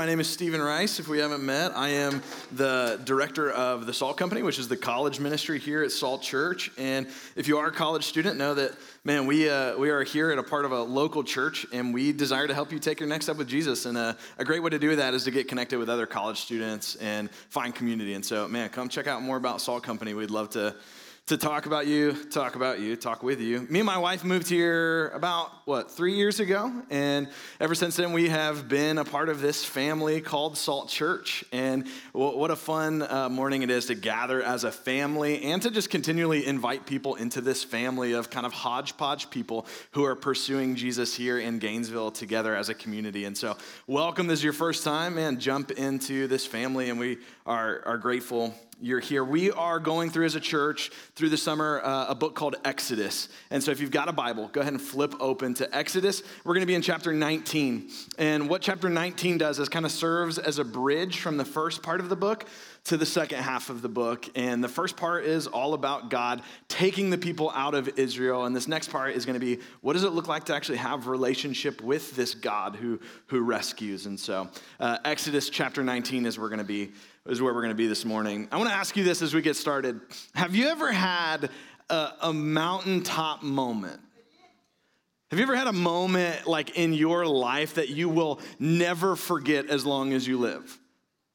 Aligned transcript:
My 0.00 0.06
name 0.06 0.20
is 0.20 0.28
Stephen 0.28 0.62
Rice. 0.62 1.00
If 1.00 1.08
we 1.08 1.18
haven't 1.18 1.44
met, 1.44 1.76
I 1.76 1.88
am 1.88 2.22
the 2.52 3.00
director 3.02 3.50
of 3.50 3.84
the 3.84 3.92
Salt 3.92 4.16
Company, 4.16 4.44
which 4.44 4.60
is 4.60 4.68
the 4.68 4.76
college 4.76 5.18
ministry 5.18 5.58
here 5.58 5.82
at 5.82 5.90
Salt 5.90 6.22
Church. 6.22 6.70
And 6.78 7.08
if 7.34 7.48
you 7.48 7.58
are 7.58 7.66
a 7.66 7.72
college 7.72 8.04
student, 8.04 8.38
know 8.38 8.54
that, 8.54 8.76
man, 9.02 9.26
we, 9.26 9.50
uh, 9.50 9.76
we 9.76 9.90
are 9.90 10.04
here 10.04 10.30
at 10.30 10.38
a 10.38 10.42
part 10.44 10.64
of 10.64 10.70
a 10.70 10.80
local 10.80 11.24
church, 11.24 11.66
and 11.72 11.92
we 11.92 12.12
desire 12.12 12.46
to 12.46 12.54
help 12.54 12.70
you 12.70 12.78
take 12.78 13.00
your 13.00 13.08
next 13.08 13.24
step 13.24 13.38
with 13.38 13.48
Jesus. 13.48 13.86
And 13.86 13.98
a, 13.98 14.16
a 14.38 14.44
great 14.44 14.62
way 14.62 14.70
to 14.70 14.78
do 14.78 14.94
that 14.94 15.14
is 15.14 15.24
to 15.24 15.32
get 15.32 15.48
connected 15.48 15.80
with 15.80 15.88
other 15.88 16.06
college 16.06 16.38
students 16.38 16.94
and 17.00 17.28
find 17.50 17.74
community. 17.74 18.14
And 18.14 18.24
so, 18.24 18.46
man, 18.46 18.68
come 18.68 18.88
check 18.88 19.08
out 19.08 19.20
more 19.22 19.36
about 19.36 19.60
Salt 19.60 19.82
Company. 19.82 20.14
We'd 20.14 20.30
love 20.30 20.50
to 20.50 20.76
to 21.28 21.36
talk 21.36 21.66
about 21.66 21.86
you, 21.86 22.14
talk 22.30 22.54
about 22.54 22.80
you, 22.80 22.96
talk 22.96 23.22
with 23.22 23.38
you. 23.38 23.66
Me 23.68 23.80
and 23.80 23.86
my 23.86 23.98
wife 23.98 24.24
moved 24.24 24.48
here 24.48 25.08
about, 25.08 25.50
what, 25.66 25.90
three 25.90 26.14
years 26.14 26.40
ago? 26.40 26.72
And 26.88 27.28
ever 27.60 27.74
since 27.74 27.96
then, 27.96 28.14
we 28.14 28.30
have 28.30 28.66
been 28.66 28.96
a 28.96 29.04
part 29.04 29.28
of 29.28 29.42
this 29.42 29.62
family 29.62 30.22
called 30.22 30.56
Salt 30.56 30.88
Church. 30.88 31.44
And 31.52 31.86
what 32.12 32.50
a 32.50 32.56
fun 32.56 33.02
uh, 33.02 33.28
morning 33.28 33.60
it 33.60 33.68
is 33.68 33.86
to 33.86 33.94
gather 33.94 34.42
as 34.42 34.64
a 34.64 34.72
family 34.72 35.42
and 35.42 35.60
to 35.60 35.70
just 35.70 35.90
continually 35.90 36.46
invite 36.46 36.86
people 36.86 37.16
into 37.16 37.42
this 37.42 37.62
family 37.62 38.12
of 38.12 38.30
kind 38.30 38.46
of 38.46 38.54
hodgepodge 38.54 39.28
people 39.28 39.66
who 39.90 40.04
are 40.04 40.16
pursuing 40.16 40.76
Jesus 40.76 41.14
here 41.14 41.38
in 41.38 41.58
Gainesville 41.58 42.10
together 42.10 42.56
as 42.56 42.70
a 42.70 42.74
community. 42.74 43.26
And 43.26 43.36
so, 43.36 43.58
welcome. 43.86 44.28
This 44.28 44.38
is 44.38 44.44
your 44.44 44.54
first 44.54 44.82
time, 44.82 45.16
man. 45.16 45.38
Jump 45.38 45.72
into 45.72 46.26
this 46.26 46.46
family, 46.46 46.88
and 46.88 46.98
we 46.98 47.18
are, 47.44 47.82
are 47.84 47.98
grateful 47.98 48.54
you're 48.80 49.00
here. 49.00 49.24
We 49.24 49.50
are 49.50 49.80
going 49.80 50.10
through 50.10 50.26
as 50.26 50.36
a 50.36 50.40
church 50.40 50.90
through 51.16 51.30
the 51.30 51.36
summer 51.36 51.80
uh, 51.82 52.06
a 52.08 52.14
book 52.14 52.34
called 52.34 52.56
Exodus. 52.64 53.28
And 53.50 53.62
so 53.62 53.72
if 53.72 53.80
you've 53.80 53.90
got 53.90 54.08
a 54.08 54.12
Bible, 54.12 54.48
go 54.48 54.60
ahead 54.60 54.72
and 54.72 54.80
flip 54.80 55.14
open 55.18 55.54
to 55.54 55.76
Exodus. 55.76 56.22
We're 56.44 56.54
going 56.54 56.62
to 56.62 56.66
be 56.66 56.74
in 56.74 56.82
chapter 56.82 57.12
19. 57.12 57.90
And 58.18 58.48
what 58.48 58.62
chapter 58.62 58.88
19 58.88 59.38
does 59.38 59.58
is 59.58 59.68
kind 59.68 59.84
of 59.84 59.90
serves 59.90 60.38
as 60.38 60.58
a 60.58 60.64
bridge 60.64 61.18
from 61.18 61.36
the 61.38 61.44
first 61.44 61.82
part 61.82 62.00
of 62.00 62.08
the 62.08 62.16
book 62.16 62.46
to 62.84 62.96
the 62.96 63.06
second 63.06 63.42
half 63.42 63.68
of 63.68 63.82
the 63.82 63.88
book. 63.88 64.28
And 64.36 64.62
the 64.62 64.68
first 64.68 64.96
part 64.96 65.24
is 65.24 65.46
all 65.46 65.74
about 65.74 66.08
God 66.08 66.42
taking 66.68 67.10
the 67.10 67.18
people 67.18 67.50
out 67.54 67.74
of 67.74 67.98
Israel. 67.98 68.44
And 68.44 68.54
this 68.54 68.68
next 68.68 68.90
part 68.90 69.14
is 69.14 69.26
going 69.26 69.38
to 69.38 69.44
be 69.44 69.58
what 69.80 69.94
does 69.94 70.04
it 70.04 70.10
look 70.10 70.28
like 70.28 70.44
to 70.44 70.54
actually 70.54 70.78
have 70.78 71.08
relationship 71.08 71.82
with 71.82 72.14
this 72.14 72.34
God 72.34 72.76
who, 72.76 73.00
who 73.26 73.40
rescues? 73.40 74.06
And 74.06 74.18
so 74.18 74.48
uh, 74.78 74.98
Exodus 75.04 75.50
chapter 75.50 75.82
19 75.82 76.26
is 76.26 76.38
we're 76.38 76.48
going 76.48 76.58
to 76.58 76.64
be 76.64 76.92
is 77.26 77.42
where 77.42 77.52
we're 77.52 77.60
going 77.60 77.70
to 77.70 77.74
be 77.74 77.86
this 77.86 78.04
morning. 78.04 78.48
I 78.50 78.56
want 78.56 78.70
to 78.70 78.74
ask 78.74 78.96
you 78.96 79.04
this 79.04 79.22
as 79.22 79.34
we 79.34 79.42
get 79.42 79.56
started. 79.56 80.00
Have 80.34 80.54
you 80.54 80.68
ever 80.68 80.90
had 80.92 81.50
a, 81.90 82.10
a 82.22 82.32
mountaintop 82.32 83.42
moment? 83.42 84.00
Have 85.30 85.38
you 85.38 85.42
ever 85.42 85.56
had 85.56 85.66
a 85.66 85.72
moment 85.72 86.46
like 86.46 86.78
in 86.78 86.94
your 86.94 87.26
life 87.26 87.74
that 87.74 87.90
you 87.90 88.08
will 88.08 88.40
never 88.58 89.14
forget 89.14 89.66
as 89.66 89.84
long 89.84 90.14
as 90.14 90.26
you 90.26 90.38
live? 90.38 90.78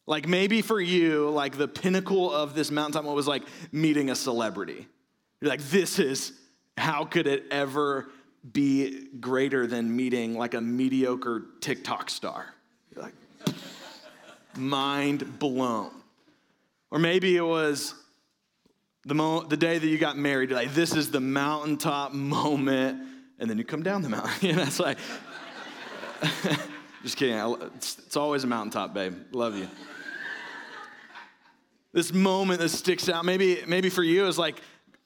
Like 0.08 0.28
maybe 0.28 0.62
for 0.62 0.82
you, 0.82 1.30
like 1.30 1.58
the 1.58 1.68
pinnacle 1.68 2.34
of 2.34 2.56
this 2.56 2.72
mountaintop 2.72 3.04
moment 3.04 3.16
was 3.16 3.28
like 3.28 3.44
meeting 3.72 4.10
a 4.10 4.16
celebrity. 4.16 4.88
You're 5.40 5.50
like, 5.50 5.62
this 5.62 6.00
is, 6.00 6.34
how 6.78 7.06
could 7.06 7.28
it 7.28 7.46
ever 7.52 8.10
be 8.52 9.08
greater 9.20 9.68
than 9.68 9.96
meeting 9.96 10.38
like 10.38 10.56
a 10.56 10.62
mediocre 10.62 11.46
TikTok 11.62 12.10
star? 12.10 12.54
You're 12.94 13.04
like, 13.04 13.14
mind 14.58 15.40
blown. 15.40 15.92
Or 16.92 17.00
maybe 17.00 17.36
it 17.36 17.42
was 17.42 17.96
the, 19.06 19.16
mo- 19.16 19.44
the 19.44 19.58
day 19.58 19.78
that 19.78 19.88
you 19.88 19.98
got 19.98 20.18
married, 20.18 20.52
like, 20.52 20.74
this 20.74 20.96
is 20.96 21.12
the 21.12 21.20
mountaintop 21.20 22.14
moment, 22.14 23.02
and 23.40 23.50
then 23.50 23.58
you 23.58 23.64
come 23.64 23.84
down 23.84 24.02
the 24.02 24.10
mountain. 24.10 24.32
you 24.42 24.56
know, 24.56 24.64
it's 24.64 24.80
like, 24.80 24.98
just 27.04 27.18
kidding. 27.18 27.38
It's, 27.76 27.98
it's 28.00 28.16
always 28.16 28.44
a 28.44 28.48
mountaintop, 28.48 28.94
babe. 28.94 29.16
Love 29.32 29.58
you. 29.58 29.68
This 31.92 32.12
moment 32.12 32.60
that 32.60 32.70
sticks 32.70 33.08
out, 33.08 33.24
maybe, 33.24 33.62
maybe 33.68 33.90
for 33.90 34.04
you, 34.04 34.26
is 34.26 34.40
like 34.40 34.62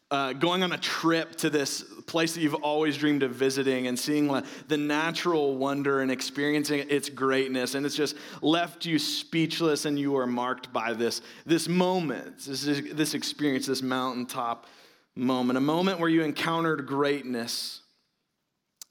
uh, 0.09 0.33
going 0.33 0.63
on 0.63 0.71
a 0.71 0.77
trip 0.77 1.35
to 1.35 1.49
this 1.49 1.83
place 2.05 2.33
that 2.33 2.41
you've 2.41 2.53
always 2.53 2.97
dreamed 2.97 3.23
of 3.23 3.31
visiting 3.31 3.87
and 3.87 3.99
seeing 3.99 4.27
the 4.67 4.77
natural 4.77 5.55
wonder 5.57 5.99
and 5.99 6.09
experiencing 6.09 6.85
its 6.89 7.09
greatness. 7.09 7.75
And 7.75 7.85
it's 7.85 7.95
just 7.95 8.15
left 8.41 8.85
you 8.85 8.99
speechless 8.99 9.85
and 9.85 9.99
you 9.99 10.15
are 10.15 10.27
marked 10.27 10.71
by 10.71 10.93
this 10.93 11.21
this 11.45 11.67
moment 11.67 12.39
this, 12.39 12.63
this 12.63 13.13
experience 13.13 13.65
this 13.65 13.81
mountaintop 13.81 14.67
moment 15.15 15.57
a 15.57 15.61
moment 15.61 15.99
where 15.99 16.09
you 16.09 16.23
encountered 16.23 16.85
greatness. 16.87 17.81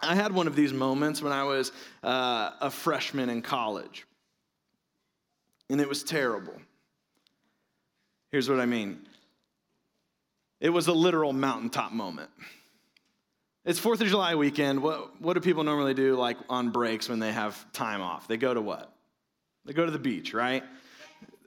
I 0.00 0.14
had 0.14 0.32
one 0.32 0.46
of 0.46 0.54
these 0.54 0.74
moments 0.74 1.22
when 1.22 1.32
i 1.32 1.44
was 1.44 1.72
uh, 2.02 2.50
a 2.60 2.70
freshman 2.70 3.30
in 3.30 3.40
college. 3.40 4.06
And 5.70 5.80
it 5.80 5.88
was 5.88 6.04
terrible. 6.04 6.54
Here's 8.30 8.50
what 8.50 8.60
i 8.60 8.66
mean 8.66 9.05
it 10.60 10.70
was 10.70 10.86
a 10.86 10.92
literal 10.92 11.32
mountaintop 11.32 11.92
moment. 11.92 12.30
It's 13.64 13.80
4th 13.80 14.00
of 14.00 14.06
July 14.06 14.36
weekend. 14.36 14.80
What, 14.80 15.20
what 15.20 15.34
do 15.34 15.40
people 15.40 15.64
normally 15.64 15.92
do 15.92 16.14
like 16.14 16.36
on 16.48 16.70
breaks 16.70 17.08
when 17.08 17.18
they 17.18 17.32
have 17.32 17.72
time 17.72 18.00
off? 18.00 18.28
They 18.28 18.36
go 18.36 18.54
to 18.54 18.60
what? 18.60 18.92
They 19.64 19.72
go 19.72 19.84
to 19.84 19.90
the 19.90 19.98
beach, 19.98 20.32
right? 20.32 20.62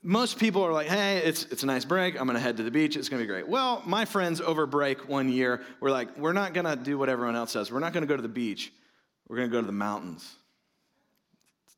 Most 0.03 0.37
people 0.37 0.61
are 0.63 0.73
like, 0.73 0.87
hey, 0.87 1.19
it's, 1.19 1.45
it's 1.45 1.63
a 1.63 1.65
nice 1.65 1.85
break. 1.85 2.19
I'm 2.19 2.25
going 2.25 2.35
to 2.35 2.41
head 2.41 2.57
to 2.57 2.63
the 2.63 2.71
beach. 2.71 2.97
It's 2.97 3.07
going 3.07 3.21
to 3.21 3.23
be 3.23 3.27
great. 3.27 3.47
Well, 3.47 3.81
my 3.85 4.03
friends 4.03 4.41
over 4.41 4.65
break 4.65 5.07
one 5.07 5.29
year 5.29 5.61
were 5.79 5.91
like, 5.91 6.17
we're 6.17 6.33
not 6.33 6.53
going 6.53 6.65
to 6.65 6.75
do 6.75 6.97
what 6.97 7.07
everyone 7.07 7.35
else 7.37 7.53
does. 7.53 7.71
We're 7.71 7.79
not 7.79 7.93
going 7.93 8.03
to 8.03 8.07
go 8.07 8.15
to 8.15 8.21
the 8.21 8.27
beach. 8.27 8.71
We're 9.29 9.37
going 9.37 9.49
to 9.49 9.53
go 9.53 9.61
to 9.61 9.67
the 9.67 9.71
mountains. 9.71 10.35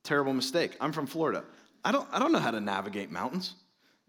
Terrible 0.04 0.34
mistake. 0.34 0.76
I'm 0.82 0.92
from 0.92 1.06
Florida. 1.06 1.44
I 1.86 1.92
don't, 1.92 2.08
I 2.12 2.18
don't 2.18 2.32
know 2.32 2.40
how 2.40 2.52
to 2.52 2.60
navigate 2.62 3.12
mountains. 3.12 3.54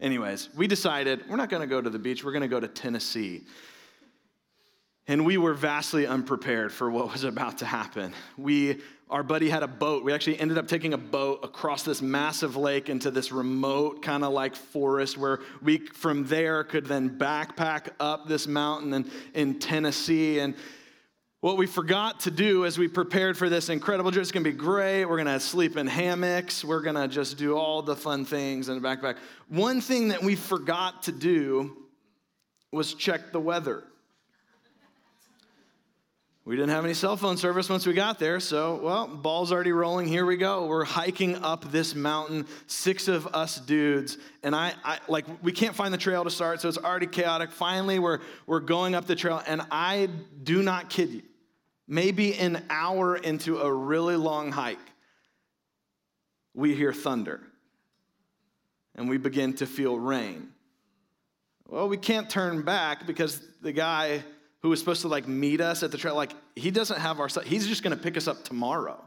Anyways, 0.03 0.49
we 0.53 0.67
decided 0.67 1.23
we're 1.29 1.37
not 1.37 1.49
going 1.49 1.61
to 1.61 1.67
go 1.67 1.79
to 1.79 1.89
the 1.89 1.97
beach, 1.97 2.25
we're 2.25 2.33
going 2.33 2.41
to 2.41 2.49
go 2.49 2.59
to 2.59 2.67
Tennessee. 2.67 3.43
And 5.07 5.25
we 5.25 5.37
were 5.37 5.53
vastly 5.53 6.05
unprepared 6.05 6.73
for 6.73 6.91
what 6.91 7.09
was 7.09 7.23
about 7.23 7.59
to 7.59 7.65
happen. 7.65 8.13
We, 8.37 8.81
our 9.09 9.23
buddy 9.23 9.49
had 9.49 9.63
a 9.63 9.67
boat. 9.67 10.03
We 10.03 10.11
actually 10.11 10.39
ended 10.39 10.57
up 10.57 10.67
taking 10.67 10.93
a 10.93 10.97
boat 10.97 11.39
across 11.43 11.83
this 11.83 12.01
massive 12.01 12.57
lake 12.57 12.89
into 12.89 13.11
this 13.11 13.31
remote 13.31 14.01
kind 14.01 14.25
of 14.25 14.33
like 14.33 14.57
forest 14.57 15.17
where 15.17 15.39
we 15.61 15.77
from 15.77 16.25
there 16.25 16.65
could 16.65 16.85
then 16.85 17.17
backpack 17.17 17.89
up 18.01 18.27
this 18.27 18.45
mountain 18.45 18.93
in, 18.93 19.11
in 19.33 19.59
Tennessee. 19.59 20.39
And 20.39 20.53
what 21.43 21.57
we 21.57 21.67
forgot 21.67 22.21
to 22.21 22.31
do 22.31 22.65
as 22.65 22.77
we 22.77 22.87
prepared 22.87 23.37
for 23.37 23.49
this 23.49 23.67
incredible 23.67 24.13
trip, 24.13 24.21
it's 24.21 24.31
gonna 24.31 24.45
be 24.45 24.53
great. 24.53 25.03
We're 25.03 25.17
gonna 25.17 25.41
sleep 25.41 25.75
in 25.75 25.87
hammocks. 25.87 26.63
We're 26.63 26.79
gonna 26.79 27.05
just 27.05 27.37
do 27.37 27.57
all 27.57 27.81
the 27.81 27.97
fun 27.97 28.23
things 28.23 28.69
in 28.69 28.81
the 28.81 28.87
backpack. 28.87 29.17
One 29.49 29.81
thing 29.81 30.07
that 30.07 30.23
we 30.23 30.35
forgot 30.35 31.03
to 31.03 31.11
do 31.11 31.75
was 32.71 32.93
check 32.93 33.33
the 33.33 33.41
weather. 33.41 33.83
We 36.45 36.55
didn't 36.55 36.69
have 36.69 36.85
any 36.85 36.93
cell 36.93 37.17
phone 37.17 37.35
service 37.35 37.67
once 37.67 37.85
we 37.85 37.91
got 37.91 38.19
there, 38.19 38.39
so, 38.39 38.79
well, 38.81 39.07
ball's 39.07 39.51
already 39.51 39.73
rolling. 39.73 40.07
Here 40.07 40.25
we 40.25 40.37
go. 40.37 40.65
We're 40.67 40.85
hiking 40.85 41.35
up 41.43 41.69
this 41.73 41.93
mountain, 41.93 42.47
six 42.67 43.09
of 43.09 43.27
us 43.27 43.59
dudes, 43.59 44.17
and 44.43 44.55
I, 44.55 44.75
I, 44.85 44.99
like, 45.09 45.25
we 45.43 45.51
can't 45.51 45.75
find 45.75 45.93
the 45.93 45.97
trail 45.97 46.23
to 46.23 46.31
start, 46.31 46.61
so 46.61 46.69
it's 46.69 46.77
already 46.77 47.07
chaotic. 47.07 47.51
Finally, 47.51 47.99
we're, 47.99 48.19
we're 48.47 48.61
going 48.61 48.95
up 48.95 49.07
the 49.07 49.15
trail, 49.15 49.41
and 49.45 49.61
I 49.71 50.07
do 50.43 50.63
not 50.63 50.89
kid 50.89 51.09
you 51.09 51.21
maybe 51.87 52.35
an 52.35 52.63
hour 52.69 53.15
into 53.15 53.59
a 53.59 53.71
really 53.71 54.15
long 54.15 54.51
hike, 54.51 54.77
we 56.53 56.75
hear 56.75 56.93
thunder 56.93 57.41
and 58.95 59.09
we 59.09 59.17
begin 59.17 59.53
to 59.53 59.65
feel 59.65 59.97
rain. 59.97 60.49
Well, 61.67 61.87
we 61.89 61.97
can't 61.97 62.29
turn 62.29 62.61
back 62.61 63.07
because 63.07 63.41
the 63.61 63.71
guy 63.71 64.23
who 64.61 64.69
was 64.69 64.79
supposed 64.79 65.01
to 65.01 65.07
like 65.07 65.27
meet 65.27 65.61
us 65.61 65.83
at 65.83 65.91
the 65.91 65.97
trail, 65.97 66.15
like 66.15 66.33
he 66.55 66.71
doesn't 66.71 66.99
have 66.99 67.19
our, 67.19 67.27
he's 67.45 67.67
just 67.67 67.83
going 67.83 67.95
to 67.95 68.01
pick 68.01 68.17
us 68.17 68.27
up 68.27 68.43
tomorrow. 68.43 68.99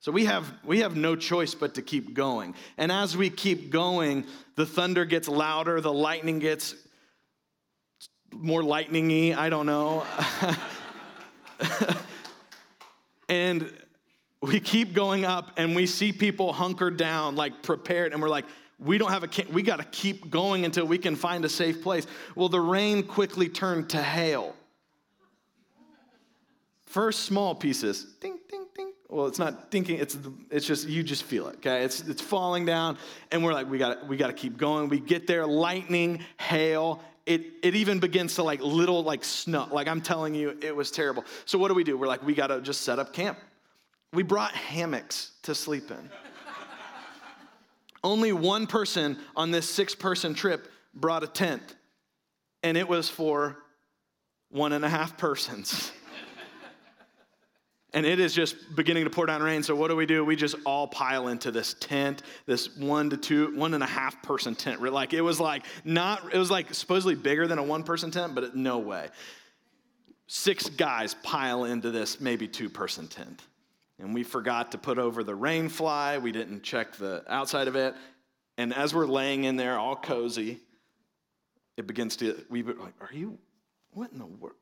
So 0.00 0.10
we 0.10 0.24
have 0.24 0.52
we 0.64 0.80
have 0.80 0.96
no 0.96 1.14
choice 1.14 1.54
but 1.54 1.74
to 1.74 1.82
keep 1.82 2.12
going. 2.12 2.56
And 2.76 2.90
as 2.90 3.16
we 3.16 3.30
keep 3.30 3.70
going, 3.70 4.26
the 4.56 4.66
thunder 4.66 5.04
gets 5.04 5.28
louder, 5.28 5.80
the 5.80 5.92
lightning 5.92 6.40
gets 6.40 6.74
more 8.32 8.62
lightningy, 8.62 9.32
I 9.36 9.48
don't 9.48 9.66
know. 9.66 10.04
and 13.28 13.72
we 14.40 14.58
keep 14.60 14.92
going 14.92 15.24
up 15.24 15.52
and 15.56 15.74
we 15.76 15.86
see 15.86 16.12
people 16.12 16.52
hunkered 16.52 16.96
down, 16.96 17.36
like 17.36 17.62
prepared, 17.62 18.12
and 18.12 18.20
we're 18.20 18.28
like, 18.28 18.44
we 18.78 18.98
don't 18.98 19.10
have 19.10 19.24
a, 19.24 19.28
we 19.52 19.62
got 19.62 19.76
to 19.76 19.84
keep 19.84 20.28
going 20.30 20.64
until 20.64 20.84
we 20.86 20.98
can 20.98 21.14
find 21.14 21.44
a 21.44 21.48
safe 21.48 21.82
place. 21.82 22.06
Well, 22.34 22.48
the 22.48 22.60
rain 22.60 23.04
quickly 23.04 23.48
turned 23.48 23.90
to 23.90 24.02
hail. 24.02 24.56
First, 26.86 27.20
small 27.20 27.54
pieces, 27.54 28.04
ding, 28.20 28.38
ding, 28.50 28.66
ding. 28.76 28.92
Well, 29.08 29.26
it's 29.26 29.38
not 29.38 29.70
thinking, 29.70 29.98
it's, 29.98 30.18
it's 30.50 30.66
just, 30.66 30.88
you 30.88 31.02
just 31.02 31.22
feel 31.22 31.48
it, 31.48 31.56
okay? 31.56 31.84
It's, 31.84 32.00
it's 32.00 32.20
falling 32.20 32.66
down, 32.66 32.98
and 33.30 33.44
we're 33.44 33.54
like, 33.54 33.70
we 33.70 33.78
got 33.78 34.06
we 34.08 34.16
got 34.16 34.26
to 34.26 34.32
keep 34.34 34.58
going. 34.58 34.88
We 34.88 35.00
get 35.00 35.26
there, 35.26 35.46
lightning, 35.46 36.24
hail, 36.38 37.02
it, 37.26 37.42
it 37.62 37.74
even 37.74 37.98
begins 37.98 38.34
to 38.36 38.42
like 38.42 38.60
little 38.60 39.02
like 39.02 39.24
snow. 39.24 39.68
Like 39.70 39.88
I'm 39.88 40.00
telling 40.00 40.34
you, 40.34 40.56
it 40.60 40.74
was 40.74 40.90
terrible. 40.90 41.24
So 41.44 41.58
what 41.58 41.68
do 41.68 41.74
we 41.74 41.84
do? 41.84 41.96
We're 41.96 42.08
like, 42.08 42.22
we 42.22 42.34
gotta 42.34 42.60
just 42.60 42.82
set 42.82 42.98
up 42.98 43.12
camp. 43.12 43.38
We 44.12 44.22
brought 44.22 44.52
hammocks 44.52 45.32
to 45.42 45.54
sleep 45.54 45.90
in. 45.90 46.10
Only 48.04 48.32
one 48.32 48.66
person 48.66 49.18
on 49.36 49.52
this 49.52 49.68
six 49.68 49.94
person 49.94 50.34
trip 50.34 50.68
brought 50.92 51.22
a 51.22 51.28
tent, 51.28 51.62
and 52.62 52.76
it 52.76 52.88
was 52.88 53.08
for 53.08 53.56
one 54.50 54.72
and 54.72 54.84
a 54.84 54.88
half 54.88 55.16
persons. 55.16 55.92
And 57.94 58.06
it 58.06 58.18
is 58.18 58.32
just 58.32 58.74
beginning 58.74 59.04
to 59.04 59.10
pour 59.10 59.26
down 59.26 59.42
rain. 59.42 59.62
So, 59.62 59.74
what 59.76 59.88
do 59.88 59.96
we 59.96 60.06
do? 60.06 60.24
We 60.24 60.36
just 60.36 60.56
all 60.64 60.86
pile 60.86 61.28
into 61.28 61.50
this 61.50 61.74
tent, 61.74 62.22
this 62.46 62.76
one 62.76 63.10
to 63.10 63.16
two, 63.16 63.54
one 63.56 63.74
and 63.74 63.82
a 63.82 63.86
half 63.86 64.22
person 64.22 64.54
tent. 64.54 64.82
Like, 64.82 65.12
it 65.12 65.20
was 65.20 65.38
like 65.38 65.66
not, 65.84 66.32
it 66.32 66.38
was 66.38 66.50
like 66.50 66.72
supposedly 66.74 67.14
bigger 67.14 67.46
than 67.46 67.58
a 67.58 67.62
one 67.62 67.82
person 67.82 68.10
tent, 68.10 68.34
but 68.34 68.56
no 68.56 68.78
way. 68.78 69.08
Six 70.26 70.68
guys 70.70 71.14
pile 71.22 71.64
into 71.64 71.90
this 71.90 72.20
maybe 72.20 72.48
two 72.48 72.70
person 72.70 73.08
tent 73.08 73.42
and 74.02 74.12
we 74.12 74.24
forgot 74.24 74.72
to 74.72 74.78
put 74.78 74.98
over 74.98 75.22
the 75.22 75.34
rain 75.34 75.68
fly. 75.68 76.18
We 76.18 76.32
didn't 76.32 76.62
check 76.62 76.96
the 76.96 77.24
outside 77.28 77.68
of 77.68 77.76
it. 77.76 77.94
And 78.58 78.74
as 78.74 78.92
we're 78.92 79.06
laying 79.06 79.44
in 79.44 79.56
there 79.56 79.78
all 79.78 79.96
cozy, 79.96 80.58
it 81.76 81.86
begins 81.86 82.16
to, 82.16 82.44
we 82.50 82.62
were 82.62 82.74
like, 82.74 82.94
are 83.00 83.14
you, 83.14 83.38
what 83.92 84.10
in 84.12 84.18
the 84.18 84.26
world? 84.26 84.56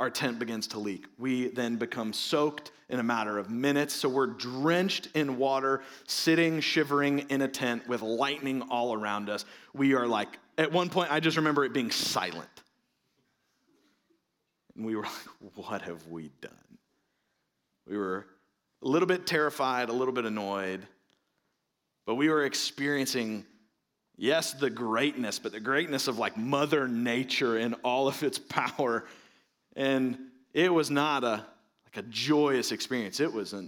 Our 0.00 0.10
tent 0.10 0.38
begins 0.38 0.68
to 0.68 0.78
leak. 0.78 1.06
We 1.18 1.48
then 1.48 1.76
become 1.76 2.12
soaked 2.12 2.70
in 2.88 3.00
a 3.00 3.02
matter 3.02 3.36
of 3.36 3.50
minutes. 3.50 3.94
So 3.94 4.08
we're 4.08 4.28
drenched 4.28 5.08
in 5.14 5.38
water, 5.38 5.82
sitting, 6.06 6.60
shivering 6.60 7.20
in 7.30 7.42
a 7.42 7.48
tent 7.48 7.88
with 7.88 8.02
lightning 8.02 8.62
all 8.70 8.94
around 8.94 9.28
us. 9.28 9.44
We 9.74 9.94
are 9.94 10.06
like, 10.06 10.38
at 10.56 10.70
one 10.70 10.88
point, 10.88 11.12
I 11.12 11.20
just 11.20 11.36
remember 11.36 11.64
it 11.64 11.72
being 11.72 11.90
silent. 11.90 12.62
And 14.76 14.86
we 14.86 14.94
were 14.94 15.02
like, 15.02 15.56
what 15.56 15.82
have 15.82 16.06
we 16.06 16.30
done? 16.40 16.52
We 17.88 17.96
were 17.96 18.26
a 18.82 18.88
little 18.88 19.08
bit 19.08 19.26
terrified, 19.26 19.88
a 19.88 19.92
little 19.92 20.14
bit 20.14 20.24
annoyed, 20.24 20.86
but 22.06 22.14
we 22.14 22.28
were 22.28 22.44
experiencing, 22.44 23.44
yes, 24.16 24.52
the 24.52 24.70
greatness, 24.70 25.38
but 25.38 25.52
the 25.52 25.60
greatness 25.60 26.06
of 26.06 26.18
like 26.18 26.36
Mother 26.36 26.86
Nature 26.86 27.58
in 27.58 27.74
all 27.82 28.06
of 28.06 28.22
its 28.22 28.38
power. 28.38 29.04
And 29.78 30.18
it 30.52 30.70
was 30.70 30.90
not 30.90 31.24
a 31.24 31.46
like 31.86 32.04
a 32.04 32.08
joyous 32.10 32.70
experience. 32.70 33.18
It 33.18 33.32
was 33.32 33.54
a 33.54 33.66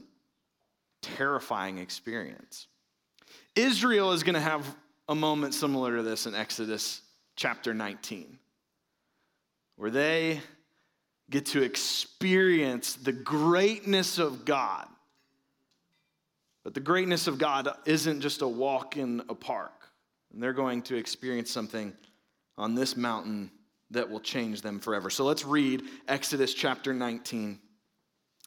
terrifying 1.00 1.78
experience. 1.78 2.66
Israel 3.56 4.12
is 4.12 4.22
going 4.22 4.34
to 4.34 4.40
have 4.40 4.76
a 5.08 5.14
moment 5.14 5.54
similar 5.54 5.96
to 5.96 6.02
this 6.02 6.26
in 6.26 6.34
Exodus 6.34 7.00
chapter 7.34 7.72
19, 7.72 8.38
where 9.76 9.90
they 9.90 10.42
get 11.30 11.46
to 11.46 11.62
experience 11.62 12.94
the 12.96 13.12
greatness 13.12 14.18
of 14.18 14.44
God 14.44 14.86
but 16.62 16.74
the 16.74 16.80
greatness 16.80 17.26
of 17.26 17.38
God 17.38 17.68
isn't 17.86 18.20
just 18.20 18.42
a 18.42 18.48
walk 18.48 18.96
in 18.96 19.22
a 19.28 19.34
park. 19.34 19.72
And 20.32 20.42
they're 20.42 20.52
going 20.52 20.82
to 20.82 20.96
experience 20.96 21.50
something 21.50 21.92
on 22.56 22.74
this 22.74 22.96
mountain 22.96 23.50
that 23.90 24.08
will 24.08 24.20
change 24.20 24.62
them 24.62 24.78
forever. 24.80 25.10
So 25.10 25.24
let's 25.24 25.44
read 25.44 25.82
Exodus 26.08 26.54
chapter 26.54 26.94
19, 26.94 27.58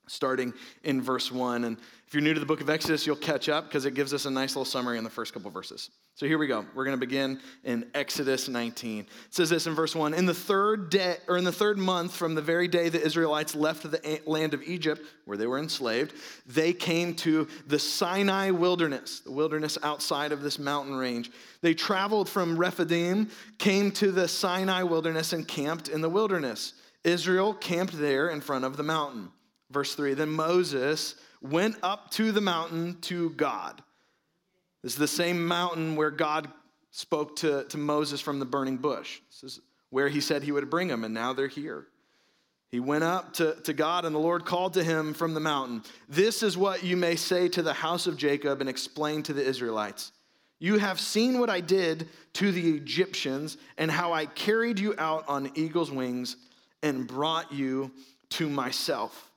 starting 0.08 0.54
in 0.84 1.02
verse 1.02 1.32
1. 1.32 1.64
And 1.64 1.78
if 2.08 2.14
you're 2.14 2.22
new 2.22 2.34
to 2.34 2.40
the 2.40 2.46
book 2.46 2.62
of 2.62 2.70
Exodus, 2.70 3.08
you'll 3.08 3.16
catch 3.16 3.50
up 3.50 3.66
because 3.66 3.86
it 3.86 3.96
gives 3.96 4.14
us 4.14 4.26
a 4.26 4.30
nice 4.30 4.56
little 4.56 4.66
summary 4.66 4.98
in 4.98 5.04
the 5.04 5.10
first 5.10 5.34
couple 5.34 5.50
verses. 5.50 5.90
So 6.16 6.28
here 6.28 6.38
we 6.38 6.46
go. 6.46 6.64
We're 6.76 6.86
going 6.86 6.96
to 6.96 7.04
begin 7.04 7.40
in 7.64 7.90
Exodus 7.96 8.48
19. 8.48 9.00
It 9.00 9.08
says 9.32 9.50
this 9.50 9.66
in 9.66 9.74
verse 9.74 9.96
1 9.96 10.14
In 10.14 10.28
the 10.28 10.34
third 10.34 10.92
day, 10.92 11.18
or 11.28 11.38
in 11.38 11.44
the 11.44 11.52
third 11.52 11.80
month 11.80 12.16
from 12.16 12.36
the 12.36 12.42
very 12.42 12.68
day 12.68 12.90
the 12.90 13.02
Israelites 13.02 13.56
left 13.56 13.90
the 13.90 14.22
land 14.28 14.54
of 14.54 14.62
Egypt, 14.62 15.02
where 15.26 15.38
they 15.38 15.48
were 15.48 15.58
enslaved, 15.58 16.14
they 16.46 16.72
came 16.72 17.16
to 17.16 17.48
the 17.66 17.80
Sinai 17.80 18.52
wilderness, 18.52 19.22
the 19.22 19.32
wilderness 19.32 19.80
outside 19.82 20.32
of 20.32 20.44
this 20.44 20.60
mountain 20.60 20.94
range. 20.94 21.32
They 21.62 21.74
traveled 21.74 22.30
from 22.30 22.58
Rephidim, 22.58 23.30
came 23.58 23.90
to 23.94 24.12
the 24.12 24.28
Sinai 24.28 24.84
wilderness, 24.84 25.34
and 25.34 25.48
camped 25.48 25.88
in 25.88 26.02
the 26.02 26.10
wilderness. 26.10 26.74
Israel 27.04 27.56
camped 27.56 27.98
there 27.98 28.30
in 28.30 28.40
front 28.40 28.66
of 28.66 28.78
the 28.78 28.84
mountain. 28.84 29.32
Verse 29.74 29.96
3 29.96 30.14
Then 30.14 30.30
Moses 30.30 31.16
went 31.42 31.76
up 31.84 32.12
to 32.12 32.32
the 32.32 32.42
mountain 32.42 32.98
to 33.02 33.32
God. 33.32 33.82
This 34.84 34.94
is 34.94 35.00
the 35.00 35.08
same 35.08 35.46
mountain 35.46 35.96
where 35.96 36.12
God 36.12 36.48
spoke 36.92 37.38
to, 37.38 37.64
to 37.66 37.78
Moses 37.78 38.22
from 38.22 38.40
the 38.40 38.46
burning 38.46 38.78
bush. 38.78 39.20
This 39.30 39.44
is 39.44 39.62
where 39.90 40.10
he 40.10 40.22
said 40.22 40.44
he 40.44 40.52
would 40.52 40.70
bring 40.70 40.88
them, 40.88 41.04
and 41.04 41.14
now 41.14 41.34
they're 41.34 41.48
here. 41.48 41.88
He 42.70 42.80
went 42.80 43.04
up 43.04 43.34
to, 43.34 43.56
to 43.64 43.74
God, 43.74 44.06
and 44.06 44.16
the 44.16 44.20
Lord 44.20 44.46
called 44.46 44.74
to 44.74 44.84
him 44.84 45.14
from 45.14 45.34
the 45.34 45.40
mountain 45.40 45.84
This 46.10 46.44
is 46.44 46.58
what 46.58 46.84
you 46.84 46.98
may 46.98 47.16
say 47.16 47.48
to 47.50 47.62
the 47.62 47.74
house 47.74 48.08
of 48.08 48.18
Jacob 48.18 48.62
and 48.62 48.70
explain 48.70 49.24
to 49.24 49.34
the 49.34 49.44
Israelites. 49.44 50.12
You 50.60 50.78
have 50.78 51.00
seen 51.00 51.40
what 51.40 51.50
I 51.50 51.60
did 51.60 52.08
to 52.34 52.52
the 52.52 52.76
Egyptians, 52.76 53.58
and 53.78 53.92
how 53.92 54.14
I 54.14 54.26
carried 54.26 54.80
you 54.80 54.96
out 54.98 55.26
on 55.28 55.52
eagle's 55.56 55.92
wings 55.92 56.38
and 56.82 57.08
brought 57.08 57.52
you 57.52 57.92
to 58.30 58.50
myself. 58.50 59.33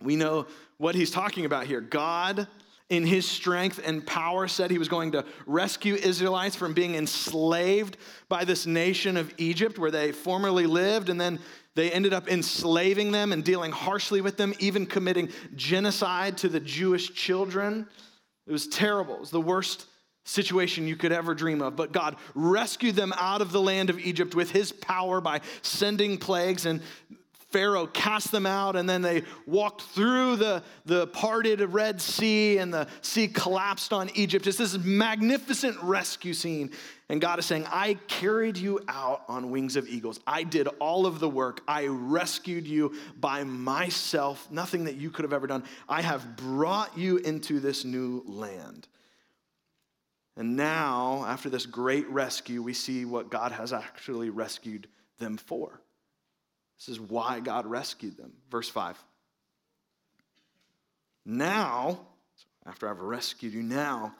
We 0.00 0.16
know 0.16 0.46
what 0.78 0.94
he's 0.94 1.10
talking 1.10 1.44
about 1.44 1.66
here. 1.66 1.80
God, 1.80 2.48
in 2.88 3.06
his 3.06 3.28
strength 3.28 3.80
and 3.84 4.04
power, 4.06 4.48
said 4.48 4.70
he 4.70 4.78
was 4.78 4.88
going 4.88 5.12
to 5.12 5.24
rescue 5.46 5.94
Israelites 5.94 6.56
from 6.56 6.72
being 6.72 6.94
enslaved 6.94 7.96
by 8.28 8.44
this 8.44 8.66
nation 8.66 9.16
of 9.16 9.32
Egypt 9.38 9.78
where 9.78 9.90
they 9.90 10.12
formerly 10.12 10.66
lived, 10.66 11.08
and 11.08 11.20
then 11.20 11.38
they 11.74 11.90
ended 11.92 12.12
up 12.12 12.28
enslaving 12.28 13.12
them 13.12 13.32
and 13.32 13.44
dealing 13.44 13.72
harshly 13.72 14.20
with 14.20 14.36
them, 14.36 14.54
even 14.58 14.86
committing 14.86 15.28
genocide 15.54 16.36
to 16.38 16.48
the 16.48 16.60
Jewish 16.60 17.12
children. 17.14 17.86
It 18.46 18.52
was 18.52 18.66
terrible. 18.66 19.14
It 19.14 19.20
was 19.20 19.30
the 19.30 19.40
worst 19.40 19.86
situation 20.24 20.86
you 20.86 20.96
could 20.96 21.12
ever 21.12 21.34
dream 21.34 21.62
of. 21.62 21.76
But 21.76 21.92
God 21.92 22.16
rescued 22.34 22.96
them 22.96 23.12
out 23.16 23.40
of 23.40 23.52
the 23.52 23.60
land 23.60 23.90
of 23.90 23.98
Egypt 23.98 24.34
with 24.34 24.50
his 24.50 24.72
power 24.72 25.20
by 25.20 25.40
sending 25.62 26.18
plagues. 26.18 26.66
And 26.66 26.82
Pharaoh 27.50 27.86
cast 27.86 28.30
them 28.30 28.46
out, 28.46 28.76
and 28.76 28.88
then 28.88 29.02
they 29.02 29.24
walked 29.44 29.82
through 29.82 30.36
the, 30.36 30.62
the 30.84 31.08
parted 31.08 31.60
Red 31.60 32.00
Sea, 32.00 32.58
and 32.58 32.72
the 32.72 32.86
sea 33.02 33.26
collapsed 33.26 33.92
on 33.92 34.10
Egypt. 34.14 34.46
It's 34.46 34.58
this 34.58 34.78
magnificent 34.78 35.76
rescue 35.82 36.32
scene. 36.32 36.70
And 37.08 37.20
God 37.20 37.40
is 37.40 37.46
saying, 37.46 37.66
I 37.66 37.94
carried 38.06 38.56
you 38.56 38.80
out 38.86 39.24
on 39.26 39.50
wings 39.50 39.74
of 39.74 39.88
eagles. 39.88 40.20
I 40.28 40.44
did 40.44 40.68
all 40.78 41.06
of 41.06 41.18
the 41.18 41.28
work. 41.28 41.60
I 41.66 41.86
rescued 41.88 42.68
you 42.68 42.94
by 43.18 43.42
myself, 43.42 44.46
nothing 44.50 44.84
that 44.84 44.94
you 44.94 45.10
could 45.10 45.24
have 45.24 45.32
ever 45.32 45.48
done. 45.48 45.64
I 45.88 46.02
have 46.02 46.36
brought 46.36 46.96
you 46.96 47.16
into 47.16 47.58
this 47.58 47.84
new 47.84 48.22
land. 48.26 48.86
And 50.36 50.56
now, 50.56 51.24
after 51.26 51.50
this 51.50 51.66
great 51.66 52.08
rescue, 52.08 52.62
we 52.62 52.74
see 52.74 53.04
what 53.04 53.28
God 53.28 53.50
has 53.50 53.72
actually 53.72 54.30
rescued 54.30 54.86
them 55.18 55.36
for. 55.36 55.80
This 56.80 56.88
is 56.88 57.00
why 57.00 57.40
God 57.40 57.66
rescued 57.66 58.16
them. 58.16 58.32
Verse 58.50 58.68
5. 58.68 58.96
Now, 61.26 62.00
after 62.66 62.88
I've 62.88 63.00
rescued 63.00 63.52
you, 63.52 63.62
now, 63.62 64.14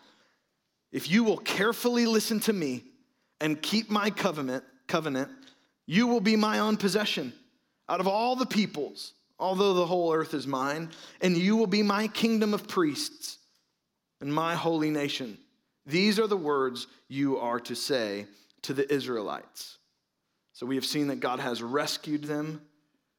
if 0.92 1.10
you 1.10 1.24
will 1.24 1.38
carefully 1.38 2.04
listen 2.04 2.38
to 2.40 2.52
me 2.52 2.84
and 3.40 3.60
keep 3.60 3.88
my 3.90 4.10
covenant, 4.10 4.62
covenant, 4.86 5.30
you 5.86 6.06
will 6.06 6.20
be 6.20 6.36
my 6.36 6.58
own 6.58 6.76
possession 6.76 7.32
out 7.88 8.00
of 8.00 8.06
all 8.06 8.36
the 8.36 8.46
peoples, 8.46 9.14
although 9.38 9.72
the 9.72 9.86
whole 9.86 10.12
earth 10.12 10.34
is 10.34 10.46
mine, 10.46 10.90
and 11.22 11.38
you 11.38 11.56
will 11.56 11.66
be 11.66 11.82
my 11.82 12.08
kingdom 12.08 12.52
of 12.52 12.68
priests 12.68 13.38
and 14.20 14.32
my 14.32 14.54
holy 14.54 14.90
nation. 14.90 15.38
These 15.86 16.18
are 16.18 16.26
the 16.26 16.36
words 16.36 16.86
you 17.08 17.38
are 17.38 17.60
to 17.60 17.74
say 17.74 18.26
to 18.62 18.74
the 18.74 18.92
Israelites. 18.92 19.78
So 20.60 20.66
we 20.66 20.74
have 20.74 20.84
seen 20.84 21.06
that 21.06 21.20
God 21.20 21.40
has 21.40 21.62
rescued 21.62 22.24
them, 22.24 22.60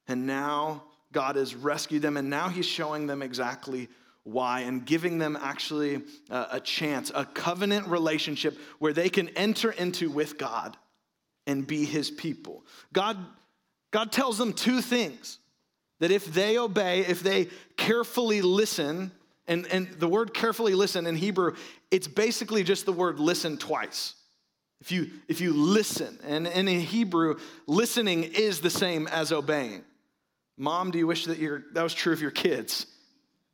and 0.06 0.28
now 0.28 0.84
God 1.10 1.34
has 1.34 1.56
rescued 1.56 2.00
them, 2.00 2.16
and 2.16 2.30
now 2.30 2.48
He's 2.48 2.66
showing 2.66 3.08
them 3.08 3.20
exactly 3.20 3.88
why 4.22 4.60
and 4.60 4.86
giving 4.86 5.18
them 5.18 5.36
actually 5.42 6.02
a, 6.30 6.60
chance, 6.60 7.10
a 7.12 7.24
covenant 7.24 7.88
relationship 7.88 8.56
where 8.78 8.92
they 8.92 9.08
can 9.08 9.28
enter 9.30 9.72
into 9.72 10.08
with 10.08 10.38
God 10.38 10.76
and 11.48 11.66
be 11.66 11.84
His 11.84 12.12
people. 12.12 12.64
God, 12.92 13.16
God 13.90 14.12
tells 14.12 14.38
them 14.38 14.52
two 14.52 14.80
things 14.80 15.40
that 15.98 16.12
if 16.12 16.32
they 16.32 16.58
obey, 16.58 17.00
if 17.00 17.24
they 17.24 17.48
carefully 17.76 18.40
listen, 18.40 19.10
and, 19.48 19.66
and 19.66 19.88
the 19.98 20.06
word 20.06 20.32
carefully 20.32 20.76
listen 20.76 21.08
in 21.08 21.16
Hebrew, 21.16 21.56
it's 21.90 22.06
basically 22.06 22.62
just 22.62 22.86
the 22.86 22.92
word 22.92 23.18
listen 23.18 23.58
twice. 23.58 24.14
If 24.82 24.90
you, 24.90 25.10
if 25.28 25.40
you 25.40 25.52
listen, 25.52 26.18
and, 26.24 26.44
in 26.44 26.66
Hebrew, 26.66 27.38
listening 27.68 28.24
is 28.24 28.60
the 28.60 28.68
same 28.68 29.06
as 29.06 29.30
obeying. 29.30 29.84
Mom, 30.58 30.90
do 30.90 30.98
you 30.98 31.06
wish 31.06 31.26
that 31.26 31.38
you 31.38 31.62
that 31.74 31.84
was 31.84 31.94
true 31.94 32.12
of 32.12 32.20
your 32.20 32.32
kids? 32.32 32.86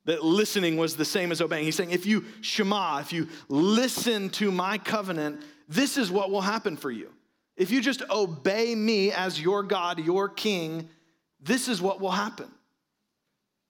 That 0.06 0.25
listening 0.25 0.78
was 0.78 0.97
the 0.97 1.04
same 1.04 1.30
as 1.30 1.42
obeying. 1.42 1.66
He's 1.66 1.76
saying, 1.76 1.90
if 1.90 2.06
you 2.06 2.25
shema, 2.40 3.00
if 3.00 3.12
you 3.12 3.28
listen 3.50 4.30
to 4.30 4.50
my 4.50 4.78
covenant, 4.78 5.42
this 5.68 5.99
is 5.99 6.11
what 6.11 6.30
will 6.30 6.40
happen 6.40 6.78
for 6.78 6.90
you. 6.90 7.11
If 7.58 7.70
you 7.70 7.82
just 7.82 8.02
obey 8.08 8.75
me 8.75 9.12
as 9.12 9.38
your 9.38 9.62
God, 9.62 9.99
your 9.99 10.30
king, 10.30 10.88
this 11.42 11.68
is 11.68 11.82
what 11.82 12.00
will 12.00 12.11
happen. 12.11 12.49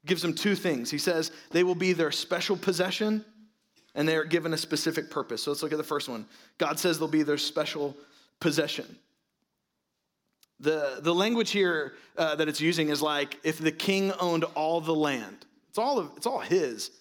Gives 0.06 0.22
them 0.22 0.32
two 0.32 0.54
things. 0.54 0.92
He 0.92 0.98
says 0.98 1.32
they 1.50 1.64
will 1.64 1.74
be 1.74 1.92
their 1.92 2.12
special 2.12 2.56
possession 2.56 3.24
and 3.98 4.08
they 4.08 4.16
are 4.16 4.24
given 4.24 4.54
a 4.54 4.56
specific 4.56 5.10
purpose. 5.10 5.42
So 5.42 5.50
let's 5.50 5.62
look 5.62 5.72
at 5.72 5.78
the 5.78 5.84
first 5.84 6.08
one. 6.08 6.24
God 6.56 6.78
says 6.78 6.98
they'll 7.00 7.08
be 7.08 7.24
their 7.24 7.36
special 7.36 7.96
possession. 8.38 8.96
The, 10.60 11.00
the 11.00 11.12
language 11.12 11.50
here 11.50 11.94
uh, 12.16 12.36
that 12.36 12.48
it's 12.48 12.60
using 12.60 12.90
is 12.90 13.02
like 13.02 13.38
if 13.42 13.58
the 13.58 13.72
king 13.72 14.12
owned 14.20 14.44
all 14.54 14.80
the 14.80 14.94
land. 14.94 15.44
It's 15.68 15.78
all, 15.78 15.98
of, 15.98 16.12
it's 16.16 16.26
all 16.26 16.38
his. 16.38 16.92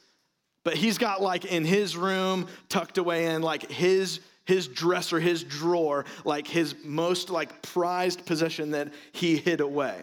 But 0.64 0.74
he's 0.74 0.98
got 0.98 1.22
like 1.22 1.46
in 1.46 1.66
his 1.66 1.96
room, 1.96 2.48
tucked 2.68 2.98
away 2.98 3.28
in 3.28 3.44
like 3.44 3.72
his 3.72 4.20
his 4.46 4.68
dresser, 4.68 5.20
his 5.20 5.44
drawer, 5.44 6.06
like 6.24 6.48
his 6.48 6.74
most 6.84 7.30
like 7.30 7.62
prized 7.62 8.26
possession 8.26 8.72
that 8.72 8.94
he 9.12 9.36
hid 9.36 9.60
away. 9.60 10.02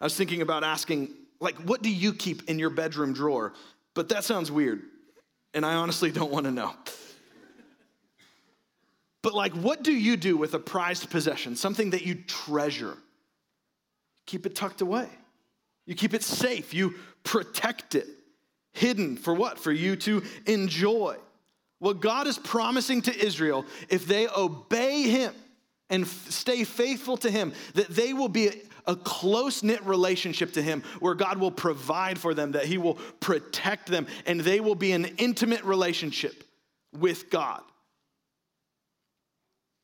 I 0.00 0.04
was 0.04 0.14
thinking 0.14 0.42
about 0.42 0.64
asking, 0.64 1.14
like, 1.40 1.56
what 1.56 1.82
do 1.82 1.90
you 1.90 2.12
keep 2.12 2.48
in 2.48 2.58
your 2.58 2.68
bedroom 2.68 3.14
drawer? 3.14 3.54
But 3.94 4.10
that 4.10 4.24
sounds 4.24 4.52
weird, 4.52 4.82
and 5.54 5.64
I 5.64 5.74
honestly 5.74 6.10
don't 6.10 6.30
want 6.30 6.46
to 6.46 6.52
know. 6.52 6.72
But 9.22 9.34
like, 9.34 9.52
what 9.52 9.82
do 9.82 9.92
you 9.92 10.16
do 10.16 10.36
with 10.36 10.54
a 10.54 10.58
prized 10.58 11.10
possession, 11.10 11.56
something 11.56 11.90
that 11.90 12.02
you 12.02 12.14
treasure? 12.14 12.96
Keep 14.26 14.46
it 14.46 14.54
tucked 14.54 14.80
away. 14.80 15.08
You 15.86 15.94
keep 15.94 16.14
it 16.14 16.22
safe. 16.22 16.72
You 16.72 16.94
protect 17.24 17.94
it. 17.94 18.06
Hidden 18.72 19.16
for 19.16 19.34
what? 19.34 19.58
For 19.58 19.72
you 19.72 19.96
to 19.96 20.22
enjoy. 20.46 21.16
What 21.80 22.00
God 22.00 22.26
is 22.26 22.38
promising 22.38 23.02
to 23.02 23.26
Israel, 23.26 23.64
if 23.88 24.06
they 24.06 24.28
obey 24.28 25.02
Him 25.02 25.34
and 25.90 26.04
f- 26.04 26.30
stay 26.30 26.64
faithful 26.64 27.16
to 27.18 27.30
Him, 27.30 27.52
that 27.74 27.88
they 27.88 28.12
will 28.12 28.28
be 28.28 28.48
a, 28.48 28.52
a 28.86 28.96
close 28.96 29.62
knit 29.62 29.84
relationship 29.84 30.52
to 30.52 30.62
Him 30.62 30.82
where 31.00 31.14
God 31.14 31.38
will 31.38 31.50
provide 31.50 32.18
for 32.18 32.32
them, 32.32 32.52
that 32.52 32.64
He 32.64 32.78
will 32.78 32.94
protect 33.20 33.88
them, 33.88 34.06
and 34.26 34.40
they 34.40 34.60
will 34.60 34.74
be 34.74 34.92
an 34.92 35.04
intimate 35.18 35.64
relationship 35.64 36.44
with 36.98 37.30
God. 37.30 37.62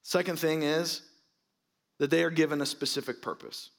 Second 0.03 0.39
thing 0.39 0.63
is 0.63 1.03
that 1.99 2.11
they 2.11 2.23
are 2.23 2.31
given 2.31 2.61
a 2.61 2.67
specific 2.67 3.21
purpose. 3.21 3.71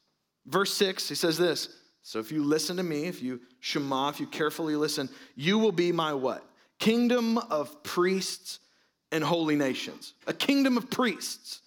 Verse 0.46 0.74
6, 0.74 1.10
he 1.10 1.16
says 1.16 1.38
this 1.38 1.70
So 2.04 2.20
if 2.20 2.32
you 2.32 2.44
listen 2.44 2.78
to 2.78 2.84
me, 2.84 3.06
if 3.06 3.22
you 3.22 3.40
shema, 3.60 4.10
if 4.10 4.20
you 4.20 4.28
carefully 4.28 4.76
listen, 4.76 5.10
you 5.36 5.58
will 5.58 5.72
be 5.72 5.92
my 5.92 6.14
what? 6.14 6.44
kingdom 6.80 7.38
of 7.38 7.84
priests 7.84 8.60
and 9.12 9.24
holy 9.24 9.56
nations. 9.56 10.14
A 10.28 10.34
kingdom 10.34 10.78
of 10.78 10.90
priests. 10.90 11.62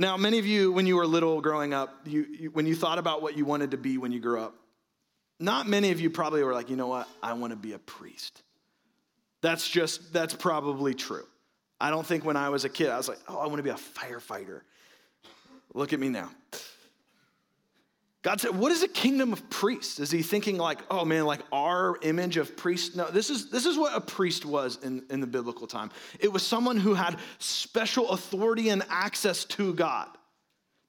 Now, 0.00 0.16
many 0.16 0.38
of 0.38 0.46
you, 0.46 0.72
when 0.72 0.86
you 0.86 0.96
were 0.96 1.06
little 1.06 1.42
growing 1.42 1.74
up, 1.74 1.94
you, 2.06 2.26
you, 2.30 2.50
when 2.52 2.64
you 2.64 2.74
thought 2.74 2.98
about 2.98 3.20
what 3.20 3.36
you 3.36 3.44
wanted 3.44 3.72
to 3.72 3.76
be 3.76 3.98
when 3.98 4.12
you 4.12 4.18
grew 4.18 4.40
up, 4.40 4.54
not 5.38 5.68
many 5.68 5.90
of 5.90 6.00
you 6.00 6.08
probably 6.08 6.42
were 6.42 6.54
like, 6.54 6.70
you 6.70 6.76
know 6.76 6.86
what, 6.86 7.06
I 7.22 7.34
want 7.34 7.50
to 7.50 7.56
be 7.58 7.74
a 7.74 7.78
priest. 7.78 8.42
That's 9.42 9.68
just, 9.68 10.10
that's 10.10 10.32
probably 10.32 10.94
true. 10.94 11.26
I 11.78 11.90
don't 11.90 12.06
think 12.06 12.24
when 12.24 12.38
I 12.38 12.48
was 12.48 12.64
a 12.64 12.70
kid, 12.70 12.88
I 12.88 12.96
was 12.96 13.08
like, 13.08 13.18
oh, 13.28 13.40
I 13.40 13.46
want 13.48 13.58
to 13.58 13.62
be 13.62 13.68
a 13.68 13.74
firefighter. 13.74 14.62
Look 15.74 15.92
at 15.92 16.00
me 16.00 16.08
now. 16.08 16.30
God 18.22 18.40
said, 18.40 18.54
What 18.54 18.70
is 18.70 18.82
a 18.82 18.88
kingdom 18.88 19.32
of 19.32 19.48
priests? 19.48 19.98
Is 19.98 20.10
he 20.10 20.22
thinking 20.22 20.58
like, 20.58 20.80
oh 20.90 21.04
man, 21.04 21.24
like 21.24 21.40
our 21.52 21.96
image 22.02 22.36
of 22.36 22.56
priest? 22.56 22.94
No, 22.94 23.10
this 23.10 23.30
is, 23.30 23.50
this 23.50 23.64
is 23.64 23.78
what 23.78 23.96
a 23.96 24.00
priest 24.00 24.44
was 24.44 24.78
in, 24.82 25.04
in 25.10 25.20
the 25.20 25.26
biblical 25.26 25.66
time. 25.66 25.90
It 26.18 26.30
was 26.30 26.42
someone 26.46 26.76
who 26.76 26.94
had 26.94 27.16
special 27.38 28.10
authority 28.10 28.68
and 28.68 28.82
access 28.90 29.44
to 29.46 29.72
God. 29.72 30.08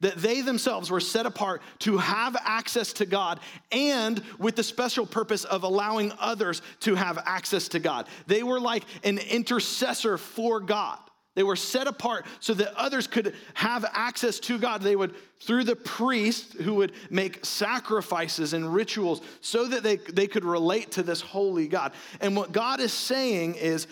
That 0.01 0.17
they 0.17 0.41
themselves 0.41 0.89
were 0.89 0.99
set 0.99 1.27
apart 1.27 1.61
to 1.79 1.97
have 1.99 2.35
access 2.43 2.91
to 2.93 3.05
God 3.05 3.39
and 3.71 4.21
with 4.39 4.55
the 4.55 4.63
special 4.63 5.05
purpose 5.05 5.43
of 5.45 5.63
allowing 5.63 6.11
others 6.19 6.63
to 6.81 6.95
have 6.95 7.19
access 7.25 7.67
to 7.69 7.79
God. 7.79 8.07
They 8.25 8.41
were 8.41 8.59
like 8.59 8.83
an 9.03 9.19
intercessor 9.19 10.17
for 10.17 10.59
God. 10.59 10.97
They 11.33 11.43
were 11.43 11.55
set 11.55 11.87
apart 11.87 12.25
so 12.41 12.53
that 12.55 12.73
others 12.75 13.07
could 13.07 13.33
have 13.53 13.85
access 13.93 14.39
to 14.41 14.57
God. 14.59 14.81
They 14.81 14.97
would, 14.97 15.15
through 15.39 15.63
the 15.63 15.77
priest 15.77 16.53
who 16.53 16.75
would 16.75 16.91
make 17.09 17.45
sacrifices 17.45 18.53
and 18.53 18.73
rituals 18.73 19.21
so 19.39 19.65
that 19.67 19.81
they, 19.81 19.95
they 19.95 20.27
could 20.27 20.43
relate 20.43 20.91
to 20.91 21.03
this 21.03 21.21
holy 21.21 21.67
God. 21.67 21.93
And 22.19 22.35
what 22.35 22.51
God 22.51 22.81
is 22.81 22.91
saying 22.91 23.55
is 23.55 23.87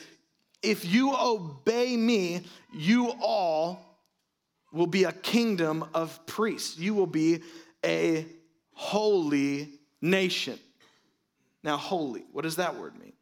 if 0.61 0.83
you 0.83 1.15
obey 1.15 1.95
me, 1.95 2.41
you 2.73 3.13
all 3.21 3.85
will 4.73 4.87
be 4.87 5.05
a 5.05 5.11
kingdom 5.13 5.85
of 5.93 6.25
priests. 6.25 6.77
You 6.77 6.93
will 6.93 7.07
be 7.07 7.41
a 7.85 8.25
holy 8.73 9.69
nation. 10.01 10.59
Now, 11.63 11.77
holy, 11.77 12.25
what 12.33 12.41
does 12.41 12.57
that 12.57 12.75
word 12.75 12.99
mean? 12.99 13.13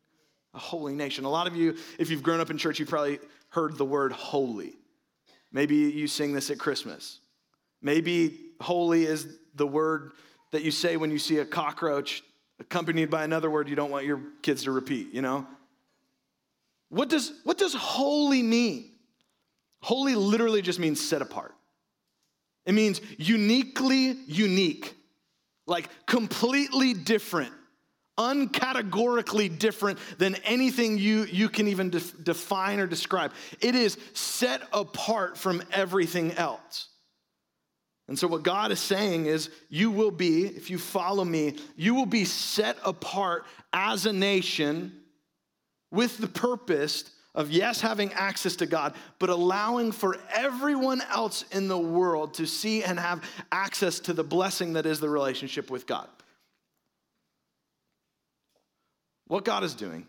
A 0.55 0.59
holy 0.59 0.93
nation. 0.93 1.25
A 1.25 1.29
lot 1.29 1.45
of 1.45 1.55
you, 1.55 1.77
if 1.99 2.09
you've 2.09 2.23
grown 2.23 2.39
up 2.39 2.49
in 2.49 2.57
church, 2.57 2.79
you've 2.79 2.89
probably 2.89 3.19
heard 3.49 3.77
the 3.77 3.85
word 3.85 4.11
holy. 4.11 4.73
Maybe 5.51 5.75
you 5.75 6.07
sing 6.07 6.33
this 6.33 6.49
at 6.49 6.59
Christmas. 6.59 7.19
Maybe 7.81 8.37
holy 8.59 9.05
is 9.05 9.37
the 9.55 9.67
word 9.67 10.11
that 10.51 10.63
you 10.63 10.71
say 10.71 10.97
when 10.97 11.11
you 11.11 11.19
see 11.19 11.39
a 11.39 11.45
cockroach 11.45 12.23
accompanied 12.59 13.09
by 13.09 13.23
another 13.23 13.49
word 13.49 13.69
you 13.69 13.75
don't 13.75 13.91
want 13.91 14.05
your 14.05 14.21
kids 14.41 14.63
to 14.63 14.71
repeat, 14.71 15.13
you 15.13 15.21
know? 15.21 15.45
What 16.89 17.09
does, 17.09 17.33
what 17.43 17.57
does 17.57 17.73
holy 17.73 18.41
mean? 18.41 18.91
Holy 19.81 20.15
literally 20.15 20.61
just 20.61 20.79
means 20.79 21.05
set 21.05 21.21
apart. 21.21 21.53
It 22.65 22.73
means 22.73 22.99
uniquely 23.17 24.17
unique, 24.27 24.95
like 25.65 25.89
completely 26.05 26.93
different 26.93 27.53
uncategorically 28.17 29.57
different 29.57 29.99
than 30.17 30.35
anything 30.43 30.97
you, 30.97 31.25
you 31.25 31.49
can 31.49 31.67
even 31.67 31.89
de- 31.89 31.99
define 31.99 32.79
or 32.79 32.87
describe. 32.87 33.31
It 33.61 33.75
is 33.75 33.97
set 34.13 34.61
apart 34.73 35.37
from 35.37 35.61
everything 35.71 36.33
else. 36.33 36.89
And 38.07 38.17
so, 38.17 38.27
what 38.27 38.43
God 38.43 38.71
is 38.71 38.79
saying 38.79 39.25
is, 39.25 39.49
you 39.69 39.91
will 39.91 40.11
be, 40.11 40.45
if 40.45 40.69
you 40.69 40.77
follow 40.77 41.25
me, 41.25 41.57
you 41.75 41.93
will 41.93 42.05
be 42.05 42.23
set 42.23 42.77
apart 42.85 43.45
as 43.73 44.05
a 44.05 44.13
nation 44.13 44.93
with 45.91 46.17
the 46.17 46.27
purpose 46.27 47.11
of, 47.35 47.51
yes, 47.51 47.81
having 47.81 48.11
access 48.13 48.55
to 48.57 48.65
God, 48.65 48.95
but 49.19 49.29
allowing 49.29 49.91
for 49.91 50.17
everyone 50.33 51.01
else 51.13 51.43
in 51.51 51.67
the 51.67 51.77
world 51.77 52.33
to 52.35 52.47
see 52.47 52.83
and 52.83 52.99
have 52.99 53.23
access 53.51 53.99
to 54.01 54.13
the 54.13 54.23
blessing 54.23 54.73
that 54.73 54.85
is 54.85 54.99
the 54.99 55.09
relationship 55.09 55.69
with 55.69 55.85
God. 55.85 56.07
What 59.27 59.45
God 59.45 59.63
is 59.63 59.73
doing 59.73 60.07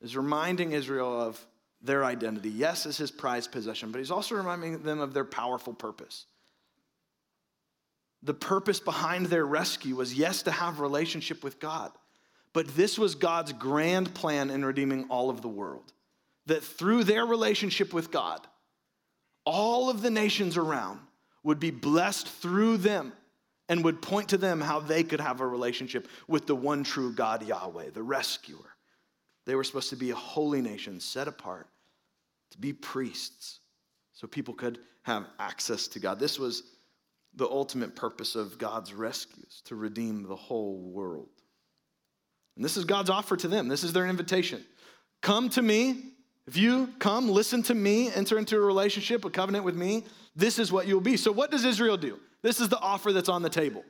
is 0.00 0.16
reminding 0.16 0.72
Israel 0.72 1.20
of 1.20 1.44
their 1.82 2.04
identity. 2.04 2.50
Yes, 2.50 2.86
as 2.86 2.96
his 2.96 3.10
prized 3.10 3.52
possession, 3.52 3.90
but 3.90 3.98
he's 3.98 4.10
also 4.10 4.34
reminding 4.34 4.82
them 4.82 5.00
of 5.00 5.14
their 5.14 5.24
powerful 5.24 5.72
purpose. 5.72 6.26
The 8.22 8.34
purpose 8.34 8.80
behind 8.80 9.26
their 9.26 9.46
rescue 9.46 9.96
was, 9.96 10.14
yes, 10.14 10.42
to 10.42 10.50
have 10.50 10.80
relationship 10.80 11.42
with 11.42 11.58
God, 11.58 11.90
but 12.52 12.68
this 12.76 12.98
was 12.98 13.14
God's 13.14 13.52
grand 13.52 14.12
plan 14.12 14.50
in 14.50 14.64
redeeming 14.64 15.06
all 15.08 15.30
of 15.30 15.40
the 15.40 15.48
world. 15.48 15.92
That 16.46 16.64
through 16.64 17.04
their 17.04 17.24
relationship 17.24 17.94
with 17.94 18.10
God, 18.10 18.40
all 19.44 19.88
of 19.88 20.02
the 20.02 20.10
nations 20.10 20.56
around 20.56 21.00
would 21.42 21.60
be 21.60 21.70
blessed 21.70 22.28
through 22.28 22.78
them 22.78 23.12
and 23.70 23.84
would 23.84 24.02
point 24.02 24.28
to 24.30 24.36
them 24.36 24.60
how 24.60 24.80
they 24.80 25.04
could 25.04 25.20
have 25.20 25.40
a 25.40 25.46
relationship 25.46 26.08
with 26.26 26.48
the 26.48 26.56
one 26.56 26.82
true 26.82 27.12
God, 27.12 27.46
Yahweh, 27.46 27.90
the 27.94 28.02
rescuer. 28.02 28.76
They 29.46 29.54
were 29.54 29.62
supposed 29.62 29.90
to 29.90 29.96
be 29.96 30.10
a 30.10 30.16
holy 30.16 30.60
nation 30.60 30.98
set 30.98 31.28
apart 31.28 31.68
to 32.50 32.58
be 32.58 32.72
priests 32.72 33.60
so 34.12 34.26
people 34.26 34.54
could 34.54 34.80
have 35.02 35.24
access 35.38 35.86
to 35.86 36.00
God. 36.00 36.18
This 36.18 36.36
was 36.36 36.64
the 37.34 37.46
ultimate 37.46 37.94
purpose 37.94 38.34
of 38.34 38.58
God's 38.58 38.92
rescues 38.92 39.62
to 39.66 39.76
redeem 39.76 40.24
the 40.24 40.34
whole 40.34 40.80
world. 40.80 41.28
And 42.56 42.64
this 42.64 42.76
is 42.76 42.84
God's 42.84 43.08
offer 43.08 43.36
to 43.36 43.46
them. 43.46 43.68
This 43.68 43.84
is 43.84 43.92
their 43.92 44.08
invitation. 44.08 44.64
Come 45.22 45.48
to 45.50 45.62
me. 45.62 46.06
If 46.48 46.56
you 46.56 46.88
come, 46.98 47.28
listen 47.28 47.62
to 47.64 47.74
me, 47.76 48.12
enter 48.12 48.36
into 48.36 48.56
a 48.56 48.60
relationship, 48.60 49.24
a 49.24 49.30
covenant 49.30 49.64
with 49.64 49.76
me, 49.76 50.02
this 50.34 50.58
is 50.58 50.72
what 50.72 50.88
you'll 50.88 51.00
be. 51.00 51.16
So, 51.16 51.30
what 51.30 51.52
does 51.52 51.64
Israel 51.64 51.96
do? 51.96 52.18
This 52.42 52.60
is 52.60 52.68
the 52.68 52.78
offer 52.78 53.12
that's 53.12 53.28
on 53.28 53.42
the 53.42 53.50
table. 53.50 53.84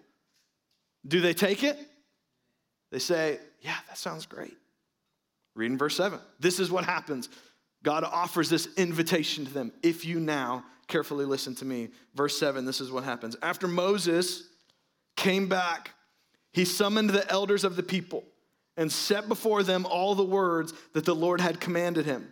Do 1.06 1.20
they 1.20 1.34
take 1.34 1.62
it? 1.62 1.78
They 2.90 2.98
say, 2.98 3.38
Yeah, 3.60 3.76
that 3.88 3.98
sounds 3.98 4.26
great. 4.26 4.56
Read 5.54 5.70
in 5.70 5.78
verse 5.78 5.96
7. 5.96 6.18
This 6.38 6.60
is 6.60 6.70
what 6.70 6.84
happens. 6.84 7.28
God 7.82 8.04
offers 8.04 8.50
this 8.50 8.68
invitation 8.76 9.46
to 9.46 9.52
them. 9.52 9.72
If 9.82 10.04
you 10.04 10.20
now 10.20 10.64
carefully 10.90 11.24
listen 11.24 11.54
to 11.54 11.64
me. 11.64 11.88
Verse 12.14 12.38
7, 12.38 12.66
this 12.66 12.82
is 12.82 12.92
what 12.92 13.04
happens. 13.04 13.36
After 13.40 13.66
Moses 13.66 14.42
came 15.16 15.48
back, 15.48 15.92
he 16.52 16.66
summoned 16.66 17.10
the 17.10 17.30
elders 17.30 17.64
of 17.64 17.76
the 17.76 17.82
people 17.82 18.24
and 18.76 18.92
set 18.92 19.28
before 19.28 19.62
them 19.62 19.86
all 19.86 20.14
the 20.14 20.24
words 20.24 20.74
that 20.92 21.04
the 21.04 21.14
Lord 21.14 21.40
had 21.40 21.60
commanded 21.60 22.04
him. 22.04 22.28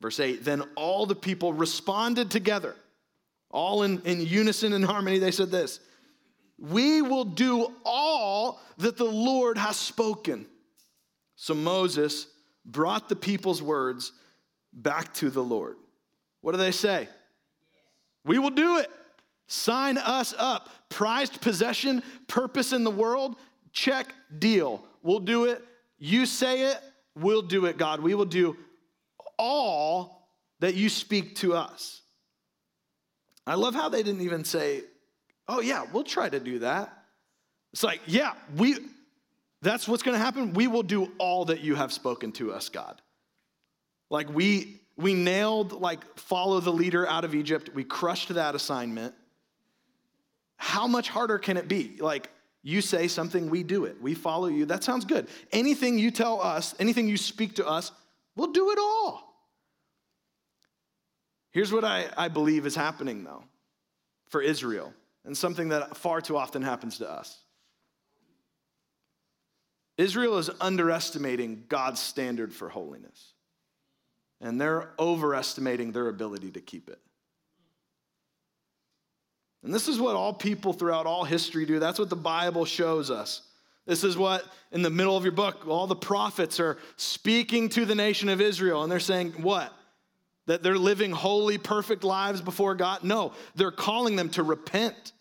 Verse 0.00 0.18
8, 0.18 0.44
then 0.44 0.62
all 0.74 1.06
the 1.06 1.14
people 1.14 1.52
responded 1.52 2.30
together 2.30 2.74
all 3.50 3.82
in, 3.82 4.00
in 4.02 4.20
unison 4.20 4.72
and 4.72 4.84
harmony, 4.84 5.18
they 5.18 5.30
said 5.30 5.50
this 5.50 5.80
We 6.58 7.02
will 7.02 7.24
do 7.24 7.72
all 7.84 8.60
that 8.78 8.96
the 8.96 9.04
Lord 9.04 9.58
has 9.58 9.76
spoken. 9.76 10.46
So 11.36 11.54
Moses 11.54 12.26
brought 12.64 13.08
the 13.08 13.16
people's 13.16 13.62
words 13.62 14.12
back 14.72 15.14
to 15.14 15.30
the 15.30 15.42
Lord. 15.42 15.76
What 16.40 16.52
do 16.52 16.58
they 16.58 16.72
say? 16.72 17.08
We 18.24 18.38
will 18.38 18.50
do 18.50 18.78
it. 18.78 18.90
Sign 19.46 19.98
us 19.98 20.34
up. 20.36 20.68
Prized 20.88 21.40
possession, 21.40 22.02
purpose 22.26 22.72
in 22.72 22.84
the 22.84 22.90
world, 22.90 23.36
check, 23.72 24.12
deal. 24.38 24.82
We'll 25.02 25.20
do 25.20 25.44
it. 25.44 25.64
You 25.98 26.26
say 26.26 26.62
it, 26.62 26.78
we'll 27.14 27.42
do 27.42 27.66
it, 27.66 27.76
God. 27.76 28.00
We 28.00 28.14
will 28.14 28.24
do 28.24 28.56
all 29.38 30.28
that 30.60 30.74
you 30.74 30.88
speak 30.88 31.36
to 31.36 31.54
us. 31.54 32.02
I 33.48 33.54
love 33.54 33.74
how 33.74 33.88
they 33.88 34.02
didn't 34.02 34.20
even 34.20 34.44
say, 34.44 34.82
oh, 35.48 35.60
yeah, 35.60 35.86
we'll 35.92 36.04
try 36.04 36.28
to 36.28 36.38
do 36.38 36.58
that. 36.60 36.92
It's 37.72 37.82
like, 37.82 38.00
yeah, 38.06 38.34
we, 38.56 38.76
that's 39.62 39.88
what's 39.88 40.02
going 40.02 40.16
to 40.16 40.22
happen. 40.22 40.52
We 40.52 40.66
will 40.66 40.82
do 40.82 41.10
all 41.18 41.46
that 41.46 41.60
you 41.60 41.74
have 41.74 41.92
spoken 41.92 42.32
to 42.32 42.52
us, 42.52 42.68
God. 42.68 43.00
Like 44.10 44.28
we, 44.28 44.80
we 44.96 45.14
nailed, 45.14 45.72
like, 45.72 46.18
follow 46.18 46.60
the 46.60 46.72
leader 46.72 47.08
out 47.08 47.24
of 47.24 47.34
Egypt. 47.34 47.70
We 47.74 47.84
crushed 47.84 48.28
that 48.34 48.54
assignment. 48.54 49.14
How 50.56 50.86
much 50.86 51.08
harder 51.08 51.38
can 51.38 51.56
it 51.56 51.68
be? 51.68 51.96
Like, 52.00 52.30
you 52.62 52.80
say 52.82 53.08
something, 53.08 53.48
we 53.48 53.62
do 53.62 53.84
it. 53.84 53.96
We 54.02 54.14
follow 54.14 54.48
you. 54.48 54.66
That 54.66 54.84
sounds 54.84 55.04
good. 55.04 55.28
Anything 55.52 55.98
you 55.98 56.10
tell 56.10 56.42
us, 56.42 56.74
anything 56.78 57.08
you 57.08 57.16
speak 57.16 57.54
to 57.54 57.66
us, 57.66 57.92
we'll 58.36 58.52
do 58.52 58.70
it 58.72 58.78
all. 58.78 59.27
Here's 61.50 61.72
what 61.72 61.84
I, 61.84 62.06
I 62.16 62.28
believe 62.28 62.66
is 62.66 62.74
happening, 62.74 63.24
though, 63.24 63.44
for 64.28 64.42
Israel, 64.42 64.92
and 65.24 65.36
something 65.36 65.70
that 65.70 65.96
far 65.96 66.20
too 66.20 66.36
often 66.36 66.62
happens 66.62 66.98
to 66.98 67.10
us. 67.10 67.38
Israel 69.96 70.38
is 70.38 70.50
underestimating 70.60 71.64
God's 71.68 72.00
standard 72.00 72.52
for 72.52 72.68
holiness, 72.68 73.32
and 74.40 74.60
they're 74.60 74.90
overestimating 74.98 75.92
their 75.92 76.08
ability 76.08 76.52
to 76.52 76.60
keep 76.60 76.88
it. 76.88 77.00
And 79.64 79.74
this 79.74 79.88
is 79.88 79.98
what 79.98 80.14
all 80.14 80.32
people 80.32 80.72
throughout 80.72 81.06
all 81.06 81.24
history 81.24 81.66
do. 81.66 81.80
That's 81.80 81.98
what 81.98 82.10
the 82.10 82.16
Bible 82.16 82.64
shows 82.64 83.10
us. 83.10 83.42
This 83.86 84.04
is 84.04 84.16
what, 84.16 84.44
in 84.70 84.82
the 84.82 84.90
middle 84.90 85.16
of 85.16 85.24
your 85.24 85.32
book, 85.32 85.66
all 85.66 85.86
the 85.86 85.96
prophets 85.96 86.60
are 86.60 86.78
speaking 86.96 87.68
to 87.70 87.84
the 87.84 87.94
nation 87.94 88.28
of 88.28 88.40
Israel, 88.40 88.82
and 88.82 88.92
they're 88.92 89.00
saying, 89.00 89.32
What? 89.42 89.72
That 90.48 90.62
they're 90.62 90.76
living 90.78 91.12
holy, 91.12 91.58
perfect 91.58 92.02
lives 92.02 92.40
before 92.40 92.74
God? 92.74 93.04
No, 93.04 93.32
they're 93.54 93.70
calling 93.70 94.16
them 94.16 94.30
to 94.30 94.42
repent. 94.42 95.12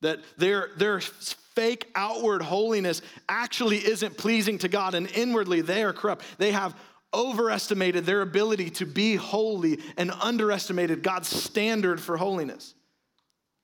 That 0.00 0.20
their, 0.36 0.70
their 0.76 1.00
fake 1.00 1.88
outward 1.94 2.42
holiness 2.42 3.02
actually 3.28 3.76
isn't 3.78 4.16
pleasing 4.16 4.58
to 4.58 4.68
God, 4.68 4.94
and 4.94 5.08
inwardly 5.12 5.60
they 5.60 5.84
are 5.84 5.92
corrupt. 5.92 6.24
They 6.38 6.52
have 6.52 6.74
overestimated 7.12 8.06
their 8.06 8.22
ability 8.22 8.70
to 8.70 8.86
be 8.86 9.16
holy 9.16 9.80
and 9.96 10.10
underestimated 10.10 11.02
God's 11.02 11.28
standard 11.28 12.00
for 12.00 12.16
holiness. 12.16 12.74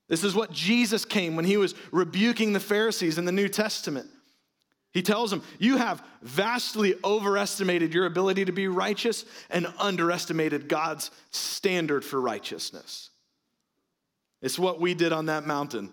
This 0.09 0.23
is 0.23 0.35
what 0.35 0.53
Jesus 0.53 1.05
came 1.05 1.35
when 1.35 1.45
he 1.47 1.57
was 1.57 1.75
rebuking 1.93 2.53
the 2.53 2.61
Pharisees 2.61 3.17
in 3.17 3.25
the 3.25 3.33
New 3.33 3.49
Testament. 3.49 4.09
He 4.95 5.03
tells 5.03 5.31
them, 5.31 5.43
You 5.59 5.77
have 5.77 6.03
vastly 6.23 6.95
overestimated 7.05 7.93
your 7.93 8.07
ability 8.07 8.45
to 8.45 8.53
be 8.53 8.69
righteous 8.69 9.25
and 9.51 9.67
underestimated 9.79 10.69
God's 10.69 11.11
standard 11.31 12.05
for 12.05 12.21
righteousness. 12.21 13.11
It's 14.41 14.59
what 14.59 14.81
we 14.81 14.95
did 14.95 15.13
on 15.13 15.27
that 15.27 15.47
mountain. 15.47 15.93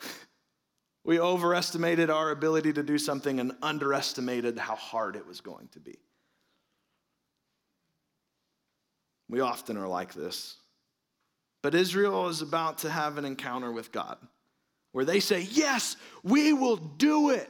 we 1.04 1.20
overestimated 1.20 2.10
our 2.10 2.32
ability 2.32 2.72
to 2.72 2.82
do 2.82 2.98
something 2.98 3.38
and 3.38 3.52
underestimated 3.62 4.58
how 4.58 4.74
hard 4.74 5.14
it 5.14 5.26
was 5.26 5.40
going 5.40 5.68
to 5.68 5.80
be. 5.80 5.96
We 9.28 9.38
often 9.38 9.76
are 9.76 9.88
like 9.88 10.14
this. 10.14 10.56
But 11.62 11.76
Israel 11.76 12.26
is 12.26 12.42
about 12.42 12.78
to 12.78 12.90
have 12.90 13.18
an 13.18 13.24
encounter 13.24 13.70
with 13.70 13.92
God 13.92 14.18
where 14.90 15.04
they 15.04 15.20
say, 15.20 15.46
Yes, 15.50 15.96
we 16.24 16.52
will 16.52 16.76
do 16.76 17.30
it. 17.30 17.48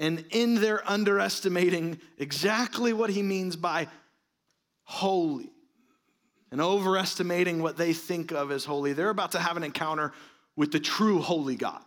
And 0.00 0.24
in 0.30 0.54
their 0.54 0.82
underestimating 0.90 2.00
exactly 2.16 2.94
what 2.94 3.10
he 3.10 3.22
means 3.22 3.54
by 3.54 3.86
holy 4.84 5.52
and 6.50 6.60
overestimating 6.60 7.62
what 7.62 7.76
they 7.76 7.92
think 7.92 8.32
of 8.32 8.50
as 8.50 8.64
holy, 8.64 8.94
they're 8.94 9.10
about 9.10 9.32
to 9.32 9.38
have 9.38 9.58
an 9.58 9.62
encounter 9.62 10.12
with 10.56 10.72
the 10.72 10.80
true 10.80 11.18
holy 11.18 11.54
God, 11.54 11.84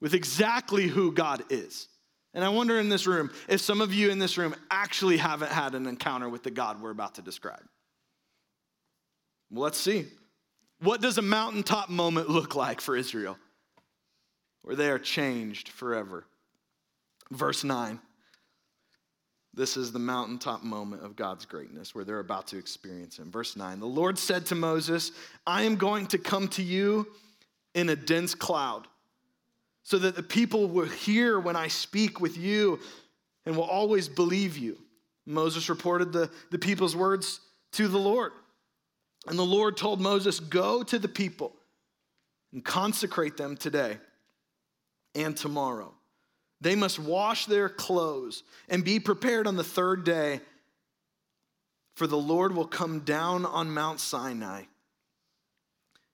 with 0.00 0.12
exactly 0.12 0.88
who 0.88 1.12
God 1.12 1.44
is. 1.50 1.86
And 2.34 2.44
I 2.44 2.48
wonder 2.48 2.80
in 2.80 2.88
this 2.88 3.06
room 3.06 3.30
if 3.48 3.60
some 3.60 3.80
of 3.80 3.94
you 3.94 4.10
in 4.10 4.18
this 4.18 4.36
room 4.36 4.52
actually 4.68 5.18
haven't 5.18 5.52
had 5.52 5.76
an 5.76 5.86
encounter 5.86 6.28
with 6.28 6.42
the 6.42 6.50
God 6.50 6.82
we're 6.82 6.90
about 6.90 7.14
to 7.14 7.22
describe. 7.22 7.62
Well, 9.52 9.62
let's 9.62 9.78
see. 9.78 10.06
What 10.80 11.00
does 11.00 11.16
a 11.16 11.22
mountaintop 11.22 11.90
moment 11.90 12.28
look 12.28 12.56
like 12.56 12.80
for 12.80 12.96
Israel? 12.96 13.38
Where 14.62 14.74
they 14.74 14.90
are 14.90 14.98
changed 14.98 15.68
forever. 15.68 16.26
Verse 17.30 17.64
9. 17.64 18.00
This 19.56 19.78
is 19.78 19.90
the 19.90 19.98
mountaintop 19.98 20.62
moment 20.62 21.02
of 21.02 21.16
God's 21.16 21.46
greatness 21.46 21.94
where 21.94 22.04
they're 22.04 22.20
about 22.20 22.48
to 22.48 22.58
experience 22.58 23.18
Him. 23.18 23.30
Verse 23.30 23.56
9 23.56 23.80
The 23.80 23.86
Lord 23.86 24.18
said 24.18 24.46
to 24.46 24.54
Moses, 24.54 25.12
I 25.46 25.62
am 25.62 25.76
going 25.76 26.06
to 26.08 26.18
come 26.18 26.48
to 26.48 26.62
you 26.62 27.06
in 27.74 27.88
a 27.88 27.96
dense 27.96 28.34
cloud, 28.34 28.86
so 29.82 29.98
that 29.98 30.14
the 30.14 30.22
people 30.22 30.68
will 30.68 30.86
hear 30.86 31.40
when 31.40 31.56
I 31.56 31.68
speak 31.68 32.20
with 32.20 32.36
you 32.36 32.80
and 33.46 33.56
will 33.56 33.64
always 33.64 34.08
believe 34.08 34.58
you. 34.58 34.76
Moses 35.24 35.68
reported 35.68 36.12
the, 36.12 36.30
the 36.50 36.58
people's 36.58 36.94
words 36.94 37.40
to 37.72 37.88
the 37.88 37.98
Lord. 37.98 38.32
And 39.26 39.38
the 39.38 39.42
Lord 39.42 39.76
told 39.76 40.00
Moses, 40.00 40.38
Go 40.38 40.82
to 40.82 40.98
the 40.98 41.08
people 41.08 41.54
and 42.52 42.64
consecrate 42.64 43.36
them 43.36 43.56
today 43.56 43.98
and 45.14 45.36
tomorrow. 45.36 45.94
They 46.60 46.74
must 46.74 46.98
wash 46.98 47.46
their 47.46 47.68
clothes 47.68 48.42
and 48.68 48.84
be 48.84 48.98
prepared 48.98 49.46
on 49.46 49.56
the 49.56 49.64
third 49.64 50.04
day, 50.04 50.40
for 51.94 52.06
the 52.06 52.16
Lord 52.16 52.54
will 52.54 52.66
come 52.66 53.00
down 53.00 53.44
on 53.44 53.72
Mount 53.72 54.00
Sinai 54.00 54.64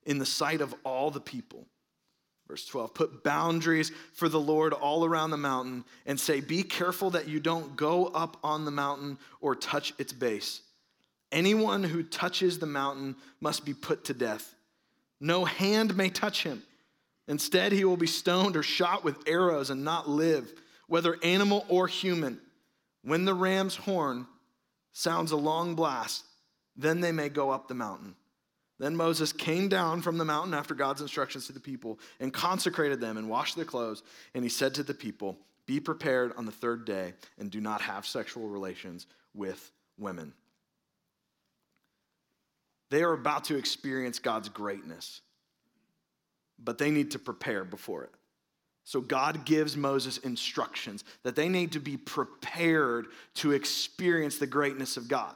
in 0.05 0.17
the 0.17 0.25
sight 0.25 0.61
of 0.61 0.75
all 0.83 1.11
the 1.11 1.21
people. 1.21 1.65
Verse 2.47 2.65
12 2.65 2.93
Put 2.93 3.23
boundaries 3.23 3.91
for 4.13 4.27
the 4.27 4.39
Lord 4.39 4.73
all 4.73 5.05
around 5.05 5.31
the 5.31 5.37
mountain 5.37 5.85
and 6.05 6.19
say, 6.19 6.41
Be 6.41 6.63
careful 6.63 7.09
that 7.11 7.27
you 7.27 7.39
don't 7.39 7.75
go 7.75 8.07
up 8.07 8.37
on 8.43 8.65
the 8.65 8.71
mountain 8.71 9.17
or 9.39 9.55
touch 9.55 9.93
its 9.97 10.11
base 10.11 10.61
Anyone 11.33 11.83
who 11.83 12.03
touches 12.03 12.59
the 12.59 12.67
mountain 12.67 13.15
must 13.41 13.65
be 13.65 13.73
put 13.73 14.05
to 14.05 14.13
death. 14.13 14.53
No 15.19 15.45
hand 15.45 15.97
may 15.97 16.09
touch 16.09 16.43
him. 16.43 16.61
Instead, 17.27 17.71
he 17.71 17.85
will 17.85 17.97
be 17.97 18.07
stoned 18.07 18.55
or 18.55 18.63
shot 18.63 19.03
with 19.03 19.27
arrows 19.27 19.69
and 19.69 19.83
not 19.83 20.09
live, 20.09 20.53
whether 20.87 21.17
animal 21.23 21.65
or 21.69 21.87
human. 21.87 22.39
When 23.03 23.25
the 23.25 23.33
ram's 23.33 23.75
horn 23.75 24.27
sounds 24.91 25.31
a 25.31 25.37
long 25.37 25.75
blast, 25.75 26.25
then 26.75 27.01
they 27.01 27.11
may 27.11 27.29
go 27.29 27.49
up 27.49 27.67
the 27.67 27.73
mountain. 27.73 28.15
Then 28.79 28.95
Moses 28.95 29.31
came 29.31 29.69
down 29.69 30.01
from 30.01 30.17
the 30.17 30.25
mountain 30.25 30.53
after 30.53 30.73
God's 30.73 31.01
instructions 31.01 31.47
to 31.47 31.53
the 31.53 31.59
people 31.59 31.99
and 32.19 32.33
consecrated 32.33 32.99
them 32.99 33.17
and 33.17 33.29
washed 33.29 33.55
their 33.55 33.65
clothes. 33.65 34.03
And 34.33 34.43
he 34.43 34.49
said 34.49 34.73
to 34.75 34.83
the 34.83 34.93
people, 34.93 35.37
Be 35.65 35.79
prepared 35.79 36.33
on 36.37 36.45
the 36.45 36.51
third 36.51 36.83
day 36.83 37.13
and 37.37 37.51
do 37.51 37.61
not 37.61 37.81
have 37.81 38.05
sexual 38.05 38.49
relations 38.49 39.07
with 39.33 39.71
women. 39.97 40.33
They 42.89 43.03
are 43.03 43.13
about 43.13 43.45
to 43.45 43.57
experience 43.57 44.19
God's 44.19 44.49
greatness, 44.49 45.21
but 46.59 46.77
they 46.77 46.91
need 46.91 47.11
to 47.11 47.19
prepare 47.19 47.63
before 47.63 48.03
it. 48.03 48.11
So 48.85 48.99
God 48.99 49.45
gives 49.45 49.77
Moses 49.77 50.17
instructions 50.17 51.03
that 51.23 51.35
they 51.35 51.47
need 51.47 51.71
to 51.73 51.79
be 51.79 51.95
prepared 51.95 53.07
to 53.35 53.51
experience 53.51 54.37
the 54.37 54.47
greatness 54.47 54.97
of 54.97 55.07
God. 55.07 55.33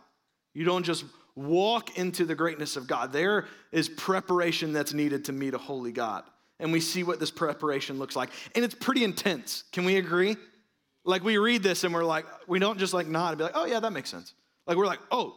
You 0.53 0.65
don't 0.65 0.83
just 0.83 1.05
walk 1.35 1.97
into 1.97 2.25
the 2.25 2.35
greatness 2.35 2.75
of 2.75 2.87
God. 2.87 3.13
There 3.13 3.45
is 3.71 3.87
preparation 3.87 4.73
that's 4.73 4.93
needed 4.93 5.25
to 5.25 5.31
meet 5.31 5.53
a 5.53 5.57
holy 5.57 5.91
God. 5.91 6.23
And 6.59 6.71
we 6.71 6.79
see 6.79 7.03
what 7.03 7.19
this 7.19 7.31
preparation 7.31 7.99
looks 7.99 8.15
like. 8.15 8.31
And 8.55 8.65
it's 8.65 8.73
pretty 8.73 9.03
intense. 9.03 9.63
Can 9.71 9.85
we 9.85 9.97
agree? 9.97 10.35
Like 11.05 11.23
we 11.23 11.37
read 11.37 11.63
this 11.63 11.83
and 11.83 11.93
we're 11.93 12.03
like, 12.03 12.25
we 12.47 12.59
don't 12.59 12.79
just 12.79 12.93
like 12.93 13.07
nod 13.07 13.29
and 13.29 13.37
be 13.37 13.43
like, 13.43 13.55
oh 13.55 13.65
yeah, 13.65 13.79
that 13.79 13.93
makes 13.93 14.09
sense. 14.09 14.33
Like 14.65 14.77
we're 14.77 14.87
like, 14.87 14.99
oh, 15.11 15.35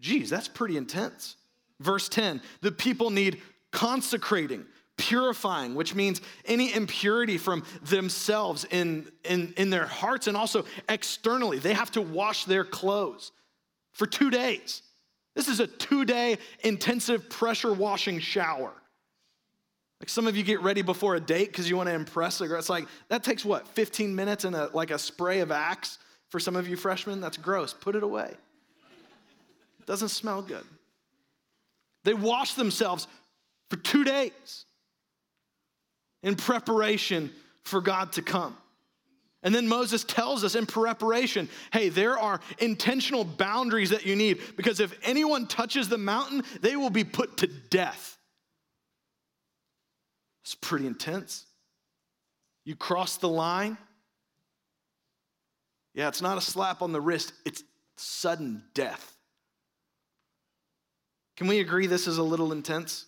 geez, 0.00 0.30
that's 0.30 0.48
pretty 0.48 0.76
intense. 0.76 1.36
Verse 1.80 2.08
10 2.08 2.40
the 2.62 2.72
people 2.72 3.10
need 3.10 3.40
consecrating, 3.70 4.64
purifying, 4.98 5.74
which 5.74 5.94
means 5.94 6.20
any 6.44 6.74
impurity 6.74 7.38
from 7.38 7.62
themselves 7.82 8.66
in, 8.70 9.10
in, 9.24 9.54
in 9.56 9.70
their 9.70 9.86
hearts 9.86 10.26
and 10.26 10.36
also 10.36 10.66
externally. 10.88 11.58
They 11.58 11.72
have 11.72 11.90
to 11.92 12.02
wash 12.02 12.44
their 12.44 12.64
clothes 12.64 13.32
for 13.92 14.06
two 14.06 14.30
days. 14.30 14.82
This 15.34 15.48
is 15.48 15.60
a 15.60 15.66
two 15.66 16.04
day 16.04 16.36
intensive 16.62 17.30
pressure 17.30 17.72
washing 17.72 18.18
shower. 18.18 18.72
Like 20.00 20.08
some 20.08 20.26
of 20.26 20.36
you 20.36 20.42
get 20.42 20.60
ready 20.62 20.82
before 20.82 21.16
a 21.16 21.20
date 21.20 21.48
because 21.48 21.68
you 21.68 21.76
want 21.76 21.88
to 21.88 21.94
impress 21.94 22.40
a 22.40 22.46
girl. 22.46 22.58
It's 22.58 22.68
like 22.68 22.86
that 23.08 23.24
takes 23.24 23.44
what, 23.44 23.66
15 23.68 24.14
minutes 24.14 24.44
and 24.44 24.54
a, 24.54 24.70
like 24.74 24.90
a 24.90 24.98
spray 24.98 25.40
of 25.40 25.50
Axe 25.50 25.98
For 26.28 26.38
some 26.38 26.56
of 26.56 26.68
you 26.68 26.76
freshmen, 26.76 27.20
that's 27.20 27.36
gross. 27.36 27.72
Put 27.72 27.96
it 27.96 28.02
away. 28.02 28.34
It 29.80 29.86
doesn't 29.86 30.10
smell 30.10 30.42
good. 30.42 30.64
They 32.04 32.14
wash 32.14 32.54
themselves 32.54 33.06
for 33.70 33.76
two 33.76 34.04
days 34.04 34.66
in 36.22 36.36
preparation 36.36 37.30
for 37.62 37.80
God 37.80 38.12
to 38.12 38.22
come. 38.22 38.56
And 39.42 39.54
then 39.54 39.68
Moses 39.68 40.02
tells 40.02 40.42
us 40.42 40.54
in 40.54 40.66
preparation 40.66 41.48
hey, 41.72 41.90
there 41.90 42.18
are 42.18 42.40
intentional 42.58 43.24
boundaries 43.24 43.90
that 43.90 44.04
you 44.04 44.16
need 44.16 44.40
because 44.56 44.80
if 44.80 44.98
anyone 45.02 45.46
touches 45.46 45.88
the 45.88 45.98
mountain, 45.98 46.42
they 46.60 46.76
will 46.76 46.90
be 46.90 47.04
put 47.04 47.38
to 47.38 47.46
death. 47.46 48.18
It's 50.42 50.54
pretty 50.54 50.86
intense. 50.86 51.44
You 52.64 52.74
cross 52.74 53.16
the 53.18 53.28
line. 53.28 53.78
Yeah, 55.94 56.08
it's 56.08 56.22
not 56.22 56.38
a 56.38 56.40
slap 56.40 56.82
on 56.82 56.92
the 56.92 57.00
wrist, 57.00 57.32
it's 57.44 57.62
sudden 57.96 58.62
death. 58.74 59.16
Can 61.36 61.46
we 61.46 61.60
agree 61.60 61.86
this 61.86 62.06
is 62.06 62.18
a 62.18 62.22
little 62.22 62.52
intense? 62.52 63.06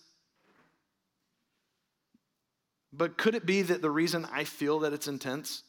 But 2.93 3.17
could 3.17 3.35
it 3.35 3.45
be 3.45 3.61
that 3.61 3.81
the 3.81 3.89
reason 3.89 4.27
I 4.31 4.43
feel 4.43 4.79
that 4.79 4.93
it's 4.93 5.07
intense 5.07 5.63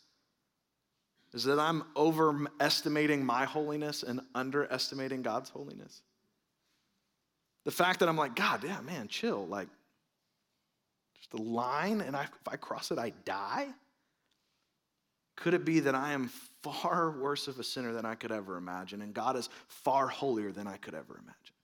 is 1.33 1.45
that 1.45 1.59
I'm 1.59 1.85
overestimating 1.97 3.25
my 3.25 3.45
holiness 3.45 4.03
and 4.03 4.21
underestimating 4.35 5.23
God's 5.23 5.51
holiness? 5.51 6.03
The 7.65 7.71
fact 7.71 8.01
that 8.01 8.09
I'm 8.09 8.17
like, 8.17 8.35
God, 8.35 8.65
yeah, 8.65 8.81
man, 8.81 9.09
chill. 9.09 9.47
Like, 9.47 9.69
just 11.17 11.33
a 11.35 11.43
line, 11.43 12.01
and 12.01 12.17
I, 12.17 12.25
if 12.25 12.49
I 12.49 12.57
cross 12.57 12.91
it, 12.91 12.99
I 12.99 13.11
die? 13.25 13.69
Could 15.37 15.55
it 15.55 15.65
be 15.65 15.81
that 15.81 15.95
I 15.95 16.13
am 16.13 16.29
far 16.63 17.13
worse 17.13 17.49
of 17.49 17.59
a 17.59 17.65
sinner 17.65 17.93
than 17.93 18.05
I 18.05 18.17
could 18.17 18.33
ever 18.33 18.57
imagine, 18.57 19.01
and 19.01 19.15
God 19.15 19.37
is 19.37 19.49
far 19.69 20.09
holier 20.09 20.53
than 20.53 20.67
I 20.67 20.77
could 20.77 20.95
ever 20.95 21.15
imagine? 21.15 21.55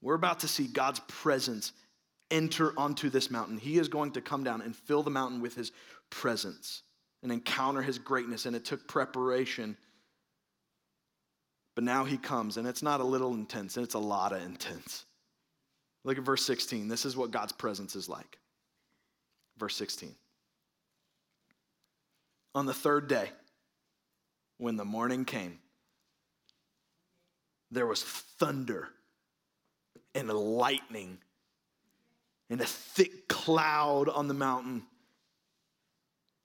We're 0.00 0.14
about 0.14 0.40
to 0.40 0.48
see 0.48 0.66
God's 0.66 1.00
presence 1.08 1.72
enter 2.30 2.72
onto 2.78 3.10
this 3.10 3.30
mountain. 3.30 3.58
He 3.58 3.78
is 3.78 3.88
going 3.88 4.12
to 4.12 4.20
come 4.20 4.44
down 4.44 4.62
and 4.62 4.74
fill 4.74 5.02
the 5.02 5.10
mountain 5.10 5.40
with 5.40 5.54
his 5.54 5.72
presence 6.10 6.82
and 7.22 7.32
encounter 7.32 7.82
his 7.82 7.98
greatness. 7.98 8.46
And 8.46 8.54
it 8.56 8.64
took 8.64 8.86
preparation. 8.88 9.76
But 11.74 11.84
now 11.84 12.04
he 12.04 12.16
comes, 12.16 12.56
and 12.56 12.68
it's 12.68 12.82
not 12.82 13.00
a 13.00 13.04
little 13.04 13.34
intense, 13.34 13.76
and 13.76 13.84
it's 13.84 13.94
a 13.94 13.98
lot 13.98 14.32
of 14.32 14.42
intense. 14.42 15.04
Look 16.04 16.18
at 16.18 16.24
verse 16.24 16.44
16. 16.44 16.88
This 16.88 17.04
is 17.04 17.16
what 17.16 17.30
God's 17.30 17.52
presence 17.52 17.96
is 17.96 18.08
like. 18.08 18.38
Verse 19.58 19.74
16. 19.76 20.14
On 22.54 22.66
the 22.66 22.74
third 22.74 23.08
day, 23.08 23.30
when 24.58 24.76
the 24.76 24.84
morning 24.84 25.24
came, 25.24 25.58
there 27.70 27.86
was 27.86 28.02
thunder 28.02 28.88
and 30.14 30.28
lightning 30.28 31.18
and 32.54 32.62
a 32.62 32.66
thick 32.66 33.26
cloud 33.26 34.08
on 34.08 34.28
the 34.28 34.34
mountain. 34.34 34.84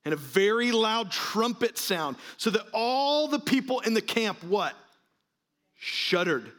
And 0.03 0.11
a 0.11 0.17
very 0.17 0.71
loud 0.71 1.11
trumpet 1.11 1.77
sound 1.77 2.15
so 2.37 2.49
that 2.49 2.65
all 2.73 3.27
the 3.27 3.37
people 3.37 3.81
in 3.81 3.93
the 3.93 4.01
camp 4.01 4.43
what? 4.43 4.73
Shuddered. 5.75 6.51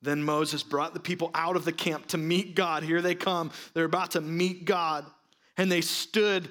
Then 0.00 0.22
moses 0.22 0.62
brought 0.62 0.94
the 0.94 1.00
people 1.00 1.32
out 1.34 1.56
of 1.56 1.64
the 1.64 1.72
camp 1.72 2.06
to 2.08 2.18
meet 2.18 2.54
god. 2.54 2.84
Here 2.84 3.02
they 3.02 3.16
come. 3.16 3.50
They're 3.72 3.84
about 3.84 4.12
to 4.12 4.20
meet 4.20 4.64
god. 4.64 5.04
And 5.56 5.72
they 5.72 5.80
stood 5.80 6.48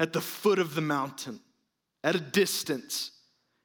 at 0.00 0.12
the 0.12 0.20
foot 0.20 0.58
of 0.58 0.74
the 0.74 0.80
mountain 0.80 1.38
at 2.02 2.16
a 2.16 2.20
distance. 2.20 3.12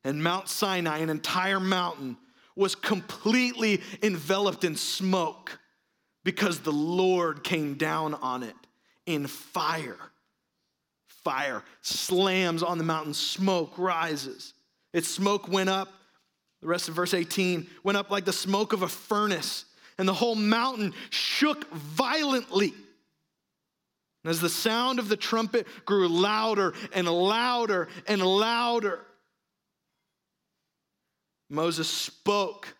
And 0.03 0.23
mount 0.23 0.49
sinai 0.49 0.99
an 0.99 1.09
entire 1.09 1.59
mountain 1.59 2.15
was 2.55 2.75
completely 2.75 3.81
enveloped 4.03 4.63
in 4.63 4.75
smoke 4.75 5.57
because 6.23 6.59
the 6.59 6.71
Lord 6.71 7.43
came 7.43 7.75
down 7.75 8.13
on 8.15 8.43
it 8.43 8.55
in 9.05 9.27
fire. 9.27 9.97
Fire 11.07 11.63
slams 11.81 12.63
on 12.63 12.77
the 12.77 12.83
mountain, 12.83 13.13
smoke 13.13 13.77
rises. 13.77 14.53
Its 14.93 15.07
smoke 15.07 15.47
went 15.47 15.69
up, 15.69 15.91
the 16.61 16.67
rest 16.67 16.87
of 16.87 16.95
verse 16.95 17.13
18 17.13 17.67
went 17.83 17.97
up 17.97 18.09
like 18.09 18.25
the 18.25 18.33
smoke 18.33 18.73
of 18.73 18.83
a 18.83 18.87
furnace, 18.87 19.65
and 19.97 20.07
the 20.07 20.13
whole 20.13 20.35
mountain 20.35 20.93
shook 21.09 21.69
violently. 21.73 22.73
And 24.23 24.29
as 24.29 24.39
the 24.39 24.49
sound 24.49 24.99
of 24.99 25.09
the 25.09 25.17
trumpet 25.17 25.67
grew 25.85 26.07
louder 26.07 26.73
and 26.93 27.07
louder 27.07 27.89
and 28.07 28.21
louder, 28.21 29.01
Moses 31.49 31.89
spoke 31.89 32.73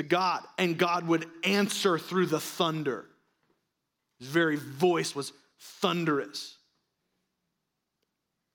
to 0.00 0.08
God, 0.08 0.42
and 0.56 0.78
God 0.78 1.06
would 1.08 1.26
answer 1.44 1.98
through 1.98 2.24
the 2.26 2.40
thunder. 2.40 3.04
His 4.18 4.28
very 4.28 4.56
voice 4.56 5.14
was 5.14 5.34
thunderous. 5.58 6.56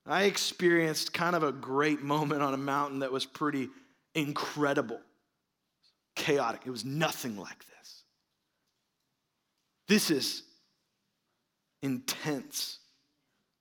I 0.07 0.23
experienced 0.23 1.13
kind 1.13 1.35
of 1.35 1.43
a 1.43 1.51
great 1.51 2.01
moment 2.01 2.41
on 2.41 2.55
a 2.55 2.57
mountain 2.57 2.99
that 2.99 3.11
was 3.11 3.27
pretty 3.27 3.69
incredible, 4.15 4.99
chaotic. 6.15 6.61
It 6.65 6.71
was 6.71 6.83
nothing 6.83 7.37
like 7.37 7.59
this. 7.59 8.03
This 9.87 10.09
is 10.09 10.41
intense. 11.83 12.79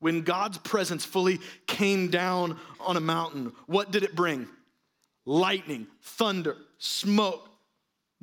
When 0.00 0.22
God's 0.22 0.56
presence 0.56 1.04
fully 1.04 1.38
came 1.66 2.08
down 2.08 2.58
on 2.80 2.96
a 2.96 3.00
mountain, 3.00 3.52
what 3.66 3.90
did 3.90 4.04
it 4.04 4.14
bring? 4.14 4.48
Lightning, 5.26 5.86
thunder, 6.00 6.56
smoke, 6.78 7.50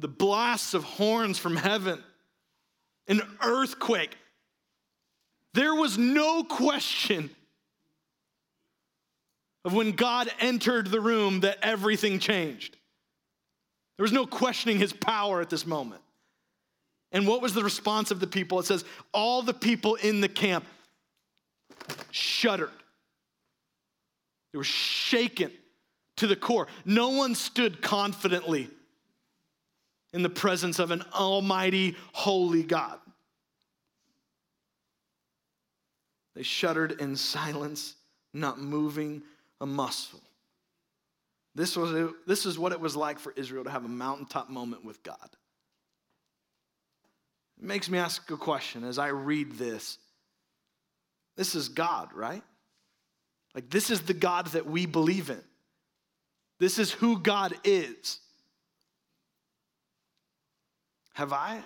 the 0.02 0.08
blasts 0.08 0.74
of 0.74 0.84
horns 0.84 1.38
from 1.38 1.56
heaven, 1.56 2.04
an 3.08 3.22
earthquake. 3.42 4.18
There 5.54 5.76
was 5.76 5.98
no 5.98 6.44
question 6.44 7.30
of 9.64 9.74
when 9.74 9.92
God 9.92 10.32
entered 10.40 10.88
the 10.88 11.00
room 11.00 11.42
that 11.42 11.60
everything 11.62 12.20
changed. 12.20 12.76
There 13.98 14.04
was 14.04 14.12
no 14.12 14.26
questioning 14.26 14.80
his 14.80 14.92
power 14.92 15.42
at 15.42 15.50
this 15.50 15.66
moment. 15.66 16.02
And 17.12 17.28
what 17.28 17.42
was 17.42 17.54
the 17.54 17.64
response 17.64 18.10
of 18.10 18.20
the 18.20 18.28
people? 18.28 18.60
It 18.60 18.66
says, 18.66 18.84
All 19.14 19.44
the 19.44 19.54
people 19.54 19.96
in 19.96 20.22
the 20.22 20.30
camp 20.30 20.66
shuddered. 22.10 22.72
They 24.52 24.58
were 24.58 24.64
shaken 24.64 25.52
to 26.18 26.28
the 26.28 26.36
core. 26.36 26.68
No 26.86 27.10
one 27.10 27.36
stood 27.36 27.82
confidently 27.82 28.70
in 30.14 30.24
the 30.24 30.30
presence 30.30 30.80
of 30.80 30.92
an 30.92 31.04
almighty, 31.14 31.96
holy 32.14 32.64
God. 32.64 33.00
They 36.36 36.44
shuddered 36.44 37.00
in 37.00 37.16
silence, 37.16 37.96
not 38.34 38.60
moving 38.60 39.22
a 39.60 39.66
muscle. 39.66 40.22
This, 41.54 41.76
was, 41.76 42.14
this 42.26 42.46
is 42.46 42.58
what 42.58 42.72
it 42.72 42.80
was 42.80 42.96
like 42.96 43.20
for 43.20 43.34
Israel 43.36 43.66
to 43.66 43.70
have 43.70 43.84
a 43.84 43.90
mountaintop 43.90 44.50
moment 44.50 44.86
with 44.86 45.04
God. 45.04 45.30
It 47.60 47.66
makes 47.66 47.90
me 47.90 47.98
ask 47.98 48.30
a 48.32 48.38
question 48.38 48.84
as 48.84 48.98
I 48.98 49.10
read 49.10 49.54
this 49.54 49.98
this 51.38 51.56
is 51.56 51.70
God, 51.70 52.10
right? 52.14 52.44
Like, 53.56 53.70
this 53.70 53.90
is 53.90 54.02
the 54.02 54.14
God 54.14 54.48
that 54.48 54.66
we 54.66 54.86
believe 54.86 55.30
in. 55.30 55.42
This 56.60 56.78
is 56.78 56.92
who 56.92 57.20
God 57.20 57.54
is. 57.64 58.20
Have 61.14 61.34
I 61.34 61.62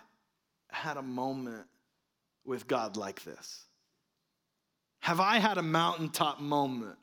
had 0.69 0.97
a 0.97 1.01
moment 1.01 1.65
with 2.43 2.67
God 2.67 2.97
like 2.97 3.23
this? 3.23 3.65
Have 4.99 5.19
I 5.19 5.38
had 5.38 5.58
a 5.58 5.62
mountaintop 5.62 6.39
moment 6.39 6.97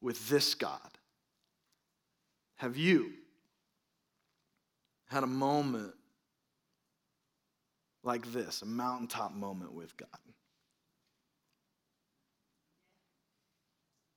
with 0.00 0.28
this 0.28 0.54
God? 0.54 0.80
Have 2.56 2.76
you 2.76 3.12
had 5.08 5.22
a 5.22 5.28
moment 5.28 5.94
like 8.02 8.30
this, 8.32 8.62
a 8.62 8.66
mountaintop 8.66 9.32
moment 9.32 9.72
with 9.72 9.96
God? 9.96 10.08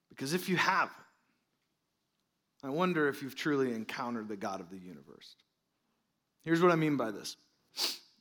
Because 0.09 0.33
if 0.33 0.49
you 0.49 0.57
haven't, 0.57 0.91
I 2.63 2.69
wonder 2.69 3.09
if 3.09 3.21
you've 3.21 3.35
truly 3.35 3.73
encountered 3.73 4.27
the 4.27 4.37
God 4.37 4.59
of 4.59 4.69
the 4.69 4.77
universe. 4.77 5.35
Here's 6.43 6.61
what 6.61 6.71
I 6.71 6.75
mean 6.75 6.97
by 6.97 7.11
this 7.11 7.37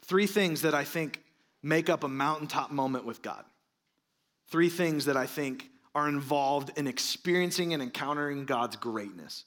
three 0.02 0.26
things 0.26 0.62
that 0.62 0.74
I 0.74 0.84
think 0.84 1.22
make 1.62 1.88
up 1.88 2.04
a 2.04 2.08
mountaintop 2.08 2.70
moment 2.70 3.04
with 3.04 3.22
God. 3.22 3.44
Three 4.48 4.68
things 4.68 5.06
that 5.06 5.16
I 5.16 5.26
think 5.26 5.68
are 5.94 6.08
involved 6.08 6.76
in 6.76 6.86
experiencing 6.86 7.74
and 7.74 7.82
encountering 7.82 8.44
God's 8.44 8.76
greatness. 8.76 9.44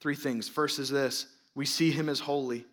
Three 0.00 0.14
things. 0.14 0.48
First 0.48 0.78
is 0.78 0.90
this 0.90 1.26
we 1.54 1.66
see 1.66 1.90
Him 1.90 2.08
as 2.08 2.20
holy. 2.20 2.64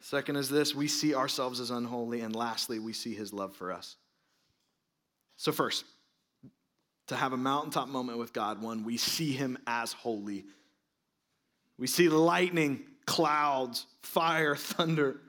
Second 0.00 0.36
is 0.36 0.48
this 0.48 0.74
we 0.74 0.88
see 0.88 1.14
ourselves 1.14 1.60
as 1.60 1.70
unholy. 1.70 2.20
And 2.20 2.34
lastly, 2.34 2.78
we 2.78 2.92
see 2.92 3.14
His 3.14 3.32
love 3.32 3.54
for 3.54 3.72
us. 3.72 3.96
So, 5.36 5.52
first, 5.52 5.84
to 7.10 7.16
have 7.16 7.32
a 7.32 7.36
mountaintop 7.36 7.88
moment 7.88 8.18
with 8.18 8.32
God, 8.32 8.62
one, 8.62 8.84
we 8.84 8.96
see 8.96 9.32
him 9.32 9.58
as 9.66 9.92
holy. 9.92 10.44
We 11.76 11.86
see 11.86 12.08
lightning, 12.08 12.84
clouds, 13.10 13.86
fire, 14.02 14.54
thunder. 14.56 15.20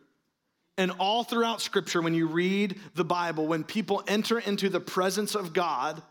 And 0.77 0.91
all 0.99 1.23
throughout 1.23 1.61
Scripture, 1.61 2.01
when 2.01 2.13
you 2.13 2.27
read 2.27 2.79
the 2.95 3.03
Bible, 3.03 3.47
when 3.47 3.63
people 3.63 4.03
enter 4.07 4.39
into 4.39 4.69
the 4.69 4.79
presence 4.79 5.35
of 5.35 5.51
God, 5.51 6.01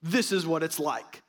this 0.00 0.32
is 0.32 0.46
what 0.46 0.62
it's 0.62 0.78
like. 0.78 1.22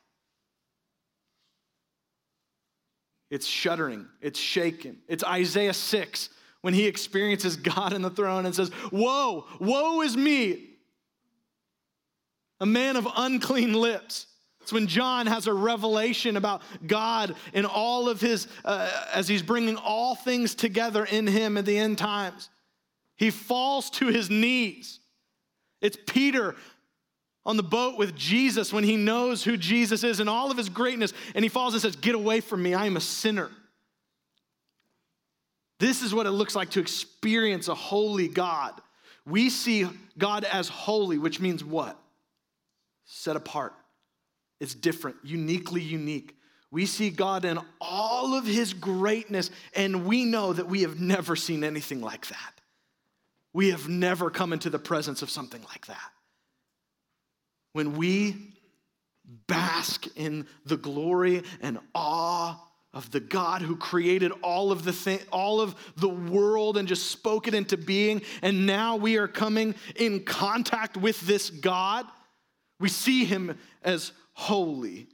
It's 3.30 3.46
shuddering, 3.46 4.06
it's 4.20 4.38
shaken. 4.38 4.98
It's 5.08 5.22
Isaiah 5.24 5.74
6 5.74 6.30
when 6.62 6.72
he 6.72 6.86
experiences 6.86 7.56
God 7.74 7.92
in 7.92 8.02
the 8.02 8.10
throne 8.10 8.46
and 8.46 8.54
says, 8.54 8.70
Woe, 8.92 9.46
woe 9.58 10.02
is 10.02 10.16
me, 10.16 10.68
a 12.60 12.66
man 12.66 12.96
of 12.96 13.08
unclean 13.16 13.72
lips. 13.72 14.26
It's 14.62 14.72
when 14.72 14.86
John 14.86 15.26
has 15.26 15.46
a 15.46 15.54
revelation 15.54 16.36
about 16.36 16.62
God 16.86 17.34
and 17.54 17.66
all 17.66 18.08
of 18.08 18.20
his, 18.20 18.46
uh, 18.64 18.90
as 19.12 19.26
he's 19.26 19.42
bringing 19.42 19.76
all 19.76 20.14
things 20.14 20.54
together 20.54 21.04
in 21.04 21.26
him 21.26 21.56
at 21.56 21.64
the 21.64 21.78
end 21.78 21.98
times. 21.98 22.50
He 23.16 23.30
falls 23.30 23.90
to 23.90 24.08
his 24.08 24.30
knees. 24.30 25.00
It's 25.80 25.96
Peter 26.06 26.56
on 27.46 27.56
the 27.56 27.62
boat 27.62 27.96
with 27.96 28.14
Jesus 28.14 28.72
when 28.72 28.84
he 28.84 28.96
knows 28.96 29.42
who 29.42 29.56
Jesus 29.56 30.04
is 30.04 30.20
and 30.20 30.28
all 30.28 30.50
of 30.50 30.56
his 30.56 30.68
greatness, 30.68 31.12
and 31.34 31.44
he 31.44 31.48
falls 31.48 31.74
and 31.74 31.82
says, 31.82 31.96
Get 31.96 32.14
away 32.14 32.40
from 32.40 32.62
me, 32.62 32.74
I 32.74 32.86
am 32.86 32.96
a 32.96 33.00
sinner. 33.00 33.50
This 35.78 36.02
is 36.02 36.14
what 36.14 36.26
it 36.26 36.32
looks 36.32 36.54
like 36.54 36.70
to 36.70 36.80
experience 36.80 37.68
a 37.68 37.74
holy 37.74 38.28
God. 38.28 38.74
We 39.24 39.48
see 39.48 39.86
God 40.18 40.44
as 40.44 40.68
holy, 40.68 41.16
which 41.16 41.40
means 41.40 41.64
what? 41.64 41.98
Set 43.06 43.36
apart. 43.36 43.72
It's 44.60 44.74
different, 44.74 45.16
uniquely 45.24 45.82
unique. 45.82 46.36
We 46.70 46.86
see 46.86 47.10
God 47.10 47.44
in 47.44 47.58
all 47.80 48.34
of 48.34 48.46
his 48.46 48.74
greatness, 48.74 49.50
and 49.74 50.06
we 50.06 50.24
know 50.24 50.52
that 50.52 50.68
we 50.68 50.82
have 50.82 51.00
never 51.00 51.34
seen 51.34 51.64
anything 51.64 52.00
like 52.00 52.28
that. 52.28 52.60
We 53.52 53.70
have 53.70 53.88
never 53.88 54.30
come 54.30 54.52
into 54.52 54.70
the 54.70 54.78
presence 54.78 55.22
of 55.22 55.30
something 55.30 55.62
like 55.62 55.86
that 55.86 56.12
when 57.72 57.96
we 57.96 58.36
bask 59.46 60.06
in 60.16 60.46
the 60.66 60.76
glory 60.76 61.42
and 61.60 61.78
awe 61.94 62.58
of 62.92 63.10
the 63.12 63.20
God 63.20 63.62
who 63.62 63.76
created 63.76 64.32
all 64.42 64.72
of 64.72 64.82
the 64.82 64.92
thing, 64.92 65.20
all 65.30 65.60
of 65.60 65.76
the 65.96 66.08
world 66.08 66.76
and 66.76 66.88
just 66.88 67.10
spoke 67.10 67.46
it 67.46 67.54
into 67.54 67.76
being 67.76 68.22
and 68.42 68.66
now 68.66 68.96
we 68.96 69.16
are 69.16 69.28
coming 69.28 69.76
in 69.94 70.24
contact 70.24 70.96
with 70.96 71.20
this 71.20 71.50
God 71.50 72.06
we 72.80 72.88
see 72.88 73.24
him 73.24 73.56
as 73.82 74.12
holy 74.32 75.08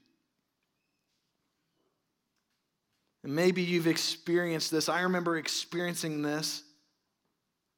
and 3.23 3.35
maybe 3.35 3.63
you've 3.63 3.87
experienced 3.87 4.71
this 4.71 4.89
I 4.89 5.03
remember 5.03 5.37
experiencing 5.37 6.23
this 6.23 6.63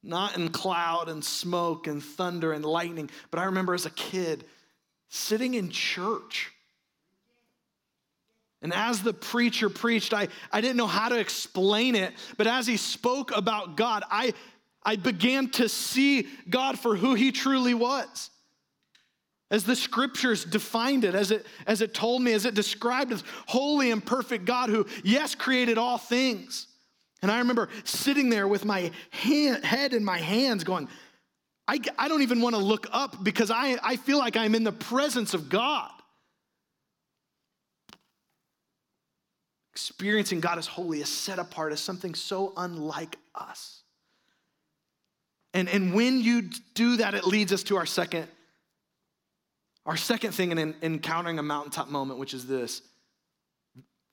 not 0.01 0.37
in 0.37 0.49
cloud 0.49 1.09
and 1.09 1.23
smoke 1.23 1.87
and 1.87 2.03
thunder 2.03 2.53
and 2.53 2.63
lightning 2.63 3.09
but 3.31 3.39
I 3.39 3.45
remember 3.45 3.73
as 3.73 3.85
a 3.85 3.91
kid 3.91 4.45
sitting 5.09 5.55
in 5.55 5.69
church. 5.69 6.51
And 8.61 8.73
as 8.73 9.01
the 9.01 9.13
preacher 9.13 9.69
preached, 9.69 10.13
I, 10.13 10.27
I 10.51 10.61
didn't 10.61 10.77
know 10.77 10.87
how 10.87 11.09
to 11.09 11.19
explain 11.19 11.95
it, 11.95 12.13
but 12.37 12.47
as 12.47 12.67
he 12.67 12.77
spoke 12.77 13.35
about 13.35 13.77
God, 13.77 14.03
I, 14.09 14.33
I 14.83 14.97
began 14.97 15.49
to 15.51 15.69
see 15.69 16.27
God 16.49 16.77
for 16.77 16.95
who 16.95 17.15
he 17.15 17.31
truly 17.31 17.73
was. 17.73 18.29
As 19.51 19.63
the 19.63 19.75
scriptures 19.75 20.45
defined 20.45 21.03
it, 21.03 21.15
as 21.15 21.31
it, 21.31 21.45
as 21.65 21.81
it 21.81 21.93
told 21.93 22.21
me, 22.21 22.33
as 22.33 22.45
it 22.45 22.53
described 22.53 23.11
as 23.11 23.23
holy 23.47 23.89
and 23.89 24.05
perfect 24.05 24.45
God 24.45 24.69
who, 24.69 24.85
yes, 25.03 25.33
created 25.33 25.77
all 25.77 25.97
things. 25.97 26.67
And 27.21 27.31
I 27.31 27.39
remember 27.39 27.69
sitting 27.83 28.29
there 28.29 28.47
with 28.47 28.63
my 28.63 28.91
hand, 29.09 29.65
head 29.65 29.93
in 29.93 30.05
my 30.05 30.19
hands 30.19 30.63
going, 30.63 30.87
I, 31.67 31.79
I 31.97 32.07
don't 32.07 32.21
even 32.21 32.41
want 32.41 32.55
to 32.55 32.61
look 32.61 32.87
up 32.91 33.23
because 33.23 33.51
I, 33.51 33.77
I 33.83 33.95
feel 33.95 34.17
like 34.17 34.37
I'm 34.37 34.55
in 34.55 34.63
the 34.63 34.71
presence 34.71 35.33
of 35.33 35.49
God. 35.49 35.91
Experiencing 39.73 40.39
God 40.39 40.57
as 40.57 40.67
holy, 40.67 41.01
as 41.01 41.09
set 41.09 41.39
apart, 41.39 41.71
as 41.73 41.79
something 41.79 42.13
so 42.13 42.53
unlike 42.55 43.17
us. 43.33 43.81
And, 45.53 45.67
and 45.69 45.93
when 45.93 46.21
you 46.21 46.49
do 46.73 46.97
that, 46.97 47.15
it 47.15 47.25
leads 47.25 47.51
us 47.51 47.63
to 47.63 47.77
our 47.77 47.85
second, 47.85 48.27
our 49.89 49.97
second 49.97 50.31
thing 50.31 50.51
in, 50.51 50.57
in 50.57 50.75
encountering 50.81 51.39
a 51.39 51.43
mountaintop 51.43 51.89
moment, 51.89 52.19
which 52.19 52.33
is 52.33 52.47
this. 52.47 52.81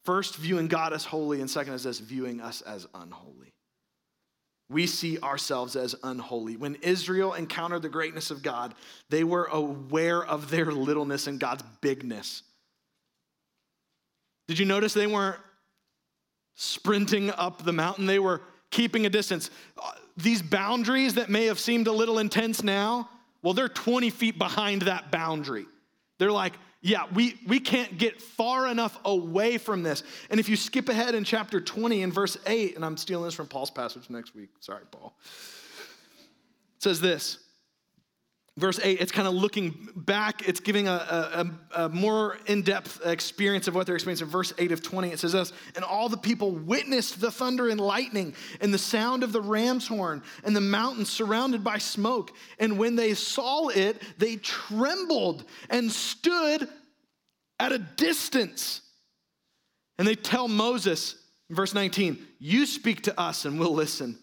First, 0.05 0.37
viewing 0.37 0.67
God 0.67 0.93
as 0.93 1.05
holy, 1.05 1.41
and 1.41 1.49
second 1.49 1.75
is 1.75 1.85
this, 1.85 2.01
viewing 2.01 2.41
us 2.41 2.63
as 2.63 2.89
unholy 2.95 3.53
we 4.69 4.87
see 4.87 5.19
ourselves 5.21 5.77
as 5.77 5.95
unholy. 6.03 6.57
When 6.57 6.77
Israel 6.77 7.35
encountered 7.35 7.83
the 7.83 7.89
greatness 7.89 8.31
of 8.31 8.43
God, 8.43 8.75
they 9.11 9.23
were 9.23 9.45
aware 9.45 10.25
of 10.25 10.51
their 10.51 10.73
littleness 10.73 11.27
and 11.27 11.39
God's 11.39 11.63
bigness. 11.81 12.43
Did 14.49 14.59
you 14.59 14.65
notice 14.65 14.93
they 14.93 15.07
weren't 15.07 15.41
sprinting 16.57 17.31
up 17.31 17.65
the 17.65 17.73
mountain? 17.73 18.07
They 18.07 18.19
were 18.19 18.43
keeping 18.71 19.07
a 19.07 19.11
distance. 19.11 19.51
Uh, 19.81 19.93
these 20.17 20.43
boundaries 20.43 21.15
that 21.15 21.29
may 21.29 21.47
have 21.47 21.61
seemed 21.61 21.87
a 21.87 21.93
little 21.93 22.19
intense 22.19 22.63
now, 22.63 23.09
well, 23.47 23.55
they're 23.55 23.69
20 23.69 24.11
feet 24.11 24.39
behind 24.39 24.83
that 24.83 25.13
boundary. 25.13 25.67
They're 26.19 26.33
like, 26.33 26.55
yeah, 26.81 27.05
we, 27.15 27.39
we 27.47 27.61
can't 27.61 27.97
get 27.97 28.21
far 28.21 28.67
enough 28.67 28.99
away 29.05 29.57
from 29.57 29.85
this. 29.85 30.03
And 30.31 30.41
if 30.41 30.49
you 30.49 30.57
skip 30.57 30.89
ahead 30.89 31.15
in 31.15 31.23
chapter 31.23 31.61
20 31.61 32.03
in 32.03 32.11
verse 32.11 32.37
8, 32.45 32.75
and 32.75 32.85
I'm 32.85 32.97
stealing 32.97 33.25
this 33.25 33.35
from 33.35 33.47
Paul's 33.47 33.71
passage 33.71 34.11
next 34.11 34.35
week. 34.35 34.49
Sorry, 34.59 34.83
Paul. 34.91 35.17
It 35.23 36.83
says 36.83 37.01
this. 37.01 37.39
Verse 38.59 38.81
8, 38.83 39.03
it's 39.03 39.13
kind 39.13 39.29
of 39.29 39.35
looking 39.35 39.91
back, 39.95 40.49
it's 40.49 40.61
giving 40.61 40.89
a, 40.89 40.93
a, 41.75 41.85
a 41.85 41.89
more 41.91 42.39
in 42.47 42.63
depth 42.63 43.05
experience 43.05 43.69
of 43.69 43.75
what 43.75 43.85
they're 43.85 43.97
experiencing. 43.97 44.29
Verse 44.29 44.55
8 44.57 44.73
of 44.73 44.83
20, 44.83 45.11
it 45.11 45.19
says 45.19 45.33
this 45.33 45.53
And 45.75 45.85
all 45.85 46.09
the 46.09 46.17
people 46.17 46.53
witnessed 46.53 47.21
the 47.21 47.31
thunder 47.31 47.69
and 47.69 47.79
lightning, 47.79 48.35
and 48.63 48.73
the 48.73 48.79
sound 48.79 49.23
of 49.23 49.33
the 49.33 49.43
ram's 49.43 49.87
horn, 49.87 50.23
and 50.43 50.57
the 50.57 50.63
mountains 50.63 51.11
surrounded 51.11 51.63
by 51.63 51.77
smoke. 51.77 52.33
And 52.59 52.79
when 52.79 52.97
they 52.97 53.13
saw 53.13 53.69
it, 53.69 54.01
they 54.17 54.37
trembled 54.37 55.45
and 55.69 55.93
stood 55.93 56.67
at 57.61 57.73
a 57.73 57.79
distance. 57.79 58.81
And 59.99 60.09
they 60.09 60.15
tell 60.15 60.49
Moses, 60.49 61.17
verse 61.51 61.75
19, 61.75 62.27
You 62.39 62.65
speak 62.65 63.03
to 63.03 63.21
us 63.21 63.45
and 63.45 63.61
we'll 63.61 63.75
listen, 63.75 64.19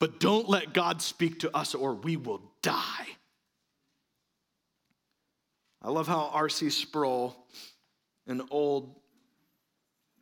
but 0.00 0.18
don't 0.18 0.48
let 0.48 0.72
God 0.72 1.00
speak 1.00 1.40
to 1.40 1.56
us 1.56 1.76
or 1.76 1.94
we 1.94 2.16
will 2.16 2.42
die. 2.60 3.06
I 5.82 5.90
love 5.90 6.06
how 6.06 6.30
R.C. 6.32 6.70
Sproul, 6.70 7.34
an 8.26 8.42
old 8.50 8.94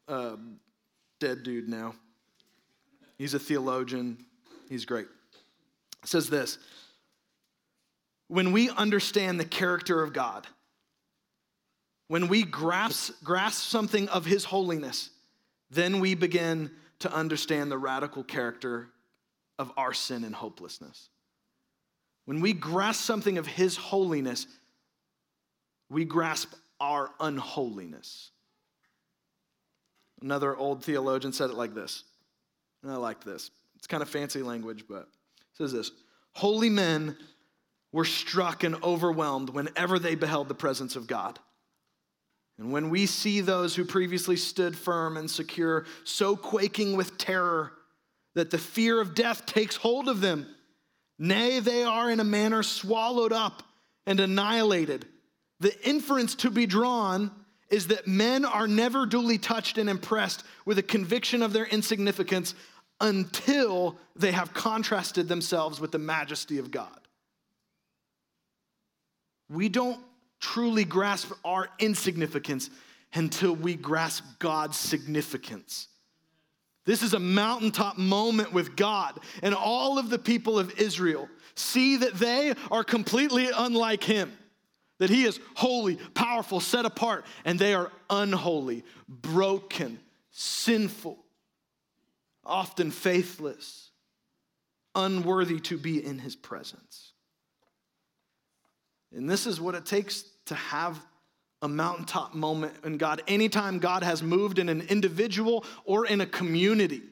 uh, 0.07 0.37
dead 1.21 1.43
dude 1.43 1.69
now, 1.69 1.95
he's 3.17 3.35
a 3.35 3.39
theologian, 3.39 4.25
he's 4.69 4.85
great, 4.85 5.09
says 6.05 6.31
this 6.31 6.59
When 8.29 8.53
we 8.53 8.71
understand 8.71 9.41
the 9.41 9.45
character 9.45 10.03
of 10.03 10.13
God, 10.13 10.47
when 12.09 12.29
we 12.29 12.43
grasp, 12.43 13.13
grasp 13.23 13.69
something 13.69 14.09
of 14.09 14.25
His 14.25 14.45
holiness, 14.45 15.11
then 15.71 16.01
we 16.01 16.15
begin 16.15 16.71
to 17.01 17.13
understand 17.13 17.71
the 17.71 17.79
radical 17.79 18.25
character 18.25 18.89
of 19.59 19.71
our 19.77 19.93
sin 19.93 20.25
and 20.25 20.35
hopelessness. 20.35 21.11
When 22.25 22.41
we 22.41 22.55
grasp 22.55 23.03
something 23.03 23.39
of 23.39 23.47
His 23.47 23.77
holiness, 23.77 24.47
we 25.91 26.05
grasp 26.05 26.53
our 26.81 27.11
unholiness. 27.21 28.31
Another 30.21 30.57
old 30.57 30.85
theologian 30.85 31.33
said 31.33 31.51
it 31.51 31.57
like 31.57 31.75
this, 31.75 32.05
and 32.83 32.91
I 32.91 32.97
like 32.97 33.25
this. 33.25 33.51
It's 33.77 33.87
kind 33.87 34.03
of 34.03 34.09
fancy 34.09 34.43
language, 34.43 34.85
but 34.89 35.03
it 35.03 35.09
says 35.55 35.73
this 35.73 35.91
Holy 36.33 36.69
men 36.69 37.17
were 37.93 38.05
struck 38.05 38.65
and 38.65 38.83
overwhelmed 38.83 39.51
whenever 39.51 39.99
they 39.99 40.15
beheld 40.15 40.49
the 40.49 40.55
presence 40.55 40.97
of 40.97 41.07
God. 41.07 41.39
And 42.59 42.73
when 42.73 42.91
we 42.91 43.07
see 43.07 43.41
those 43.41 43.77
who 43.77 43.85
previously 43.85 44.37
stood 44.37 44.77
firm 44.77 45.17
and 45.17 45.31
secure 45.31 45.87
so 46.05 46.37
quaking 46.37 46.97
with 46.97 47.17
terror 47.17 47.73
that 48.35 48.51
the 48.51 48.59
fear 48.59 49.01
of 49.01 49.15
death 49.15 49.47
takes 49.47 49.77
hold 49.77 50.09
of 50.09 50.21
them, 50.21 50.47
nay, 51.19 51.61
they 51.61 51.85
are 51.85 52.11
in 52.11 52.21
a 52.21 52.25
manner 52.25 52.65
swallowed 52.65 53.33
up 53.33 53.63
and 54.07 54.19
annihilated. 54.19 55.07
The 55.61 55.89
inference 55.89 56.35
to 56.37 56.51
be 56.51 56.67
drawn 56.67 57.31
is 57.71 57.89
that 57.89 58.07
men 58.07 58.45
are 58.45 58.69
never 58.69 59.07
duly 59.07 59.39
touched 59.39 59.79
and 59.79 59.91
impressed 59.91 60.45
with 60.65 60.79
a 60.79 60.83
conviction 60.83 61.43
of 61.43 61.53
their 61.53 61.67
insignificance 61.67 62.55
until 63.01 63.99
they 64.17 64.33
have 64.33 64.55
contrasted 64.55 65.29
themselves 65.29 65.81
with 65.81 65.93
the 65.93 65.99
majesty 65.99 66.59
of 66.59 66.71
God. 66.71 66.99
we 69.49 69.69
don't 69.69 70.01
truly 70.41 70.85
grasp 70.85 71.33
our 71.45 71.69
insignificance 71.79 72.71
until 73.15 73.55
we 73.55 73.75
grasp 73.75 74.25
God's 74.39 74.77
significance. 74.77 75.89
This 76.85 77.03
is 77.03 77.15
a 77.15 77.19
mountaintop 77.19 77.99
moment 77.99 78.53
with 78.53 78.77
God, 78.77 79.19
and 79.43 79.55
all 79.55 79.99
of 79.99 80.11
the 80.11 80.19
people 80.19 80.59
of 80.59 80.79
Israel 80.79 81.29
see 81.55 81.97
that 81.99 82.15
they 82.15 82.55
are 82.71 82.85
completely 82.85 83.49
unlike 83.55 84.03
Him, 84.05 84.33
that 84.99 85.11
He 85.11 85.25
is 85.25 85.41
holy, 85.55 85.97
powerful, 86.15 86.61
set 86.61 86.85
apart, 86.85 87.25
and 87.45 87.59
they 87.59 87.75
are 87.75 87.91
unholy, 88.11 88.85
broken, 89.09 89.99
sinful, 90.31 91.19
often 92.45 92.91
faithless, 92.91 93.91
unworthy 94.95 95.61
to 95.61 95.79
be 95.79 96.05
in 96.05 96.19
His 96.19 96.37
presence. 96.37 97.13
And 99.15 99.29
this 99.29 99.47
is 99.47 99.61
what 99.61 99.75
it 99.75 99.87
takes 99.87 100.25
to 100.47 100.55
have 100.55 100.99
a 101.63 101.69
mountaintop 101.69 102.35
moment 102.35 102.75
in 102.85 102.99
God. 102.99 103.23
Anytime 103.27 103.79
God 103.79 104.03
has 104.03 104.23
moved 104.23 104.59
in 104.59 104.69
an 104.69 104.83
individual 104.83 105.65
or 105.85 106.07
in 106.07 106.21
a 106.21 106.27
community, 106.27 107.03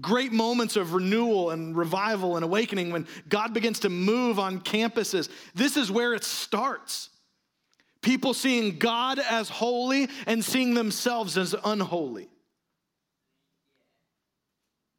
great 0.00 0.32
moments 0.32 0.76
of 0.76 0.94
renewal 0.94 1.50
and 1.50 1.76
revival 1.76 2.36
and 2.36 2.44
awakening 2.44 2.92
when 2.92 3.06
God 3.28 3.52
begins 3.52 3.80
to 3.80 3.88
move 3.88 4.38
on 4.38 4.60
campuses. 4.60 5.28
This 5.54 5.76
is 5.76 5.90
where 5.90 6.14
it 6.14 6.24
starts. 6.24 7.10
People 8.00 8.34
seeing 8.34 8.78
God 8.78 9.18
as 9.18 9.48
holy 9.48 10.08
and 10.26 10.44
seeing 10.44 10.74
themselves 10.74 11.38
as 11.38 11.54
unholy. 11.64 12.28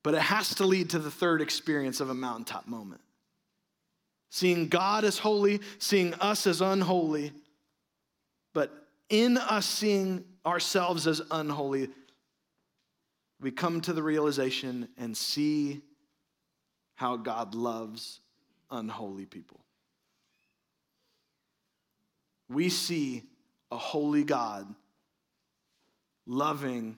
But 0.03 0.13
it 0.13 0.21
has 0.21 0.55
to 0.55 0.65
lead 0.65 0.91
to 0.91 0.99
the 0.99 1.11
third 1.11 1.41
experience 1.41 1.99
of 1.99 2.09
a 2.09 2.13
mountaintop 2.13 2.67
moment 2.67 3.01
seeing 4.33 4.67
God 4.67 5.03
as 5.03 5.19
holy, 5.19 5.61
seeing 5.77 6.15
us 6.15 6.47
as 6.47 6.59
unholy, 6.59 7.31
but 8.51 8.71
in 9.07 9.37
us 9.37 9.63
seeing 9.63 10.25
ourselves 10.43 11.05
as 11.05 11.21
unholy, 11.29 11.89
we 13.43 13.51
come 13.51 13.81
to 13.81 13.93
the 13.93 14.01
realization 14.01 14.87
and 14.97 15.15
see 15.15 15.81
how 16.95 17.17
God 17.17 17.53
loves 17.53 18.21
unholy 18.71 19.25
people. 19.25 19.59
We 22.49 22.69
see 22.69 23.23
a 23.69 23.77
holy 23.77 24.23
God 24.23 24.73
loving 26.25 26.97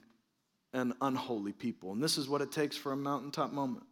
an 0.72 0.94
unholy 1.00 1.52
people. 1.52 1.92
And 1.92 2.02
this 2.02 2.16
is 2.16 2.28
what 2.28 2.40
it 2.40 2.52
takes 2.52 2.76
for 2.76 2.92
a 2.92 2.96
mountaintop 2.96 3.52
moment. 3.52 3.84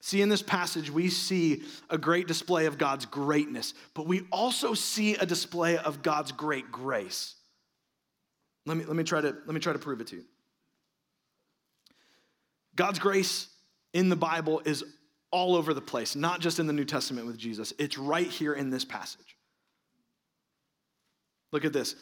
See, 0.00 0.20
in 0.20 0.28
this 0.28 0.42
passage, 0.42 0.90
we 0.90 1.08
see 1.08 1.62
a 1.88 1.96
great 1.96 2.26
display 2.26 2.66
of 2.66 2.76
God's 2.76 3.06
greatness, 3.06 3.72
but 3.94 4.06
we 4.06 4.26
also 4.32 4.74
see 4.74 5.14
a 5.14 5.24
display 5.24 5.78
of 5.78 6.02
God's 6.02 6.32
great 6.32 6.70
grace. 6.70 7.36
Let 8.66 8.76
me, 8.76 8.84
let 8.84 8.96
me, 8.96 9.04
try, 9.04 9.20
to, 9.20 9.28
let 9.28 9.54
me 9.54 9.60
try 9.60 9.72
to 9.72 9.78
prove 9.78 10.00
it 10.00 10.08
to 10.08 10.16
you. 10.16 10.24
God's 12.74 12.98
grace 12.98 13.48
in 13.92 14.08
the 14.08 14.16
Bible 14.16 14.62
is 14.64 14.84
all 15.30 15.56
over 15.56 15.74
the 15.74 15.80
place, 15.80 16.14
not 16.14 16.40
just 16.40 16.58
in 16.58 16.66
the 16.66 16.72
New 16.72 16.84
Testament 16.84 17.26
with 17.26 17.38
Jesus. 17.38 17.72
It's 17.78 17.98
right 17.98 18.26
here 18.26 18.52
in 18.52 18.70
this 18.70 18.84
passage. 18.84 19.36
Look 21.52 21.64
at 21.64 21.72
this 21.72 21.96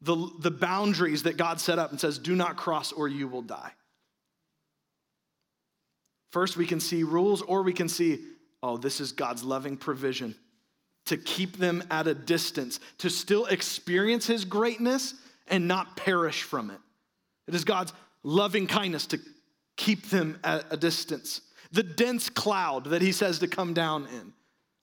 the, 0.00 0.30
the 0.40 0.50
boundaries 0.50 1.22
that 1.22 1.36
God 1.36 1.60
set 1.60 1.78
up 1.78 1.90
and 1.90 1.98
says, 1.98 2.18
do 2.18 2.36
not 2.36 2.56
cross 2.56 2.92
or 2.92 3.08
you 3.08 3.26
will 3.26 3.42
die. 3.42 3.72
First, 6.30 6.56
we 6.56 6.66
can 6.66 6.80
see 6.80 7.04
rules, 7.04 7.42
or 7.42 7.62
we 7.62 7.72
can 7.72 7.88
see, 7.88 8.18
oh, 8.62 8.76
this 8.76 9.00
is 9.00 9.12
God's 9.12 9.44
loving 9.44 9.76
provision 9.76 10.34
to 11.06 11.16
keep 11.16 11.58
them 11.58 11.84
at 11.90 12.06
a 12.06 12.14
distance, 12.14 12.80
to 12.98 13.08
still 13.08 13.46
experience 13.46 14.26
His 14.26 14.44
greatness 14.44 15.14
and 15.46 15.68
not 15.68 15.96
perish 15.96 16.42
from 16.42 16.70
it. 16.70 16.78
It 17.46 17.54
is 17.54 17.64
God's 17.64 17.92
loving 18.24 18.66
kindness 18.66 19.06
to 19.08 19.20
keep 19.76 20.10
them 20.10 20.38
at 20.44 20.66
a 20.70 20.76
distance. 20.76 21.40
The 21.72 21.82
dense 21.82 22.28
cloud 22.30 22.86
that 22.86 23.02
He 23.02 23.12
says 23.12 23.38
to 23.40 23.48
come 23.48 23.74
down 23.74 24.06
in. 24.06 24.32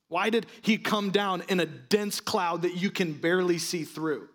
Why 0.09 0.29
did 0.29 0.45
He 0.61 0.77
come 0.77 1.11
down 1.11 1.43
in 1.47 1.59
a 1.59 1.65
dense 1.65 2.19
cloud 2.19 2.63
that 2.63 2.75
you 2.75 2.91
can 2.91 3.13
barely 3.13 3.57
see 3.57 3.83
through? 3.83 4.27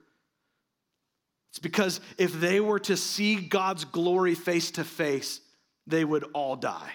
It's 1.50 1.58
because 1.58 2.00
if 2.18 2.32
they 2.38 2.60
were 2.60 2.80
to 2.80 2.96
see 2.96 3.36
God's 3.36 3.84
glory 3.84 4.34
face 4.34 4.72
to 4.72 4.84
face, 4.84 5.40
they 5.86 6.04
would 6.04 6.24
all 6.34 6.56
die. 6.56 6.92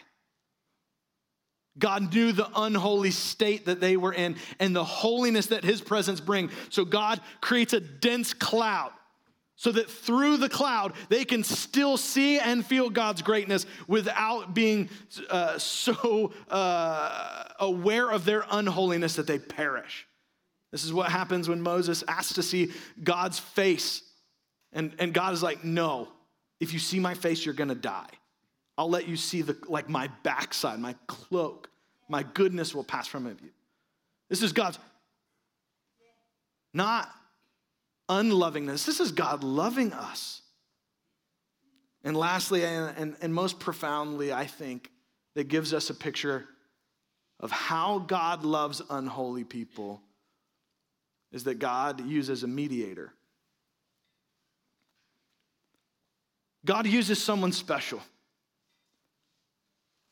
God 1.80 2.14
knew 2.14 2.32
the 2.32 2.50
unholy 2.56 3.12
state 3.12 3.66
that 3.66 3.80
they 3.80 3.96
were 3.98 4.14
in 4.14 4.36
and 4.60 4.76
the 4.76 4.84
holiness 4.84 5.48
that 5.48 5.64
his 5.64 5.82
presence 5.82 6.20
bring. 6.20 6.50
So 6.70 6.84
God 6.84 7.22
creates 7.40 7.74
a 7.74 7.80
dense 7.80 8.34
cloud 8.34 8.92
so 9.62 9.72
that 9.72 9.88
through 9.88 10.38
the 10.38 10.50
cloud 10.50 10.92
they 11.10 11.24
can 11.24 11.44
still 11.44 11.96
see 11.96 12.40
and 12.40 12.66
feel 12.66 12.90
God's 12.90 13.22
greatness 13.22 13.68
without 13.88 14.56
being 14.56 14.90
uh, 15.30 15.60
so 15.60 16.34
uh, 16.50 17.44
aware 17.60 18.10
of 18.10 18.26
their 18.26 18.44
unholiness 18.50 19.18
that 19.18 19.28
they 19.28 19.38
perish. 19.38 20.08
This 20.72 20.84
is 20.84 20.92
what 20.92 21.12
happens 21.12 21.48
when 21.48 21.62
Moses 21.62 22.04
asks 22.08 22.34
to 22.34 22.44
see 22.44 22.72
God's 23.04 23.38
face. 23.38 24.02
And, 24.74 24.96
and 24.98 25.14
God 25.14 25.32
is 25.32 25.44
like, 25.44 25.64
no, 25.64 26.08
if 26.60 26.74
you 26.74 26.80
see 26.80 27.00
my 27.00 27.14
face, 27.14 27.46
you're 27.46 27.54
gonna 27.54 27.76
die. 27.76 28.10
I'll 28.80 28.90
let 28.90 29.08
you 29.08 29.16
see 29.16 29.44
the 29.44 29.56
like 29.68 29.88
my 29.88 30.10
backside, 30.24 30.80
my 30.80 30.96
cloak. 31.06 31.70
My 32.10 32.24
goodness 32.24 32.74
will 32.74 32.84
pass 32.84 33.06
from 33.06 33.28
you. 33.28 33.38
This 34.28 34.42
is 34.42 34.54
God's 34.54 34.80
not 36.74 37.12
unlovingness. 38.12 38.86
This 38.86 39.00
is 39.00 39.12
God 39.12 39.44
loving 39.44 39.94
us. 39.94 40.42
And 42.04 42.16
lastly, 42.18 42.66
and, 42.66 42.96
and, 42.98 43.16
and 43.22 43.34
most 43.34 43.60
profoundly, 43.60 44.34
I 44.34 44.46
think, 44.46 44.92
that 45.36 45.48
gives 45.48 45.74
us 45.74 45.90
a 45.90 45.94
picture 45.94 46.46
of 47.40 47.52
how 47.52 48.00
God 48.00 48.44
loves 48.44 48.82
unholy 48.90 49.46
people 49.46 50.02
is 51.32 51.46
that 51.46 51.60
God 51.60 52.06
uses 52.06 52.44
a 52.44 52.48
mediator. 52.48 53.14
God 56.66 56.86
uses 56.86 57.24
someone 57.24 57.54
special 57.54 58.02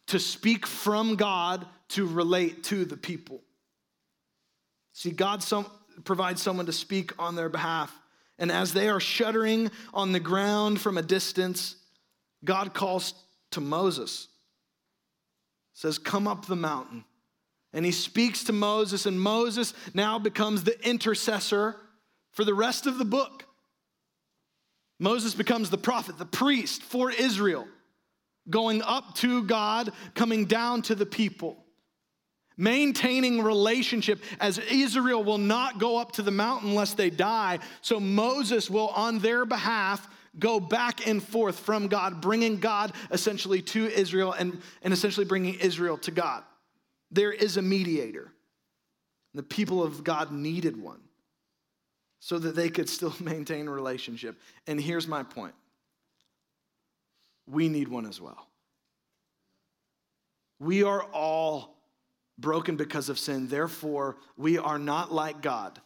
to 0.08 0.20
speak 0.20 0.66
from 0.66 1.16
God 1.16 1.68
to 1.90 2.06
relate 2.06 2.64
to 2.66 2.86
the 2.86 2.98
people. 2.98 3.42
See, 4.94 5.12
God 5.12 5.44
some, 5.44 5.66
provides 6.04 6.42
someone 6.42 6.66
to 6.66 6.74
speak 6.74 7.12
on 7.20 7.36
their 7.36 7.50
behalf. 7.50 7.98
And 8.38 8.52
as 8.52 8.74
they 8.74 8.90
are 8.90 9.00
shuddering 9.00 9.70
on 9.94 10.12
the 10.12 10.20
ground 10.20 10.80
from 10.80 10.98
a 10.98 11.02
distance, 11.02 11.76
God 12.44 12.74
calls 12.74 13.14
to 13.52 13.62
Moses, 13.62 14.28
says, 15.74 15.98
Come 15.98 16.28
up 16.28 16.46
the 16.46 16.56
mountain. 16.56 17.04
And 17.74 17.86
he 17.86 17.92
speaks 17.92 18.46
to 18.46 18.54
Moses, 18.54 19.06
and 19.06 19.22
Moses 19.22 19.74
now 19.94 20.18
becomes 20.18 20.64
the 20.64 20.88
intercessor 20.88 21.76
for 22.32 22.44
the 22.44 22.54
rest 22.54 22.88
of 22.88 22.98
the 22.98 23.06
book. 23.06 23.46
Moses 25.00 25.36
becomes 25.36 25.70
the 25.70 25.78
prophet, 25.78 26.18
the 26.18 26.26
priest 26.26 26.82
for 26.82 27.12
Israel 27.12 27.68
going 28.50 28.82
up 28.82 29.16
to 29.16 29.44
God, 29.44 29.92
coming 30.16 30.46
down 30.46 30.82
to 30.84 30.96
the 30.96 31.06
people. 31.06 31.64
Maintaining 32.60 33.42
relationship 33.42 34.22
as 34.42 34.58
Israel 34.58 35.24
will 35.24 35.38
not 35.38 35.80
go 35.80 35.98
up 35.98 36.12
to 36.14 36.22
the 36.22 36.30
mountain 36.30 36.76
lest 36.76 36.98
they 36.98 37.10
die. 37.10 37.60
So 37.80 38.02
Moses 38.02 38.70
will, 38.70 38.90
on 38.90 39.20
their 39.20 39.46
behalf, 39.46 40.06
go 40.38 40.60
back 40.60 41.08
and 41.08 41.24
forth 41.24 41.58
from 41.58 41.88
God, 41.88 42.20
bringing 42.20 42.58
God 42.58 42.92
essentially 43.12 43.62
to 43.62 43.88
Israel 43.88 44.34
and, 44.34 44.62
and 44.84 44.92
essentially 44.92 45.26
bringing 45.26 45.54
Israel 45.54 45.98
to 46.00 46.12
God. 46.12 46.44
There 47.12 47.32
is 47.32 47.56
a 47.56 47.62
mediator. 47.62 48.30
The 49.36 49.44
people 49.44 49.82
of 49.82 50.04
God 50.04 50.34
needed 50.34 50.76
one 50.76 51.00
so 52.20 52.38
that 52.40 52.58
they 52.58 52.68
could 52.68 52.90
still 52.90 53.16
maintain 53.22 53.70
relationship. 53.70 54.38
And 54.68 54.82
here's 54.82 55.08
my 55.08 55.24
point 55.24 55.56
we 57.48 57.70
need 57.70 57.88
one 57.88 58.06
as 58.06 58.20
well. 58.20 58.50
We 60.60 60.84
are 60.84 61.04
all 61.04 61.79
broken 62.40 62.76
because 62.76 63.10
of 63.10 63.20
sin. 63.20 63.48
Therefore, 63.48 64.18
we 64.38 64.58
are 64.58 64.80
not 64.80 65.12
like 65.12 65.42
God. 65.42 65.80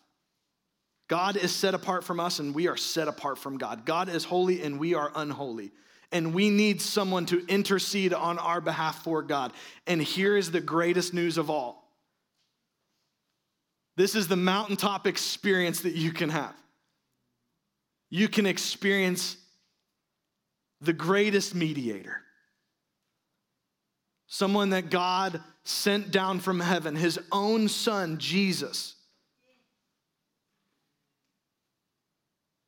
God 1.10 1.36
is 1.36 1.52
set 1.52 1.74
apart 1.74 2.04
from 2.04 2.20
us, 2.20 2.40
and 2.40 2.56
we 2.56 2.68
are 2.68 2.78
set 2.78 3.08
apart 3.08 3.38
from 3.38 3.58
God. 3.58 3.86
God 3.86 4.10
is 4.10 4.24
holy, 4.24 4.64
and 4.64 4.80
we 4.80 4.94
are 4.94 5.12
unholy. 5.16 5.72
And 6.12 6.34
we 6.34 6.50
need 6.50 6.82
someone 6.82 7.26
to 7.28 7.46
intercede 7.48 8.14
on 8.14 8.38
our 8.38 8.62
behalf 8.62 9.04
for 9.04 9.22
God. 9.22 9.52
And 9.88 10.02
here 10.02 10.38
is 10.38 10.52
the 10.52 10.62
greatest 10.62 11.14
news 11.14 11.38
of 11.38 11.50
all 11.50 11.84
this 13.96 14.16
is 14.16 14.28
the 14.28 14.36
mountaintop 14.36 15.06
experience 15.06 15.82
that 15.82 15.94
you 15.94 16.12
can 16.12 16.30
have. 16.30 16.56
You 18.10 18.28
can 18.28 18.46
experience 18.46 19.38
the 20.82 20.94
greatest 20.94 21.56
mediator, 21.56 22.22
someone 24.34 24.72
that 24.72 24.90
God 24.90 25.40
sent 25.64 26.10
down 26.10 26.40
from 26.40 26.60
heaven, 26.60 26.96
his 26.96 27.20
own 27.32 27.70
son, 27.70 28.18
Jesus, 28.18 28.96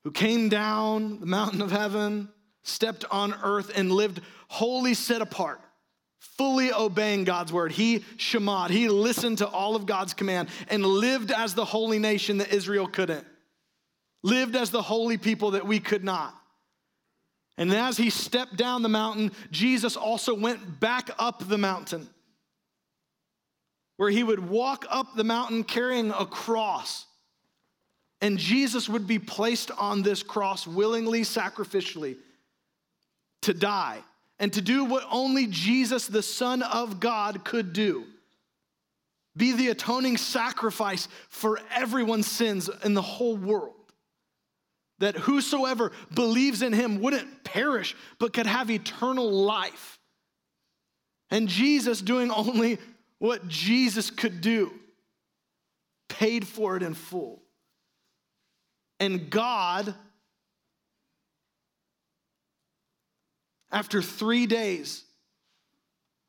who 0.03 0.11
came 0.11 0.47
down 0.47 1.19
the 1.19 1.25
mountain 1.25 1.63
of 1.63 1.71
heaven, 1.71 2.29
stepped 2.61 3.03
on 3.09 3.33
earth, 3.41 3.71
and 3.75 3.91
lived 3.91 4.21
wholly 4.47 4.93
set 4.93 5.23
apart. 5.23 5.59
Fully 6.19 6.71
obeying 6.71 7.23
God's 7.23 7.51
word. 7.51 7.71
He 7.71 7.99
shamad, 8.17 8.69
he 8.69 8.87
listened 8.87 9.39
to 9.39 9.47
all 9.47 9.75
of 9.75 9.87
God's 9.87 10.13
command 10.13 10.49
and 10.69 10.85
lived 10.85 11.31
as 11.31 11.55
the 11.55 11.65
holy 11.65 11.97
nation 11.97 12.37
that 12.37 12.53
Israel 12.53 12.87
couldn't, 12.87 13.25
lived 14.21 14.55
as 14.55 14.69
the 14.69 14.83
holy 14.83 15.17
people 15.17 15.51
that 15.51 15.65
we 15.65 15.79
could 15.79 16.03
not. 16.03 16.35
And 17.57 17.73
as 17.73 17.97
he 17.97 18.09
stepped 18.09 18.57
down 18.57 18.81
the 18.81 18.89
mountain, 18.89 19.31
Jesus 19.49 19.95
also 19.95 20.33
went 20.33 20.79
back 20.79 21.09
up 21.17 21.47
the 21.47 21.57
mountain, 21.57 22.09
where 23.97 24.09
he 24.09 24.23
would 24.23 24.49
walk 24.49 24.85
up 24.89 25.15
the 25.15 25.23
mountain 25.23 25.63
carrying 25.63 26.11
a 26.11 26.25
cross. 26.25 27.05
And 28.21 28.37
Jesus 28.37 28.89
would 28.89 29.07
be 29.07 29.19
placed 29.19 29.71
on 29.71 30.01
this 30.01 30.23
cross 30.23 30.67
willingly, 30.67 31.21
sacrificially, 31.21 32.17
to 33.43 33.53
die 33.53 33.99
and 34.39 34.51
to 34.53 34.61
do 34.61 34.83
what 34.83 35.05
only 35.09 35.47
Jesus, 35.47 36.07
the 36.07 36.23
Son 36.23 36.61
of 36.61 36.99
God, 36.99 37.45
could 37.45 37.71
do 37.71 38.05
be 39.37 39.51
the 39.51 39.67
atoning 39.67 40.15
sacrifice 40.17 41.07
for 41.27 41.59
everyone's 41.73 42.25
sins 42.25 42.69
in 42.85 42.93
the 42.93 43.01
whole 43.01 43.35
world 43.35 43.73
that 44.99 45.15
whosoever 45.15 45.91
believes 46.13 46.61
in 46.61 46.73
him 46.73 47.01
wouldn't 47.01 47.43
perish, 47.43 47.95
but 48.19 48.33
could 48.33 48.47
have 48.47 48.71
eternal 48.71 49.29
life. 49.29 49.99
And 51.29 51.47
Jesus, 51.47 52.01
doing 52.01 52.31
only 52.31 52.77
what 53.19 53.47
Jesus 53.47 54.09
could 54.09 54.41
do, 54.41 54.71
paid 56.07 56.47
for 56.47 56.77
it 56.77 56.83
in 56.83 56.93
full. 56.93 57.41
And 58.99 59.29
God, 59.29 59.93
after 63.71 64.01
three 64.01 64.45
days, 64.45 65.03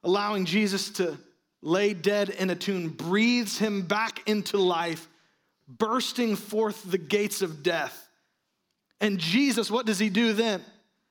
allowing 0.02 0.44
Jesus 0.44 0.90
to 0.90 1.16
lay 1.62 1.94
dead 1.94 2.30
in 2.30 2.50
a 2.50 2.56
tomb, 2.56 2.88
breathes 2.88 3.58
him 3.58 3.82
back 3.82 4.28
into 4.28 4.58
life, 4.58 5.06
bursting 5.68 6.34
forth 6.34 6.82
the 6.90 6.98
gates 6.98 7.42
of 7.42 7.62
death 7.62 8.05
and 9.00 9.18
Jesus, 9.18 9.70
what 9.70 9.86
does 9.86 9.98
he 9.98 10.08
do 10.08 10.32
then? 10.32 10.62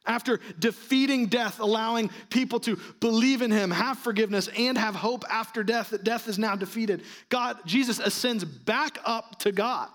After 0.08 0.40
defeating 0.60 1.28
death, 1.28 1.60
allowing 1.60 2.12
people 2.30 2.60
to 2.62 2.78
believe 3.00 3.42
in 3.42 3.52
him, 3.52 3.72
have 3.72 3.98
forgiveness, 3.98 4.48
and 4.56 4.78
have 4.78 4.96
hope 4.96 5.24
after 5.30 5.64
death, 5.64 5.90
that 5.90 6.04
death 6.04 6.28
is 6.28 6.38
now 6.38 6.56
defeated, 6.56 7.04
God, 7.30 7.58
Jesus 7.66 8.00
ascends 8.00 8.44
back 8.44 9.00
up 9.04 9.40
to 9.40 9.52
God, 9.52 9.90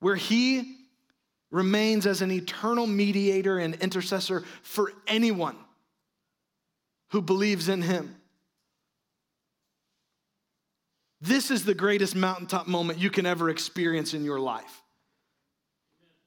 where 0.00 0.16
he 0.16 0.78
remains 1.52 2.06
as 2.06 2.22
an 2.22 2.32
eternal 2.32 2.86
mediator 2.86 3.58
and 3.58 3.76
intercessor 3.76 4.42
for 4.62 4.92
anyone 5.06 5.56
who 7.10 7.22
believes 7.22 7.68
in 7.68 7.82
him. 7.82 8.16
This 11.20 11.50
is 11.50 11.64
the 11.64 11.74
greatest 11.74 12.14
mountaintop 12.14 12.66
moment 12.66 12.98
you 12.98 13.10
can 13.10 13.26
ever 13.26 13.48
experience 13.48 14.12
in 14.12 14.24
your 14.24 14.40
life. 14.40 14.82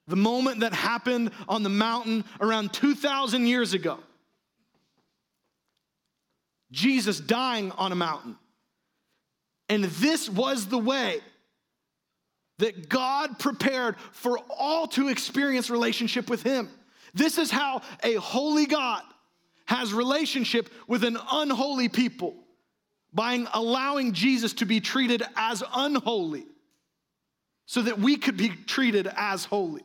The 0.10 0.16
moment 0.16 0.62
that 0.62 0.74
happened 0.74 1.32
on 1.48 1.62
the 1.62 1.70
mountain 1.70 2.26
around 2.42 2.74
2,000 2.74 3.46
years 3.46 3.74
ago. 3.74 4.00
Jesus 6.72 7.20
dying 7.20 7.72
on 7.74 7.92
a 7.92 7.96
mountain. 7.96 8.36
And 9.70 9.84
this 9.84 10.28
was 10.28 10.66
the 10.66 10.80
way 10.80 11.22
that 12.58 12.90
God 12.90 13.38
prepared 13.38 13.98
for 14.12 14.40
all 14.50 14.88
to 14.88 15.10
experience 15.10 15.70
relationship 15.70 16.28
with 16.28 16.42
Him. 16.42 16.70
This 17.14 17.38
is 17.38 17.52
how 17.52 17.82
a 18.04 18.16
holy 18.16 18.66
God 18.66 19.04
has 19.66 19.94
relationship 19.94 20.70
with 20.88 21.04
an 21.04 21.20
unholy 21.32 21.88
people 21.88 22.36
by 23.14 23.46
allowing 23.54 24.14
Jesus 24.14 24.54
to 24.54 24.66
be 24.66 24.80
treated 24.80 25.22
as 25.36 25.64
unholy 25.76 26.48
so 27.68 27.84
that 27.84 28.00
we 28.00 28.18
could 28.18 28.38
be 28.38 28.50
treated 28.50 29.08
as 29.16 29.46
holy. 29.46 29.84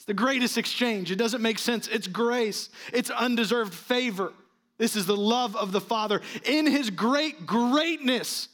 It's 0.00 0.06
the 0.06 0.14
greatest 0.14 0.56
exchange. 0.56 1.10
It 1.10 1.16
doesn't 1.16 1.42
make 1.42 1.58
sense. 1.58 1.86
It's 1.86 2.06
grace, 2.06 2.70
it's 2.90 3.10
undeserved 3.10 3.74
favor. 3.74 4.32
This 4.78 4.96
is 4.96 5.04
the 5.04 5.14
love 5.14 5.54
of 5.56 5.72
the 5.72 5.80
Father 5.80 6.22
in 6.46 6.66
his 6.66 6.88
great 6.88 7.44
greatness, 7.44 8.48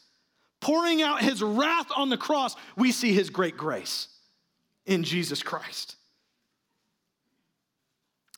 pouring 0.61 1.03
out 1.03 1.23
his 1.23 1.45
wrath 1.45 1.87
on 1.97 2.09
the 2.09 2.17
cross. 2.17 2.57
We 2.77 2.91
see 2.91 3.13
his 3.13 3.31
great 3.31 3.57
grace 3.57 4.09
in 4.87 5.05
Jesus 5.05 5.45
Christ. 5.45 5.95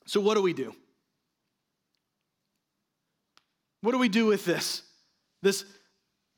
So, 0.05 0.21
what 0.21 0.35
do 0.35 0.43
we 0.43 0.53
do? 0.53 0.75
What 3.81 3.93
do 3.93 3.97
we 3.97 4.09
do 4.09 4.27
with 4.27 4.45
this? 4.45 4.83
This 5.41 5.65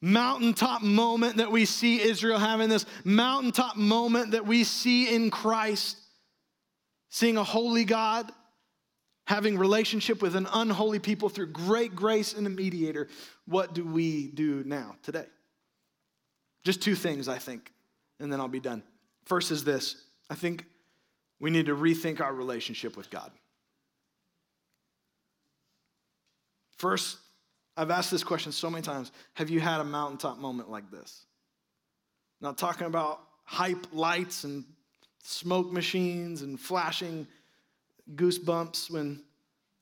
mountaintop 0.01 0.84
moment 0.84 1.36
that 1.36 1.51
we 1.51 1.65
see 1.65 2.01
Israel 2.01 2.39
having, 2.39 2.69
this 2.69 2.86
mountaintop 3.03 3.76
moment 3.76 4.32
that 4.32 4.45
we 4.45 4.63
see 4.63 5.13
in 5.13 5.30
Christ 5.30 5.97
seeing 7.12 7.38
a 7.38 7.43
holy 7.43 7.84
God, 7.84 8.32
having 9.28 9.57
relationship 9.57 10.22
with 10.22 10.36
an 10.36 10.47
unholy 10.51 10.97
people 10.97 11.30
through 11.30 11.47
great 11.47 11.95
grace 11.95 12.34
and 12.34 12.47
a 12.47 12.49
mediator, 12.49 13.07
what 13.45 13.76
do 13.76 13.86
we 13.86 14.28
do 14.28 14.64
now, 14.66 14.95
today? 15.03 15.26
Just 16.64 16.82
two 16.82 16.95
things, 16.95 17.28
I 17.28 17.38
think, 17.38 17.72
and 18.20 18.32
then 18.32 18.39
I'll 18.39 18.47
be 18.47 18.59
done. 18.59 18.82
First 19.26 19.51
is 19.51 19.64
this 19.64 19.95
I 20.30 20.36
think 20.36 20.66
we 21.39 21.49
need 21.49 21.68
to 21.68 21.76
rethink 21.76 22.22
our 22.22 22.34
relationship 22.34 22.95
with 22.95 23.09
God. 23.09 23.32
First, 26.78 27.18
I've 27.76 27.91
asked 27.91 28.09
this 28.09 28.24
question 28.24 28.51
so 28.51 28.70
many 28.70 28.82
times 28.82 29.12
Have 29.34 29.49
you 29.49 29.59
had 29.59 29.82
a 29.82 29.84
mountaintop 29.84 30.39
moment 30.39 30.70
like 30.70 30.89
this? 30.89 31.26
Not 32.39 32.57
talking 32.57 32.88
about 32.88 33.22
hype 33.43 33.88
lights 33.91 34.45
and 34.45 34.64
smoke 35.24 35.72
machines 35.72 36.41
and 36.41 36.59
flashing 36.59 37.28
goosebumps 38.15 38.89
when 38.89 39.22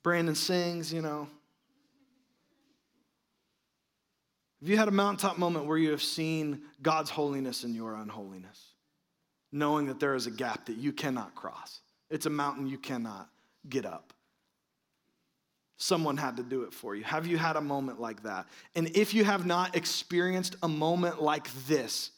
Brandon 0.04 0.36
sings, 0.36 0.94
you 0.94 1.02
know. 1.02 1.28
Have 4.62 4.70
you 4.70 4.78
had 4.78 4.88
a 4.88 4.92
mountaintop 4.92 5.38
moment 5.38 5.66
where 5.66 5.78
you 5.78 5.92
have 5.92 6.04
seen 6.04 6.62
God's 6.82 7.10
holiness 7.10 7.64
and 7.64 7.74
your 7.74 7.96
unholiness? 7.96 8.74
Knowing 9.52 9.88
that 9.88 10.00
there 10.00 10.16
is 10.16 10.28
a 10.28 10.32
gap 10.32 10.66
that 10.66 10.78
you 10.78 10.92
cannot 10.92 11.34
cross, 11.34 11.80
it's 12.10 12.26
a 12.26 12.30
mountain 12.30 12.68
you 12.68 12.78
cannot 12.78 13.30
get 13.68 13.86
up. 13.86 14.14
Someone 15.78 16.18
had 16.18 16.38
to 16.38 16.44
do 16.44 16.64
it 16.64 16.74
for 16.74 16.94
you. 16.94 17.06
Have 17.06 17.26
you 17.26 17.38
had 17.38 17.56
a 17.56 17.62
moment 17.62 18.02
like 18.02 18.24
that? 18.24 18.48
And 18.76 18.96
if 18.98 19.14
you 19.14 19.24
have 19.24 19.46
not 19.46 19.78
experienced 19.78 20.58
a 20.62 20.68
moment 20.68 21.22
like 21.22 21.50
this, 21.68 22.12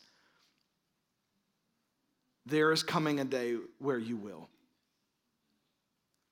there 2.46 2.72
is 2.72 2.84
coming 2.84 3.20
a 3.20 3.26
day 3.26 3.58
where 3.80 4.00
you 4.00 4.18
will. 4.18 4.50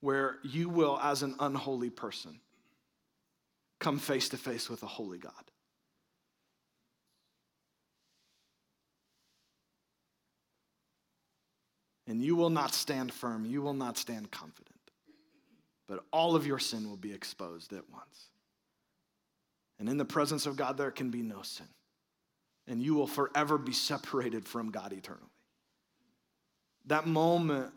Where 0.01 0.37
you 0.43 0.69
will, 0.69 0.99
as 1.01 1.23
an 1.23 1.35
unholy 1.39 1.89
person, 1.89 2.39
come 3.79 3.99
face 3.99 4.29
to 4.29 4.37
face 4.37 4.69
with 4.69 4.81
a 4.83 4.87
holy 4.87 5.17
God. 5.17 5.33
And 12.07 12.23
you 12.23 12.35
will 12.35 12.49
not 12.49 12.73
stand 12.73 13.13
firm, 13.13 13.45
you 13.45 13.61
will 13.61 13.75
not 13.75 13.97
stand 13.97 14.31
confident, 14.31 14.79
but 15.87 16.03
all 16.11 16.35
of 16.35 16.47
your 16.47 16.57
sin 16.57 16.89
will 16.89 16.97
be 16.97 17.13
exposed 17.13 17.71
at 17.71 17.87
once. 17.91 18.29
And 19.79 19.87
in 19.87 19.97
the 19.97 20.05
presence 20.05 20.45
of 20.45 20.55
God, 20.57 20.75
there 20.75 20.91
can 20.91 21.11
be 21.11 21.21
no 21.21 21.41
sin. 21.43 21.67
And 22.67 22.81
you 22.81 22.95
will 22.95 23.07
forever 23.07 23.57
be 23.57 23.73
separated 23.73 24.45
from 24.45 24.71
God 24.71 24.91
eternally. 24.91 25.25
That 26.87 27.05
moment 27.05 27.71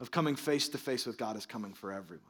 of 0.00 0.10
coming 0.10 0.36
face 0.36 0.68
to 0.70 0.78
face 0.78 1.06
with 1.06 1.18
God 1.18 1.36
is 1.36 1.46
coming 1.46 1.72
for 1.72 1.92
everyone. 1.92 2.24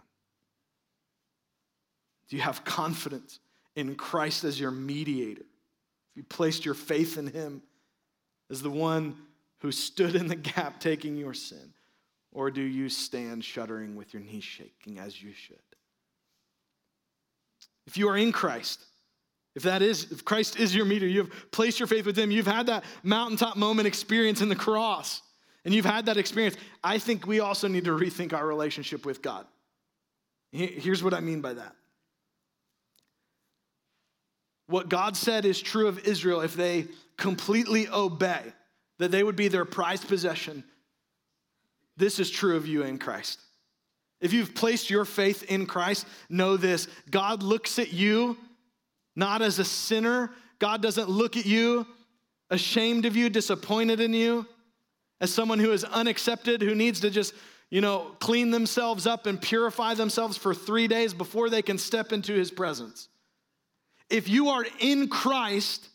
Do 2.28 2.36
you 2.36 2.42
have 2.42 2.64
confidence 2.64 3.40
in 3.74 3.94
Christ 3.94 4.44
as 4.44 4.58
your 4.58 4.70
mediator? 4.70 5.42
If 5.42 6.16
you 6.16 6.22
placed 6.22 6.64
your 6.64 6.74
faith 6.74 7.18
in 7.18 7.26
Him 7.26 7.62
as 8.50 8.62
the 8.62 8.70
one 8.70 9.16
who 9.60 9.72
stood 9.72 10.14
in 10.14 10.28
the 10.28 10.36
gap 10.36 10.80
taking 10.80 11.16
your 11.16 11.34
sin? 11.34 11.72
Or 12.32 12.50
do 12.50 12.60
you 12.60 12.88
stand 12.88 13.44
shuddering 13.44 13.96
with 13.96 14.12
your 14.12 14.22
knees 14.22 14.44
shaking 14.44 14.98
as 14.98 15.20
you 15.22 15.32
should? 15.32 15.56
If 17.86 17.96
you 17.96 18.08
are 18.08 18.16
in 18.16 18.32
Christ, 18.32 18.84
if 19.54 19.62
that 19.62 19.80
is, 19.80 20.12
if 20.12 20.24
Christ 20.24 20.58
is 20.58 20.74
your 20.74 20.84
meter, 20.84 21.06
you 21.06 21.20
have 21.20 21.50
placed 21.50 21.80
your 21.80 21.86
faith 21.86 22.04
with 22.04 22.18
Him, 22.18 22.30
you've 22.30 22.46
had 22.46 22.66
that 22.66 22.84
mountaintop 23.02 23.56
moment 23.56 23.86
experience 23.86 24.42
in 24.42 24.48
the 24.48 24.56
cross 24.56 25.22
and 25.66 25.74
you've 25.74 25.84
had 25.84 26.06
that 26.06 26.16
experience, 26.16 26.56
I 26.84 26.98
think 26.98 27.26
we 27.26 27.40
also 27.40 27.66
need 27.66 27.86
to 27.86 27.90
rethink 27.90 28.32
our 28.32 28.46
relationship 28.46 29.04
with 29.04 29.20
God. 29.20 29.44
Here's 30.52 31.02
what 31.02 31.12
I 31.12 31.18
mean 31.18 31.40
by 31.40 31.54
that. 31.54 31.74
What 34.68 34.88
God 34.88 35.16
said 35.16 35.44
is 35.44 35.60
true 35.60 35.88
of 35.88 35.98
Israel 36.06 36.40
if 36.40 36.54
they 36.54 36.86
completely 37.16 37.88
obey, 37.88 38.42
that 38.98 39.10
they 39.10 39.24
would 39.24 39.34
be 39.34 39.48
their 39.48 39.64
prized 39.64 40.06
possession. 40.06 40.62
this 41.96 42.20
is 42.20 42.30
true 42.30 42.56
of 42.56 42.68
you 42.68 42.84
in 42.84 42.96
Christ. 42.96 43.40
If 44.20 44.32
you've 44.32 44.54
placed 44.54 44.88
your 44.88 45.04
faith 45.04 45.42
in 45.50 45.66
Christ, 45.66 46.06
know 46.28 46.56
this 46.56 46.86
God 47.10 47.42
looks 47.42 47.80
at 47.80 47.92
you 47.92 48.38
not 49.16 49.42
as 49.42 49.58
a 49.58 49.64
sinner. 49.64 50.30
God 50.60 50.80
doesn't 50.80 51.10
look 51.10 51.36
at 51.36 51.44
you 51.44 51.86
ashamed 52.50 53.04
of 53.04 53.16
you, 53.16 53.28
disappointed 53.28 53.98
in 53.98 54.14
you, 54.14 54.46
as 55.20 55.32
someone 55.32 55.58
who 55.58 55.72
is 55.72 55.84
unaccepted, 55.84 56.62
who 56.62 56.74
needs 56.74 57.00
to 57.00 57.10
just, 57.10 57.34
you 57.70 57.80
know, 57.80 58.12
clean 58.20 58.50
themselves 58.50 59.06
up 59.06 59.26
and 59.26 59.40
purify 59.40 59.94
themselves 59.94 60.36
for 60.36 60.54
three 60.54 60.86
days 60.88 61.14
before 61.14 61.48
they 61.50 61.62
can 61.62 61.78
step 61.78 62.12
into 62.12 62.32
his 62.32 62.50
presence. 62.50 63.08
If 64.10 64.28
you 64.28 64.50
are 64.50 64.64
in 64.78 65.08
Christ, 65.08 65.88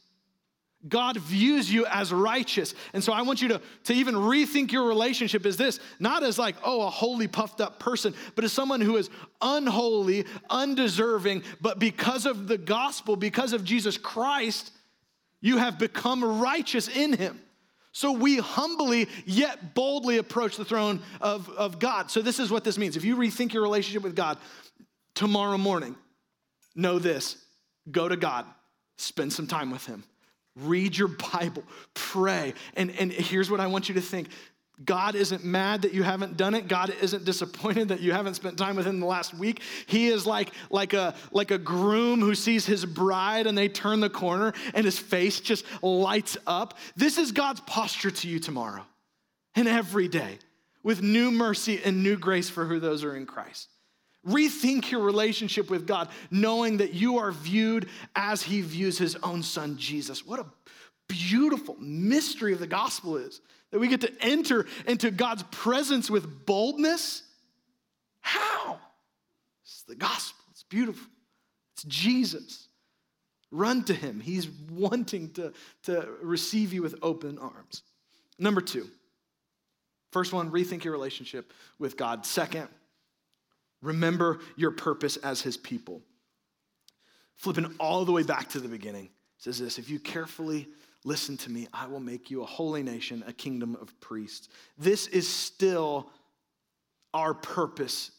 God 0.87 1.17
views 1.17 1.71
you 1.71 1.85
as 1.85 2.11
righteous. 2.11 2.73
And 2.93 3.03
so 3.03 3.13
I 3.13 3.21
want 3.21 3.41
you 3.41 3.49
to, 3.49 3.61
to 3.85 3.93
even 3.93 4.15
rethink 4.15 4.71
your 4.71 4.87
relationship 4.87 5.45
as 5.45 5.55
this, 5.55 5.79
not 5.99 6.23
as 6.23 6.39
like, 6.39 6.55
oh, 6.63 6.81
a 6.87 6.89
holy, 6.89 7.27
puffed 7.27 7.61
up 7.61 7.79
person, 7.79 8.15
but 8.35 8.43
as 8.43 8.51
someone 8.51 8.81
who 8.81 8.97
is 8.97 9.09
unholy, 9.41 10.25
undeserving, 10.49 11.43
but 11.61 11.77
because 11.77 12.25
of 12.25 12.47
the 12.47 12.57
gospel, 12.57 13.15
because 13.15 13.53
of 13.53 13.63
Jesus 13.63 13.97
Christ, 13.97 14.71
you 15.39 15.57
have 15.57 15.77
become 15.77 16.41
righteous 16.41 16.87
in 16.87 17.13
him. 17.13 17.39
So 17.91 18.11
we 18.13 18.37
humbly 18.37 19.07
yet 19.25 19.73
boldly 19.73 20.17
approach 20.17 20.57
the 20.57 20.65
throne 20.65 21.01
of, 21.19 21.49
of 21.49 21.79
God. 21.79 22.09
So 22.09 22.21
this 22.21 22.39
is 22.39 22.49
what 22.49 22.63
this 22.63 22.77
means. 22.77 22.95
If 22.95 23.03
you 23.03 23.17
rethink 23.17 23.53
your 23.53 23.63
relationship 23.63 24.03
with 24.03 24.15
God 24.15 24.37
tomorrow 25.13 25.57
morning, 25.57 25.95
know 26.75 26.99
this 26.99 27.37
go 27.89 28.07
to 28.07 28.15
God, 28.15 28.45
spend 28.97 29.33
some 29.33 29.47
time 29.47 29.71
with 29.71 29.85
him 29.85 30.03
Read 30.57 30.97
your 30.97 31.07
Bible, 31.07 31.63
pray. 31.93 32.53
And, 32.75 32.91
and 32.99 33.11
here's 33.11 33.49
what 33.49 33.61
I 33.61 33.67
want 33.67 33.87
you 33.87 33.95
to 33.95 34.01
think 34.01 34.27
God 34.85 35.15
isn't 35.15 35.43
mad 35.43 35.81
that 35.83 35.93
you 35.93 36.03
haven't 36.03 36.37
done 36.37 36.55
it. 36.55 36.67
God 36.67 36.93
isn't 37.01 37.25
disappointed 37.25 37.89
that 37.89 37.99
you 37.99 38.13
haven't 38.13 38.35
spent 38.35 38.57
time 38.57 38.75
with 38.75 38.87
him 38.87 38.99
the 38.99 39.05
last 39.05 39.33
week. 39.33 39.61
He 39.85 40.07
is 40.07 40.25
like, 40.25 40.51
like, 40.69 40.93
a, 40.93 41.13
like 41.31 41.51
a 41.51 41.57
groom 41.57 42.21
who 42.21 42.35
sees 42.35 42.65
his 42.65 42.85
bride 42.85 43.47
and 43.47 43.57
they 43.57 43.67
turn 43.67 43.99
the 43.99 44.09
corner 44.09 44.53
and 44.73 44.85
his 44.85 44.97
face 44.97 45.39
just 45.39 45.65
lights 45.81 46.37
up. 46.47 46.77
This 46.95 47.17
is 47.17 47.31
God's 47.31 47.61
posture 47.61 48.11
to 48.11 48.27
you 48.27 48.39
tomorrow 48.39 48.85
and 49.55 49.67
every 49.67 50.07
day 50.07 50.39
with 50.83 51.01
new 51.01 51.31
mercy 51.31 51.81
and 51.83 52.03
new 52.03 52.17
grace 52.17 52.49
for 52.49 52.65
who 52.65 52.79
those 52.79 53.03
are 53.03 53.15
in 53.15 53.25
Christ. 53.25 53.67
Rethink 54.25 54.91
your 54.91 55.01
relationship 55.01 55.69
with 55.69 55.87
God, 55.87 56.07
knowing 56.29 56.77
that 56.77 56.93
you 56.93 57.17
are 57.17 57.31
viewed 57.31 57.89
as 58.15 58.43
He 58.43 58.61
views 58.61 58.97
His 58.97 59.15
own 59.23 59.41
Son, 59.41 59.77
Jesus. 59.77 60.25
What 60.25 60.39
a 60.39 60.45
beautiful 61.07 61.75
mystery 61.79 62.53
of 62.53 62.59
the 62.59 62.67
gospel 62.67 63.17
is 63.17 63.41
that 63.71 63.79
we 63.79 63.87
get 63.87 64.01
to 64.01 64.11
enter 64.21 64.65
into 64.85 65.11
God's 65.11 65.43
presence 65.43 66.09
with 66.09 66.45
boldness. 66.45 67.23
How? 68.21 68.79
It's 69.63 69.83
the 69.83 69.95
gospel, 69.95 70.43
it's 70.51 70.63
beautiful, 70.63 71.07
it's 71.73 71.83
Jesus. 71.83 72.67
Run 73.49 73.83
to 73.85 73.93
Him, 73.93 74.19
He's 74.19 74.49
wanting 74.69 75.31
to, 75.33 75.53
to 75.83 76.07
receive 76.21 76.73
you 76.73 76.81
with 76.81 76.95
open 77.01 77.37
arms. 77.37 77.83
Number 78.39 78.61
two, 78.61 78.87
first 80.11 80.33
one, 80.33 80.51
rethink 80.51 80.83
your 80.83 80.93
relationship 80.93 81.51
with 81.79 81.97
God. 81.97 82.25
Second, 82.25 82.69
Remember 83.81 84.39
your 84.55 84.71
purpose 84.71 85.17
as 85.17 85.41
his 85.41 85.57
people. 85.57 86.01
Flipping 87.35 87.73
all 87.79 88.05
the 88.05 88.11
way 88.11 88.23
back 88.23 88.49
to 88.49 88.59
the 88.59 88.67
beginning, 88.67 89.09
says 89.37 89.59
this 89.59 89.79
if 89.79 89.89
you 89.89 89.99
carefully 89.99 90.67
listen 91.03 91.37
to 91.37 91.49
me, 91.51 91.67
I 91.73 91.87
will 91.87 91.99
make 91.99 92.29
you 92.29 92.43
a 92.43 92.45
holy 92.45 92.83
nation, 92.83 93.23
a 93.27 93.33
kingdom 93.33 93.77
of 93.81 93.99
priests. 93.99 94.49
This 94.77 95.07
is 95.07 95.27
still 95.27 96.09
our 97.13 97.33
purpose 97.33 98.11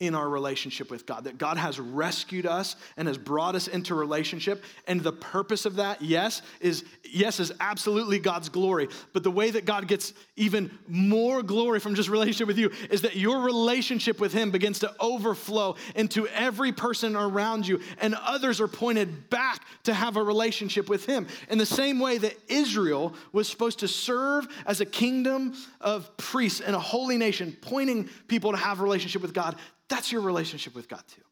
in 0.00 0.14
our 0.14 0.28
relationship 0.28 0.90
with 0.90 1.04
God, 1.04 1.24
that 1.24 1.36
God 1.36 1.58
has 1.58 1.78
rescued 1.78 2.46
us 2.46 2.74
and 2.96 3.06
has 3.06 3.18
brought 3.18 3.54
us 3.54 3.68
into 3.68 3.94
relationship. 3.94 4.64
And 4.86 5.02
the 5.02 5.12
purpose 5.12 5.66
of 5.66 5.76
that, 5.76 6.00
yes, 6.00 6.40
is 6.58 6.84
yes, 7.04 7.38
is 7.38 7.52
absolutely 7.60 8.18
God's 8.18 8.48
glory. 8.48 8.88
But 9.12 9.24
the 9.24 9.30
way 9.30 9.50
that 9.50 9.66
God 9.66 9.86
gets 9.86 10.14
even 10.36 10.70
more 10.88 11.42
glory 11.42 11.80
from 11.80 11.94
just 11.94 12.08
relationship 12.08 12.46
with 12.46 12.56
you 12.56 12.70
is 12.88 13.02
that 13.02 13.16
your 13.16 13.42
relationship 13.42 14.20
with 14.20 14.32
Him 14.32 14.50
begins 14.50 14.78
to 14.78 14.94
overflow 15.00 15.76
into 15.94 16.26
every 16.28 16.72
person 16.72 17.14
around 17.14 17.68
you, 17.68 17.80
and 18.00 18.14
others 18.14 18.58
are 18.58 18.68
pointed 18.68 19.28
back 19.28 19.62
to 19.82 19.92
have 19.92 20.16
a 20.16 20.22
relationship 20.22 20.88
with 20.88 21.04
Him. 21.04 21.26
In 21.50 21.58
the 21.58 21.66
same 21.66 22.00
way 22.00 22.16
that 22.16 22.38
Israel 22.48 23.14
was 23.32 23.48
supposed 23.48 23.80
to 23.80 23.88
serve 23.88 24.48
as 24.64 24.80
a 24.80 24.86
kingdom 24.86 25.54
of 25.78 26.16
priests 26.16 26.62
and 26.62 26.74
a 26.74 26.80
holy 26.80 27.18
nation, 27.18 27.54
pointing 27.60 28.08
people 28.28 28.52
to 28.52 28.56
have 28.56 28.80
a 28.80 28.82
relationship 28.82 29.20
with 29.20 29.34
God 29.34 29.56
that's 29.90 30.10
your 30.10 30.22
relationship 30.22 30.74
with 30.74 30.88
God, 30.88 31.02
too. 31.14 31.22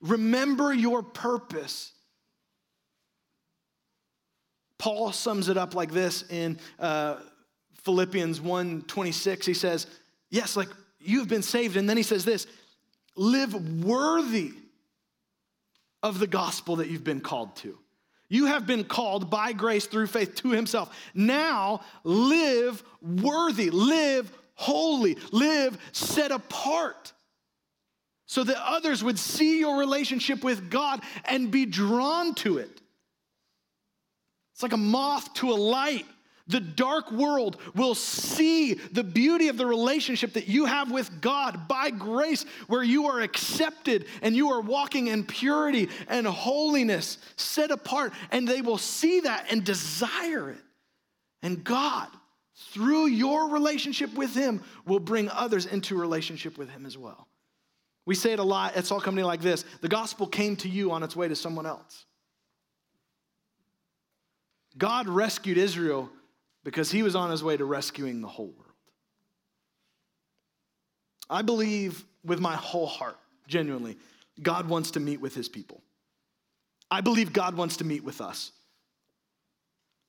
Remember 0.00 0.72
your 0.72 1.02
purpose. 1.02 1.92
Paul 4.78 5.12
sums 5.12 5.48
it 5.48 5.56
up 5.56 5.76
like 5.76 5.92
this 5.92 6.24
in 6.28 6.58
uh, 6.80 7.16
Philippians 7.84 8.40
1 8.40 8.82
26. 8.82 9.46
He 9.46 9.54
says, 9.54 9.86
Yes, 10.28 10.56
like 10.56 10.68
you've 10.98 11.28
been 11.28 11.42
saved. 11.42 11.76
And 11.76 11.88
then 11.88 11.96
he 11.96 12.02
says 12.02 12.24
this 12.24 12.48
live 13.14 13.84
worthy 13.84 14.54
of 16.02 16.18
the 16.18 16.26
gospel 16.26 16.76
that 16.76 16.88
you've 16.88 17.04
been 17.04 17.20
called 17.20 17.54
to. 17.56 17.78
You 18.28 18.46
have 18.46 18.66
been 18.66 18.84
called 18.84 19.28
by 19.30 19.52
grace 19.52 19.86
through 19.86 20.06
faith 20.06 20.36
to 20.36 20.50
himself. 20.50 20.96
Now 21.14 21.82
live 22.02 22.82
worthy, 23.02 23.68
live 23.70 24.32
holy, 24.54 25.18
live 25.30 25.78
set 25.92 26.32
apart 26.32 27.12
so 28.32 28.42
that 28.42 28.56
others 28.66 29.04
would 29.04 29.18
see 29.18 29.58
your 29.58 29.78
relationship 29.78 30.42
with 30.42 30.70
God 30.70 31.02
and 31.26 31.50
be 31.50 31.66
drawn 31.66 32.34
to 32.36 32.56
it. 32.56 32.80
It's 34.54 34.62
like 34.62 34.72
a 34.72 34.78
moth 34.78 35.34
to 35.34 35.50
a 35.50 35.52
light. 35.52 36.06
The 36.46 36.58
dark 36.58 37.12
world 37.12 37.58
will 37.74 37.94
see 37.94 38.72
the 38.72 39.04
beauty 39.04 39.48
of 39.48 39.58
the 39.58 39.66
relationship 39.66 40.32
that 40.32 40.48
you 40.48 40.64
have 40.64 40.90
with 40.90 41.20
God 41.20 41.68
by 41.68 41.90
grace, 41.90 42.46
where 42.68 42.82
you 42.82 43.08
are 43.08 43.20
accepted 43.20 44.06
and 44.22 44.34
you 44.34 44.48
are 44.52 44.62
walking 44.62 45.08
in 45.08 45.24
purity 45.24 45.90
and 46.08 46.26
holiness, 46.26 47.18
set 47.36 47.70
apart, 47.70 48.14
and 48.30 48.48
they 48.48 48.62
will 48.62 48.78
see 48.78 49.20
that 49.20 49.44
and 49.50 49.62
desire 49.62 50.48
it. 50.48 50.62
And 51.42 51.62
God, 51.62 52.08
through 52.70 53.08
your 53.08 53.50
relationship 53.50 54.14
with 54.14 54.34
Him, 54.34 54.62
will 54.86 55.00
bring 55.00 55.28
others 55.28 55.66
into 55.66 56.00
relationship 56.00 56.56
with 56.56 56.70
Him 56.70 56.86
as 56.86 56.96
well. 56.96 57.28
We 58.04 58.14
say 58.14 58.32
it 58.32 58.38
a 58.38 58.44
lot 58.44 58.74
at 58.74 58.84
Salt 58.84 59.04
Company 59.04 59.24
like 59.24 59.40
this 59.40 59.64
the 59.80 59.88
gospel 59.88 60.26
came 60.26 60.56
to 60.56 60.68
you 60.68 60.90
on 60.92 61.02
its 61.02 61.14
way 61.14 61.28
to 61.28 61.36
someone 61.36 61.66
else. 61.66 62.04
God 64.76 65.08
rescued 65.08 65.58
Israel 65.58 66.10
because 66.64 66.90
he 66.90 67.02
was 67.02 67.14
on 67.14 67.30
his 67.30 67.44
way 67.44 67.56
to 67.56 67.64
rescuing 67.64 68.20
the 68.20 68.28
whole 68.28 68.46
world. 68.46 68.72
I 71.28 71.42
believe 71.42 72.04
with 72.24 72.40
my 72.40 72.56
whole 72.56 72.86
heart, 72.86 73.18
genuinely, 73.46 73.96
God 74.40 74.68
wants 74.68 74.92
to 74.92 75.00
meet 75.00 75.20
with 75.20 75.34
his 75.34 75.48
people. 75.48 75.82
I 76.90 77.00
believe 77.00 77.32
God 77.32 77.56
wants 77.56 77.78
to 77.78 77.84
meet 77.84 78.04
with 78.04 78.20
us. 78.20 78.52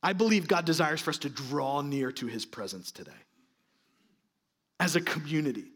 I 0.02 0.14
believe 0.14 0.48
God 0.48 0.66
desires 0.66 1.00
for 1.00 1.12
us 1.12 1.18
to 1.20 1.30
draw 1.30 1.82
near 1.82 2.12
to 2.14 2.28
his 2.28 2.46
presence 2.46 2.92
today 2.92 3.12
as 4.80 4.96
a 4.98 5.02
community 5.02 5.72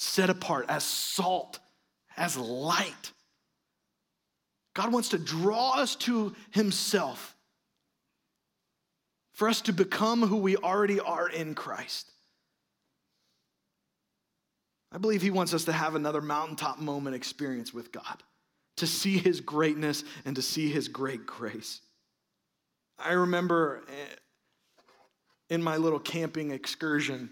set 0.00 0.30
apart, 0.30 0.64
as 0.70 0.82
salt, 0.82 1.58
as 2.16 2.34
light. 2.38 3.12
God 4.72 4.94
wants 4.94 5.10
to 5.10 5.18
draw 5.18 5.74
us 5.76 5.94
to 5.96 6.34
Himself 6.52 7.36
for 9.34 9.46
us 9.46 9.60
to 9.62 9.74
become 9.74 10.22
who 10.22 10.38
we 10.38 10.56
already 10.56 11.00
are 11.00 11.28
in 11.28 11.54
Christ. 11.54 12.10
I 14.90 14.96
believe 14.96 15.20
He 15.20 15.30
wants 15.30 15.52
us 15.52 15.64
to 15.64 15.72
have 15.72 15.94
another 15.94 16.22
mountaintop 16.22 16.78
moment 16.78 17.14
experience 17.14 17.74
with 17.74 17.92
God, 17.92 18.22
to 18.78 18.86
see 18.86 19.18
His 19.18 19.42
greatness 19.42 20.02
and 20.24 20.34
to 20.34 20.40
see 20.40 20.70
His 20.70 20.88
great 20.88 21.26
grace. 21.26 21.82
I 22.98 23.12
remember 23.12 23.82
eh, 23.86 24.14
in 25.50 25.62
my 25.62 25.76
little 25.76 26.00
camping 26.00 26.52
excursion, 26.52 27.30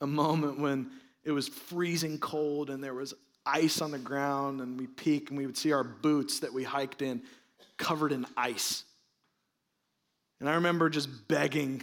a 0.00 0.06
moment 0.06 0.58
when 0.58 0.90
it 1.24 1.32
was 1.32 1.48
freezing 1.48 2.18
cold 2.18 2.70
and 2.70 2.82
there 2.82 2.94
was 2.94 3.14
ice 3.44 3.80
on 3.80 3.90
the 3.90 3.98
ground, 3.98 4.60
and 4.60 4.78
we 4.78 4.86
peek 4.86 5.30
and 5.30 5.38
we 5.38 5.46
would 5.46 5.56
see 5.56 5.72
our 5.72 5.84
boots 5.84 6.40
that 6.40 6.52
we 6.52 6.64
hiked 6.64 7.02
in 7.02 7.22
covered 7.78 8.12
in 8.12 8.26
ice. 8.36 8.84
And 10.40 10.48
I 10.48 10.54
remember 10.54 10.90
just 10.90 11.28
begging 11.28 11.82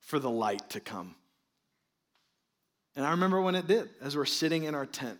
for 0.00 0.18
the 0.18 0.30
light 0.30 0.70
to 0.70 0.80
come. 0.80 1.14
And 2.96 3.04
I 3.04 3.10
remember 3.10 3.40
when 3.40 3.54
it 3.54 3.66
did, 3.66 3.90
as 4.00 4.16
we're 4.16 4.24
sitting 4.24 4.64
in 4.64 4.74
our 4.74 4.86
tent, 4.86 5.18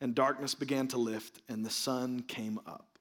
and 0.00 0.14
darkness 0.14 0.54
began 0.54 0.88
to 0.88 0.98
lift, 0.98 1.40
and 1.48 1.64
the 1.64 1.70
sun 1.70 2.22
came 2.22 2.60
up, 2.66 2.98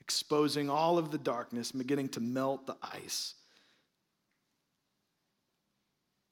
exposing 0.00 0.70
all 0.70 0.98
of 0.98 1.10
the 1.10 1.18
darkness, 1.18 1.72
beginning 1.72 2.08
to 2.10 2.20
melt 2.20 2.66
the 2.66 2.76
ice. 2.82 3.34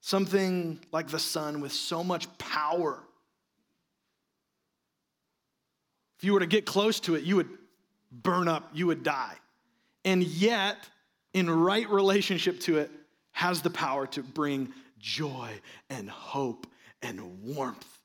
Something 0.05 0.79
like 0.93 1.09
the 1.09 1.19
sun 1.19 1.63
with 1.63 1.73
so 1.73 2.05
much 2.05 2.29
power. 2.37 3.03
If 6.19 6.25
you 6.25 6.35
were 6.35 6.41
to 6.41 6.47
get 6.47 6.67
close 6.67 7.01
to 7.01 7.15
it, 7.15 7.25
you 7.25 7.37
would 7.37 7.49
burn 8.13 8.47
up, 8.47 8.69
you 8.75 8.87
would 8.89 9.03
die. 9.03 9.35
And 10.05 10.23
yet, 10.23 10.77
in 11.33 11.49
right 11.49 11.89
relationship 11.89 12.61
to 12.61 12.81
it, 12.81 12.91
has 13.33 13.63
the 13.63 13.71
power 13.71 14.07
to 14.09 14.23
bring 14.23 14.75
joy 14.99 15.49
and 15.89 16.11
hope 16.11 16.67
and 17.01 17.43
warmth. 17.43 17.99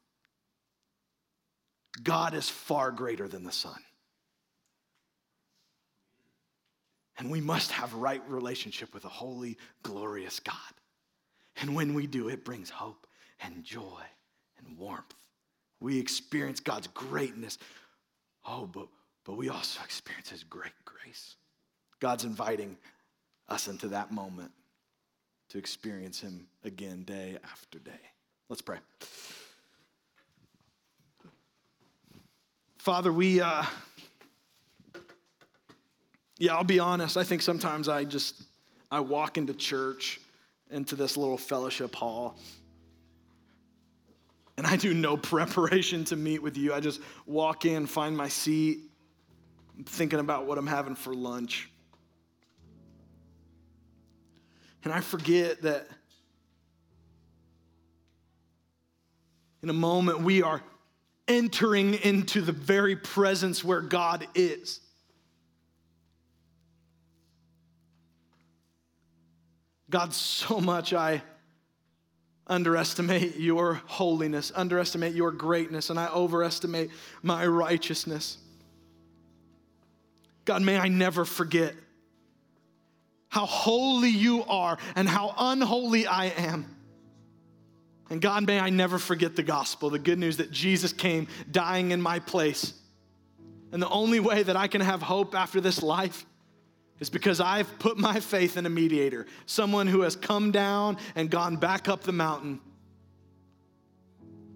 God 2.01 2.33
is 2.33 2.47
far 2.47 2.91
greater 2.91 3.27
than 3.27 3.43
the 3.43 3.51
sun. 3.51 3.83
And 7.17 7.29
we 7.29 7.41
must 7.41 7.71
have 7.71 7.93
right 7.93 8.21
relationship 8.29 8.93
with 8.93 9.03
a 9.03 9.09
holy, 9.09 9.57
glorious 9.83 10.39
God. 10.39 10.55
And 11.61 11.75
when 11.75 11.93
we 11.93 12.07
do, 12.07 12.29
it 12.29 12.45
brings 12.45 12.69
hope 12.69 13.07
and 13.41 13.63
joy 13.63 14.01
and 14.57 14.77
warmth. 14.77 15.13
We 15.79 15.99
experience 15.99 16.59
God's 16.59 16.87
greatness. 16.87 17.57
Oh, 18.45 18.65
but, 18.65 18.87
but 19.25 19.37
we 19.37 19.49
also 19.49 19.81
experience 19.83 20.29
His 20.29 20.43
great 20.43 20.73
grace. 20.85 21.35
God's 21.99 22.23
inviting 22.23 22.77
us 23.47 23.67
into 23.67 23.87
that 23.89 24.11
moment 24.11 24.51
to 25.49 25.57
experience 25.57 26.19
Him 26.21 26.47
again 26.63 27.03
day 27.03 27.37
after 27.43 27.79
day. 27.79 27.91
Let's 28.47 28.61
pray. 28.61 28.77
Father, 32.77 33.11
we, 33.11 33.41
uh, 33.41 33.63
yeah, 36.37 36.55
I'll 36.55 36.63
be 36.63 36.79
honest. 36.79 37.17
I 37.17 37.23
think 37.23 37.41
sometimes 37.41 37.89
I 37.89 38.05
just, 38.05 38.41
I 38.89 39.01
walk 39.01 39.37
into 39.37 39.53
church, 39.53 40.21
into 40.69 40.95
this 40.95 41.17
little 41.17 41.37
fellowship 41.37 41.95
hall, 41.95 42.37
and 44.57 44.67
I 44.67 44.75
do 44.75 44.93
no 44.93 45.15
preparation 45.33 46.03
to 46.05 46.15
meet 46.15 46.43
with 46.43 46.57
you. 46.57 46.73
I 46.73 46.79
just 46.79 47.01
walk 47.25 47.65
in, 47.65 47.87
find 47.87 48.15
my 48.15 48.27
seat, 48.27 48.79
thinking 49.85 50.19
about 50.19 50.45
what 50.45 50.57
I'm 50.57 50.67
having 50.67 50.95
for 50.95 51.13
lunch. 51.13 51.71
And 54.83 54.93
I 54.93 55.01
forget 55.01 55.61
that 55.63 55.87
in 59.61 59.69
a 59.69 59.73
moment 59.73 60.21
we 60.21 60.41
are 60.41 60.61
entering 61.27 61.93
into 61.95 62.41
the 62.41 62.51
very 62.51 62.95
presence 62.95 63.63
where 63.63 63.81
God 63.81 64.27
is. 64.35 64.81
God, 69.89 70.13
so 70.13 70.59
much 70.59 70.93
I 70.93 71.21
underestimate 72.45 73.37
your 73.37 73.75
holiness, 73.85 74.51
underestimate 74.55 75.13
your 75.13 75.31
greatness, 75.31 75.89
and 75.89 75.99
I 75.99 76.07
overestimate 76.07 76.89
my 77.21 77.45
righteousness. 77.45 78.37
God, 80.45 80.63
may 80.63 80.77
I 80.77 80.87
never 80.87 81.25
forget 81.25 81.75
how 83.29 83.45
holy 83.45 84.09
you 84.09 84.43
are 84.45 84.79
and 84.95 85.07
how 85.07 85.33
unholy 85.37 86.07
I 86.07 86.25
am. 86.25 86.75
And 88.09 88.19
God, 88.19 88.47
may 88.47 88.59
I 88.59 88.71
never 88.71 88.97
forget 88.97 89.35
the 89.35 89.43
gospel, 89.43 89.91
the 89.91 89.99
good 89.99 90.17
news 90.17 90.37
that 90.37 90.51
Jesus 90.51 90.91
came 90.91 91.27
dying 91.51 91.91
in 91.91 92.01
my 92.01 92.17
place. 92.17 92.73
And 93.71 93.79
the 93.79 93.89
only 93.89 94.19
way 94.19 94.41
that 94.41 94.55
I 94.55 94.67
can 94.67 94.81
have 94.81 95.03
hope 95.03 95.35
after 95.35 95.61
this 95.61 95.83
life 95.83 96.25
is 96.99 97.09
because 97.09 97.39
I've 97.39 97.79
put 97.79 97.97
my 97.97 98.19
faith 98.19 98.57
in 98.57 98.65
a 98.65 98.69
mediator, 98.69 99.25
someone 99.45 99.87
who 99.87 100.01
has 100.01 100.15
come 100.15 100.51
down 100.51 100.97
and 101.15 101.29
gone 101.29 101.55
back 101.55 101.87
up 101.87 102.03
the 102.03 102.11
mountain 102.11 102.59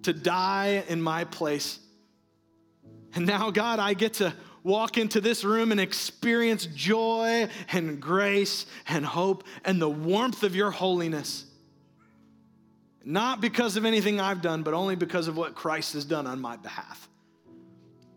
to 0.03 0.13
die 0.13 0.83
in 0.87 1.01
my 1.01 1.23
place. 1.23 1.79
And 3.15 3.25
now, 3.25 3.51
God, 3.51 3.79
I 3.79 3.93
get 3.93 4.15
to 4.15 4.33
walk 4.63 4.97
into 4.97 5.21
this 5.21 5.43
room 5.43 5.71
and 5.71 5.79
experience 5.79 6.65
joy 6.65 7.47
and 7.71 7.99
grace 7.99 8.65
and 8.87 9.05
hope 9.05 9.43
and 9.63 9.81
the 9.81 9.89
warmth 9.89 10.43
of 10.43 10.55
your 10.55 10.71
holiness. 10.71 11.45
Not 13.05 13.41
because 13.41 13.75
of 13.75 13.85
anything 13.85 14.21
I've 14.21 14.41
done, 14.41 14.63
but 14.63 14.73
only 14.73 14.95
because 14.95 15.27
of 15.27 15.35
what 15.35 15.55
Christ 15.55 15.93
has 15.93 16.05
done 16.05 16.25
on 16.25 16.39
my 16.39 16.55
behalf. 16.55 17.09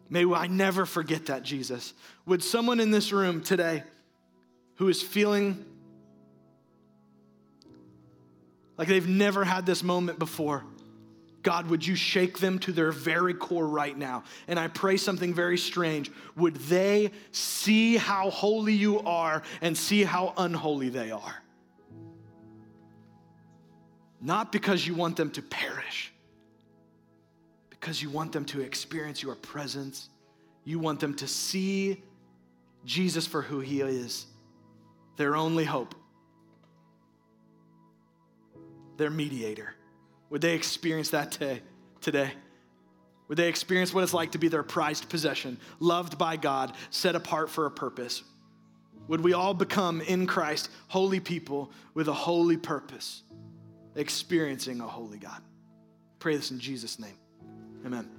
May 0.09 0.24
I 0.24 0.47
never 0.47 0.87
forget 0.87 1.27
that, 1.27 1.43
Jesus. 1.43 1.93
Would 2.27 2.43
someone 2.43 2.79
in 2.79 2.93
this 2.93 3.12
room 3.12 3.43
today 3.43 3.83
who 4.77 4.89
is 4.89 5.03
feeling 5.03 5.64
like 8.79 8.89
they've 8.89 9.09
never 9.09 9.45
had 9.45 9.66
this 9.66 9.83
moment 9.83 10.18
before, 10.18 10.64
God, 11.43 11.68
would 11.68 11.87
you 11.87 11.95
shake 11.95 12.39
them 12.41 12.59
to 12.61 12.72
their 12.72 12.91
very 12.91 13.33
core 13.33 13.66
right 13.66 13.97
now? 13.97 14.24
And 14.49 14.59
I 14.59 14.68
pray 14.68 14.97
something 14.97 15.33
very 15.33 15.57
strange. 15.57 16.11
Would 16.37 16.57
they 16.57 17.12
see 17.31 17.97
how 17.97 18.31
holy 18.31 18.74
you 18.74 19.01
are 19.01 19.43
and 19.61 19.77
see 19.79 20.03
how 20.03 20.35
unholy 20.37 20.89
they 20.89 21.12
are? 21.12 21.43
Not 24.20 24.51
because 24.51 24.85
you 24.85 24.95
want 24.95 25.16
them 25.16 25.31
to 25.31 25.43
perish, 25.43 26.12
because 27.70 28.03
you 28.03 28.11
want 28.11 28.33
them 28.33 28.45
to 28.47 28.61
experience 28.61 29.22
your 29.22 29.37
presence. 29.37 30.09
You 30.64 30.81
want 30.81 30.99
them 30.99 31.14
to 31.14 31.29
see 31.29 32.03
Jesus 32.85 33.24
for 33.24 33.41
who 33.41 33.61
he 33.61 33.83
is, 33.83 34.27
their 35.17 35.37
only 35.37 35.64
hope, 35.64 35.95
their 38.97 39.11
mediator. 39.11 39.75
Would 40.31 40.41
they 40.41 40.55
experience 40.55 41.11
that 41.11 41.33
today? 41.33 41.61
today? 42.07 42.31
Would 43.27 43.37
they 43.37 43.49
experience 43.49 43.93
what 43.93 44.05
it's 44.05 44.14
like 44.14 44.33
to 44.33 44.39
be 44.39 44.47
their 44.47 44.62
prized 44.62 45.09
possession, 45.09 45.59
loved 45.81 46.17
by 46.17 46.37
God, 46.37 46.73
set 46.91 47.17
apart 47.17 47.51
for 47.51 47.67
a 47.67 47.71
purpose? 47.71 48.23
Would 49.09 49.21
we 49.23 49.33
all 49.33 49.55
become 49.55 50.01
in 50.01 50.29
Christ 50.29 50.71
holy 50.87 51.19
people 51.19 51.73
with 51.95 52.07
a 52.07 52.14
holy 52.14 52.57
purpose, 52.57 53.23
experiencing 53.97 54.81
a 54.81 54.87
holy 54.87 55.19
God? 55.19 55.43
Pray 56.21 56.37
this 56.37 56.53
in 56.53 56.61
Jesus' 56.61 57.01
name. 57.01 57.19
Amen. 57.85 58.16